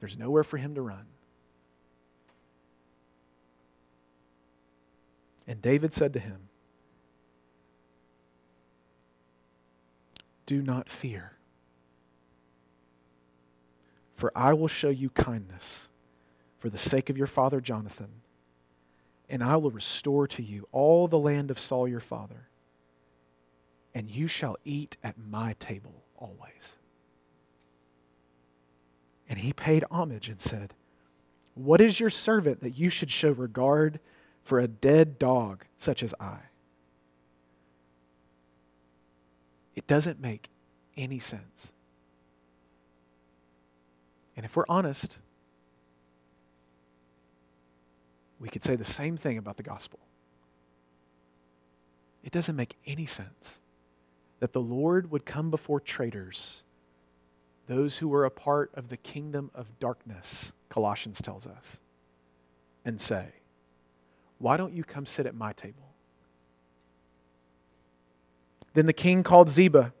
There's 0.00 0.18
nowhere 0.18 0.42
for 0.42 0.56
him 0.56 0.74
to 0.74 0.82
run. 0.82 1.06
And 5.46 5.62
David 5.62 5.92
said 5.92 6.12
to 6.14 6.18
him, 6.18 6.48
Do 10.46 10.60
not 10.62 10.90
fear, 10.90 11.32
for 14.14 14.30
I 14.36 14.52
will 14.52 14.68
show 14.68 14.90
you 14.90 15.10
kindness 15.10 15.88
for 16.58 16.68
the 16.68 16.78
sake 16.78 17.10
of 17.10 17.16
your 17.16 17.26
father 17.26 17.60
Jonathan, 17.60 18.22
and 19.28 19.42
I 19.42 19.56
will 19.56 19.70
restore 19.70 20.26
to 20.28 20.42
you 20.42 20.68
all 20.72 21.08
the 21.08 21.18
land 21.18 21.50
of 21.50 21.58
Saul 21.58 21.88
your 21.88 22.00
father, 22.00 22.48
and 23.94 24.10
you 24.10 24.28
shall 24.28 24.56
eat 24.64 24.96
at 25.02 25.16
my 25.18 25.54
table 25.58 26.04
always. 26.16 26.78
And 29.28 29.38
he 29.38 29.52
paid 29.52 29.84
homage 29.90 30.28
and 30.28 30.40
said, 30.40 30.74
What 31.54 31.80
is 31.80 32.00
your 32.00 32.10
servant 32.10 32.60
that 32.60 32.78
you 32.78 32.90
should 32.90 33.10
show 33.10 33.30
regard 33.30 34.00
for 34.42 34.58
a 34.58 34.68
dead 34.68 35.18
dog 35.18 35.64
such 35.78 36.02
as 36.02 36.14
I? 36.20 36.38
It 39.74 39.86
doesn't 39.86 40.20
make 40.20 40.48
any 40.96 41.18
sense. 41.18 41.72
And 44.36 44.44
if 44.44 44.56
we're 44.56 44.64
honest, 44.68 45.18
we 48.38 48.48
could 48.48 48.64
say 48.64 48.76
the 48.76 48.84
same 48.84 49.16
thing 49.16 49.38
about 49.38 49.56
the 49.56 49.62
gospel. 49.62 50.00
It 52.22 52.32
doesn't 52.32 52.56
make 52.56 52.76
any 52.86 53.06
sense 53.06 53.60
that 54.40 54.52
the 54.52 54.60
Lord 54.60 55.10
would 55.10 55.24
come 55.24 55.50
before 55.50 55.80
traitors, 55.80 56.64
those 57.66 57.98
who 57.98 58.08
were 58.08 58.24
a 58.24 58.30
part 58.30 58.70
of 58.74 58.88
the 58.88 58.96
kingdom 58.96 59.50
of 59.54 59.78
darkness, 59.78 60.52
Colossians 60.68 61.22
tells 61.22 61.46
us, 61.46 61.78
and 62.84 63.00
say, 63.00 63.26
Why 64.38 64.56
don't 64.56 64.72
you 64.72 64.84
come 64.84 65.06
sit 65.06 65.26
at 65.26 65.34
my 65.34 65.52
table? 65.52 65.83
Then 68.74 68.86
the 68.86 68.92
king 68.92 69.22
called 69.22 69.48
Ziba, 69.48 69.92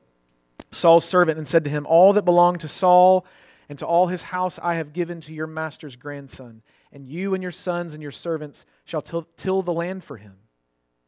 Saul's 0.70 1.04
servant, 1.04 1.38
and 1.38 1.48
said 1.48 1.64
to 1.64 1.70
him, 1.70 1.86
All 1.86 2.12
that 2.12 2.24
belonged 2.24 2.60
to 2.60 2.68
Saul 2.68 3.24
and 3.68 3.78
to 3.78 3.86
all 3.86 4.08
his 4.08 4.24
house 4.24 4.58
I 4.62 4.74
have 4.74 4.92
given 4.92 5.20
to 5.22 5.32
your 5.32 5.46
master's 5.46 5.96
grandson, 5.96 6.62
and 6.92 7.06
you 7.06 7.34
and 7.34 7.42
your 7.42 7.52
sons 7.52 7.94
and 7.94 8.02
your 8.02 8.12
servants 8.12 8.66
shall 8.84 9.00
till, 9.00 9.26
till 9.36 9.62
the 9.62 9.72
land 9.72 10.04
for 10.04 10.16
him, 10.16 10.36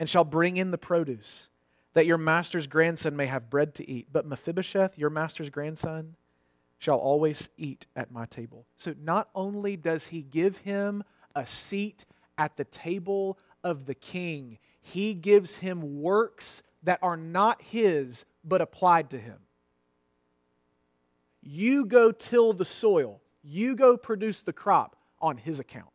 and 0.01 0.09
shall 0.09 0.25
bring 0.25 0.57
in 0.57 0.71
the 0.71 0.79
produce, 0.79 1.51
that 1.93 2.07
your 2.07 2.19
master's 2.19 2.67
grandson 2.67 3.17
may 3.17 3.27
have 3.27 3.51
bread 3.51 3.75
to 3.75 3.91
eat. 3.91 4.09
But 4.13 4.27
Mephibosheth, 4.27 4.97
your 4.97 5.11
master's 5.11 5.51
grandson, 5.51 6.17
shall 6.79 6.99
always 6.99 7.49
eat 7.57 7.87
at 7.97 8.11
my 8.11 8.27
table. 8.27 8.67
So 8.77 8.95
not 9.03 9.29
only 9.35 9.77
does 9.77 10.09
he 10.09 10.23
give 10.23 10.59
him 10.59 11.03
a 11.35 11.45
seat 11.47 12.05
at 12.39 12.57
the 12.57 12.65
table 12.65 13.39
of 13.65 13.87
the 13.87 13.95
king, 13.95 14.59
he 14.81 15.15
gives 15.15 15.59
him 15.59 16.01
works 16.01 16.63
that 16.87 17.01
are 17.03 17.17
not 17.17 17.61
his 17.63 18.25
but 18.45 18.61
applied 18.61 19.11
to 19.11 19.19
him. 19.19 19.39
You 21.43 21.85
go 21.85 22.13
till 22.13 22.53
the 22.53 22.65
soil, 22.65 23.21
you 23.43 23.75
go 23.75 23.97
produce 23.97 24.41
the 24.41 24.53
crop 24.53 24.97
on 25.21 25.37
his 25.37 25.59
account. 25.61 25.89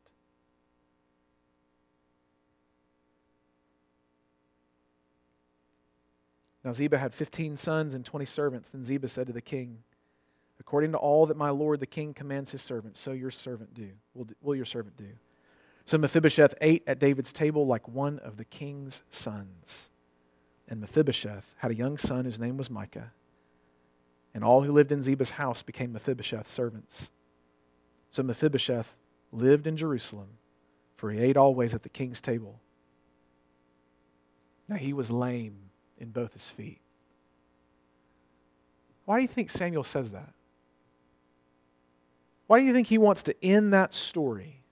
Now 6.64 6.74
Ziba 6.74 6.98
had 6.98 7.14
15 7.14 7.58
sons 7.58 7.96
and 7.96 8.06
20 8.06 8.26
servants. 8.26 8.70
Then 8.70 8.84
Ziba 8.84 9.08
said 9.08 9.28
to 9.28 9.34
the 9.34 9.42
king, 9.42 9.80
According 10.60 10.92
to 10.92 10.98
all 10.98 11.26
that 11.26 11.38
my 11.38 11.50
lord 11.50 11.80
the 11.80 11.88
king 11.88 12.14
commands 12.14 12.52
his 12.52 12.62
servants, 12.62 13.00
so 13.00 13.14
your 13.14 13.32
servant 13.32 13.74
do. 13.74 13.90
Will, 14.14 14.28
will 14.42 14.56
your 14.56 14.66
servant 14.66 14.98
do? 14.98 15.08
So 15.86 15.98
Mephibosheth 15.98 16.54
ate 16.62 16.84
at 16.86 17.00
David's 17.00 17.34
table 17.34 17.66
like 17.66 17.88
one 17.88 18.20
of 18.20 18.38
the 18.38 18.46
king's 18.46 19.04
sons. 19.10 19.90
And 20.72 20.80
Mephibosheth 20.80 21.54
had 21.58 21.72
a 21.72 21.76
young 21.76 21.98
son 21.98 22.24
whose 22.24 22.40
name 22.40 22.56
was 22.56 22.70
Micah. 22.70 23.12
And 24.34 24.42
all 24.42 24.64
who 24.64 24.72
lived 24.72 24.94
in 24.94 25.02
Ziba's 25.02 25.32
house 25.32 25.62
became 25.62 25.92
Mephibosheth's 25.92 26.50
servants. 26.50 27.12
So 28.10 28.24
Mephibosheth 28.24 28.96
lived 29.34 29.68
in 29.68 29.76
Jerusalem, 29.76 30.30
for 30.96 31.12
he 31.12 31.20
ate 31.20 31.36
always 31.36 31.76
at 31.76 31.84
the 31.84 31.90
king's 31.90 32.22
table. 32.22 32.62
Now 34.70 34.78
he 34.78 34.94
was 34.94 35.12
lame 35.12 35.58
in 36.00 36.12
both 36.12 36.32
his 36.32 36.50
feet. 36.50 36.80
Why 39.04 39.18
do 39.18 39.24
you 39.24 39.28
think 39.28 39.50
Samuel 39.50 39.84
says 39.84 40.14
that? 40.14 40.34
Why 42.48 42.60
do 42.60 42.66
you 42.66 42.72
think 42.72 42.88
he 42.88 42.98
wants 42.98 43.24
to 43.24 43.36
end 43.44 43.74
that 43.74 43.94
story 43.94 44.64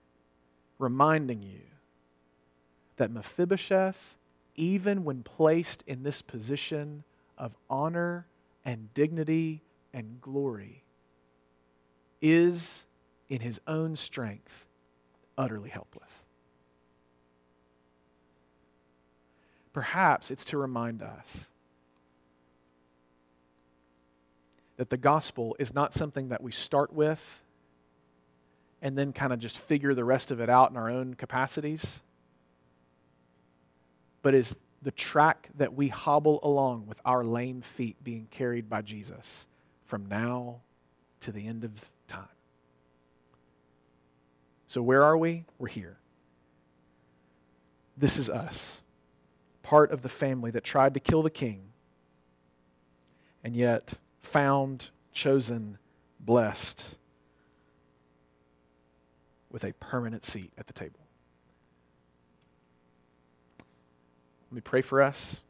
reminding 0.78 1.42
you 1.42 1.60
that 2.96 3.10
Mephibosheth 3.10 4.16
even 4.56 5.04
when 5.04 5.22
placed 5.22 5.82
in 5.86 6.02
this 6.02 6.22
position 6.22 7.04
of 7.38 7.56
honor 7.68 8.26
and 8.64 8.92
dignity 8.94 9.62
and 9.92 10.20
glory, 10.20 10.84
is 12.20 12.86
in 13.28 13.40
his 13.40 13.60
own 13.66 13.96
strength 13.96 14.66
utterly 15.38 15.70
helpless. 15.70 16.26
Perhaps 19.72 20.30
it's 20.30 20.44
to 20.46 20.58
remind 20.58 21.02
us 21.02 21.48
that 24.76 24.90
the 24.90 24.96
gospel 24.96 25.54
is 25.58 25.74
not 25.74 25.92
something 25.94 26.28
that 26.28 26.42
we 26.42 26.50
start 26.50 26.92
with 26.92 27.42
and 28.82 28.96
then 28.96 29.12
kind 29.12 29.32
of 29.32 29.38
just 29.38 29.58
figure 29.58 29.94
the 29.94 30.04
rest 30.04 30.30
of 30.30 30.40
it 30.40 30.50
out 30.50 30.70
in 30.70 30.76
our 30.76 30.90
own 30.90 31.14
capacities 31.14 32.02
but 34.22 34.34
is 34.34 34.56
the 34.82 34.90
track 34.90 35.50
that 35.56 35.74
we 35.74 35.88
hobble 35.88 36.40
along 36.42 36.86
with 36.86 37.00
our 37.04 37.24
lame 37.24 37.60
feet 37.60 38.02
being 38.02 38.26
carried 38.30 38.68
by 38.68 38.82
Jesus 38.82 39.46
from 39.84 40.06
now 40.06 40.60
to 41.20 41.32
the 41.32 41.46
end 41.46 41.64
of 41.64 41.90
time. 42.08 42.24
So, 44.66 44.80
where 44.80 45.02
are 45.02 45.18
we? 45.18 45.44
We're 45.58 45.68
here. 45.68 45.98
This 47.96 48.16
is 48.16 48.30
us, 48.30 48.82
part 49.62 49.90
of 49.90 50.02
the 50.02 50.08
family 50.08 50.50
that 50.52 50.64
tried 50.64 50.94
to 50.94 51.00
kill 51.00 51.22
the 51.22 51.30
king 51.30 51.72
and 53.44 53.54
yet 53.54 53.94
found, 54.20 54.90
chosen, 55.12 55.78
blessed 56.18 56.96
with 59.50 59.64
a 59.64 59.72
permanent 59.74 60.24
seat 60.24 60.52
at 60.56 60.66
the 60.66 60.72
table. 60.72 61.00
Let 64.50 64.56
me 64.56 64.60
pray 64.62 64.80
for 64.80 65.00
us. 65.00 65.42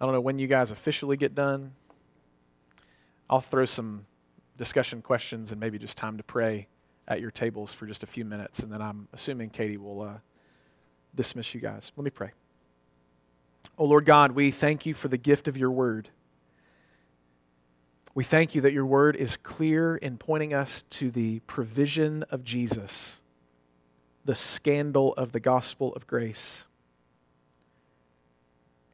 I 0.00 0.04
don't 0.04 0.12
know 0.12 0.20
when 0.20 0.40
you 0.40 0.48
guys 0.48 0.72
officially 0.72 1.16
get 1.16 1.36
done. 1.36 1.74
I'll 3.30 3.40
throw 3.40 3.64
some 3.64 4.06
discussion 4.58 5.02
questions 5.02 5.52
and 5.52 5.60
maybe 5.60 5.78
just 5.78 5.96
time 5.96 6.16
to 6.16 6.24
pray 6.24 6.66
at 7.06 7.20
your 7.20 7.30
tables 7.30 7.72
for 7.72 7.86
just 7.86 8.02
a 8.02 8.06
few 8.06 8.24
minutes, 8.24 8.58
and 8.58 8.72
then 8.72 8.82
I'm 8.82 9.06
assuming 9.12 9.50
Katie 9.50 9.76
will 9.76 10.02
uh, 10.02 10.14
dismiss 11.14 11.54
you 11.54 11.60
guys. 11.60 11.92
Let 11.96 12.02
me 12.02 12.10
pray. 12.10 12.32
Oh 13.78 13.84
Lord 13.84 14.04
God, 14.04 14.32
we 14.32 14.50
thank 14.50 14.84
you 14.84 14.92
for 14.92 15.06
the 15.06 15.16
gift 15.16 15.46
of 15.46 15.56
your 15.56 15.70
word. 15.70 16.08
We 18.14 18.24
thank 18.24 18.56
you 18.56 18.60
that 18.62 18.72
your 18.72 18.84
word 18.84 19.14
is 19.14 19.36
clear 19.36 19.96
in 19.96 20.18
pointing 20.18 20.52
us 20.52 20.82
to 20.90 21.12
the 21.12 21.38
provision 21.40 22.24
of 22.24 22.42
Jesus, 22.42 23.20
the 24.24 24.34
scandal 24.34 25.14
of 25.14 25.30
the 25.30 25.40
gospel 25.40 25.94
of 25.94 26.08
grace 26.08 26.66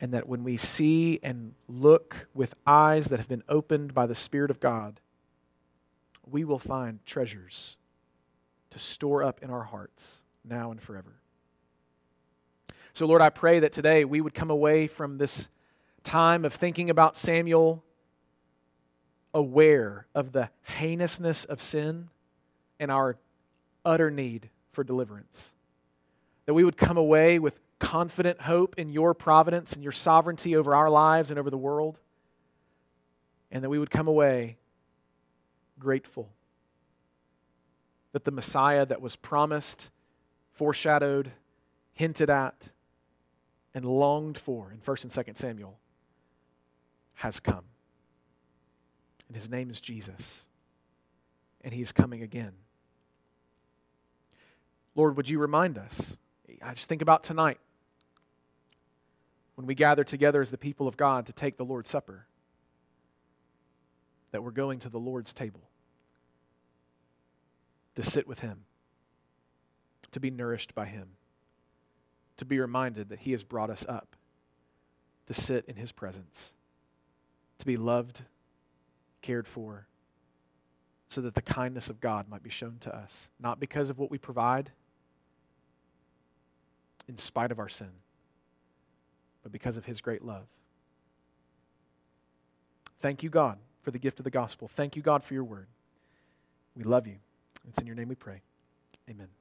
and 0.01 0.13
that 0.13 0.29
when 0.29 0.45
we 0.45 0.57
see 0.57 1.19
and 1.23 1.55
look 1.69 2.29
with 2.35 2.55
eyes 2.67 3.09
that 3.09 3.19
have 3.19 3.29
been 3.29 3.43
opened 3.49 3.95
by 3.95 4.07
the 4.07 4.15
Spirit 4.15 4.51
of 4.51 4.61
God, 4.61 5.01
we 6.25 6.45
will 6.45 6.59
find 6.59 7.05
treasures 7.05 7.77
to 8.71 8.79
store 8.79 9.23
up 9.23 9.43
in 9.43 9.51
our 9.51 9.65
hearts 9.65 10.23
now 10.45 10.71
and 10.71 10.81
forever. 10.81 11.15
So, 12.93 13.07
Lord, 13.07 13.23
I 13.23 13.31
pray 13.31 13.61
that 13.61 13.73
today 13.73 14.05
we 14.05 14.21
would 14.21 14.35
come 14.35 14.51
away 14.51 14.87
from 14.87 15.19
this 15.19 15.49
time 16.05 16.45
of 16.45 16.53
thinking 16.53 16.91
about 16.91 17.17
Samuel 17.17 17.85
aware 19.35 20.07
of 20.15 20.33
the 20.33 20.51
heinousness 20.63 21.45
of 21.45 21.61
sin 21.63 22.09
and 22.81 22.91
our 22.91 23.17
utter 23.85 24.11
need 24.11 24.51
for 24.73 24.85
deliverance. 24.85 25.53
That 26.47 26.55
we 26.55 26.65
would 26.65 26.77
come 26.77 26.97
away 26.97 27.39
with 27.39 27.61
confident 27.79 28.43
hope 28.43 28.75
in 28.79 28.91
your 28.91 29.15
providence 29.15 29.73
and 29.73 29.83
your 29.83 29.93
sovereignty 29.93 30.57
over 30.57 30.75
our 30.75 30.91
lives 30.91 31.31
and 31.31 31.39
over 31.39 31.51
the 31.51 31.59
world. 31.59 31.99
And 33.51 33.65
that 33.65 33.71
we 33.71 33.79
would 33.79 33.91
come 33.91 34.09
away 34.09 34.59
grateful 35.79 36.31
that 38.13 38.25
the 38.25 38.31
Messiah 38.31 38.85
that 38.87 39.01
was 39.01 39.17
promised 39.17 39.91
foreshadowed, 40.53 41.33
hinted 41.93 42.31
at, 42.31 42.71
and 43.75 43.85
longed 43.85 44.39
for 44.39 44.73
in 44.73 44.79
1st 44.79 45.05
and 45.05 45.27
2nd 45.27 45.37
Samuel 45.37 45.79
has 47.15 47.39
come. 47.39 47.65
And 49.29 49.37
his 49.37 49.49
name 49.49 49.71
is 49.71 49.81
Jesus. 49.81 50.47
And 51.61 51.75
he's 51.75 51.93
coming 51.93 52.23
again. 52.23 52.53
Lord, 54.95 55.17
would 55.17 55.29
you 55.29 55.39
remind 55.39 55.79
us? 55.79 56.17
I 56.63 56.75
just 56.75 56.89
think 56.89 57.03
about 57.03 57.23
tonight 57.23 57.61
when 59.59 59.67
we 59.67 59.75
gather 59.75 60.05
together 60.05 60.41
as 60.41 60.53
the 60.53 60.57
people 60.57 60.87
of 60.87 60.97
God 60.97 61.27
to 61.27 61.33
take 61.33 61.57
the 61.57 61.65
Lord's 61.65 61.91
Supper, 61.91 62.29
that 64.31 64.45
we're 64.45 64.53
going 64.53 64.79
to 64.79 64.89
the 64.89 65.01
Lord's 65.01 65.35
table 65.35 65.69
to 67.97 68.05
sit 68.05 68.29
with 68.29 68.39
Him, 68.39 68.67
to 70.13 70.21
be 70.21 70.31
nourished 70.31 70.77
by 70.77 70.87
Him, 70.87 71.09
to 72.37 72.45
be 72.45 72.61
reminded 72.61 73.09
that 73.09 73.19
He 73.19 73.33
has 73.33 73.43
brought 73.43 73.69
us 73.69 73.85
up, 73.89 74.15
to 75.27 75.35
sit 75.35 75.65
in 75.65 75.75
His 75.75 75.91
presence, 75.91 76.53
to 77.59 77.67
be 77.67 77.77
loved, 77.77 78.23
cared 79.23 79.49
for, 79.49 79.89
so 81.09 81.21
that 81.21 81.35
the 81.35 81.43
kindness 81.43 81.91
of 81.91 82.01
God 82.01 82.29
might 82.29 82.45
be 82.45 82.51
shown 82.51 82.77
to 82.83 82.97
us, 82.97 83.31
not 83.41 83.59
because 83.59 83.91
of 83.91 83.99
what 83.99 84.09
we 84.09 84.19
provide 84.19 84.71
in 87.09 87.17
spite 87.17 87.51
of 87.51 87.59
our 87.59 87.69
sin, 87.69 87.91
but 89.49 89.53
because 89.53 89.79
of 89.79 89.87
his 89.87 90.03
great 90.03 90.23
love. 90.23 90.45
Thank 93.01 93.23
you, 93.23 93.31
God, 93.31 93.59
for 93.81 93.91
the 93.91 93.99
gift 93.99 94.21
of 94.21 94.25
the 94.25 94.31
gospel. 94.31 94.69
Thank 94.69 94.95
you, 94.95 95.01
God, 95.01 95.25
for 95.25 95.33
your 95.33 95.45
word. 95.45 95.69
We 96.77 96.83
love 96.83 97.07
you. 97.07 97.17
It's 97.67 97.79
in 97.79 97.87
your 97.87 97.97
name 97.97 98.09
we 98.09 98.15
pray. 98.15 98.43
Amen. 99.09 99.38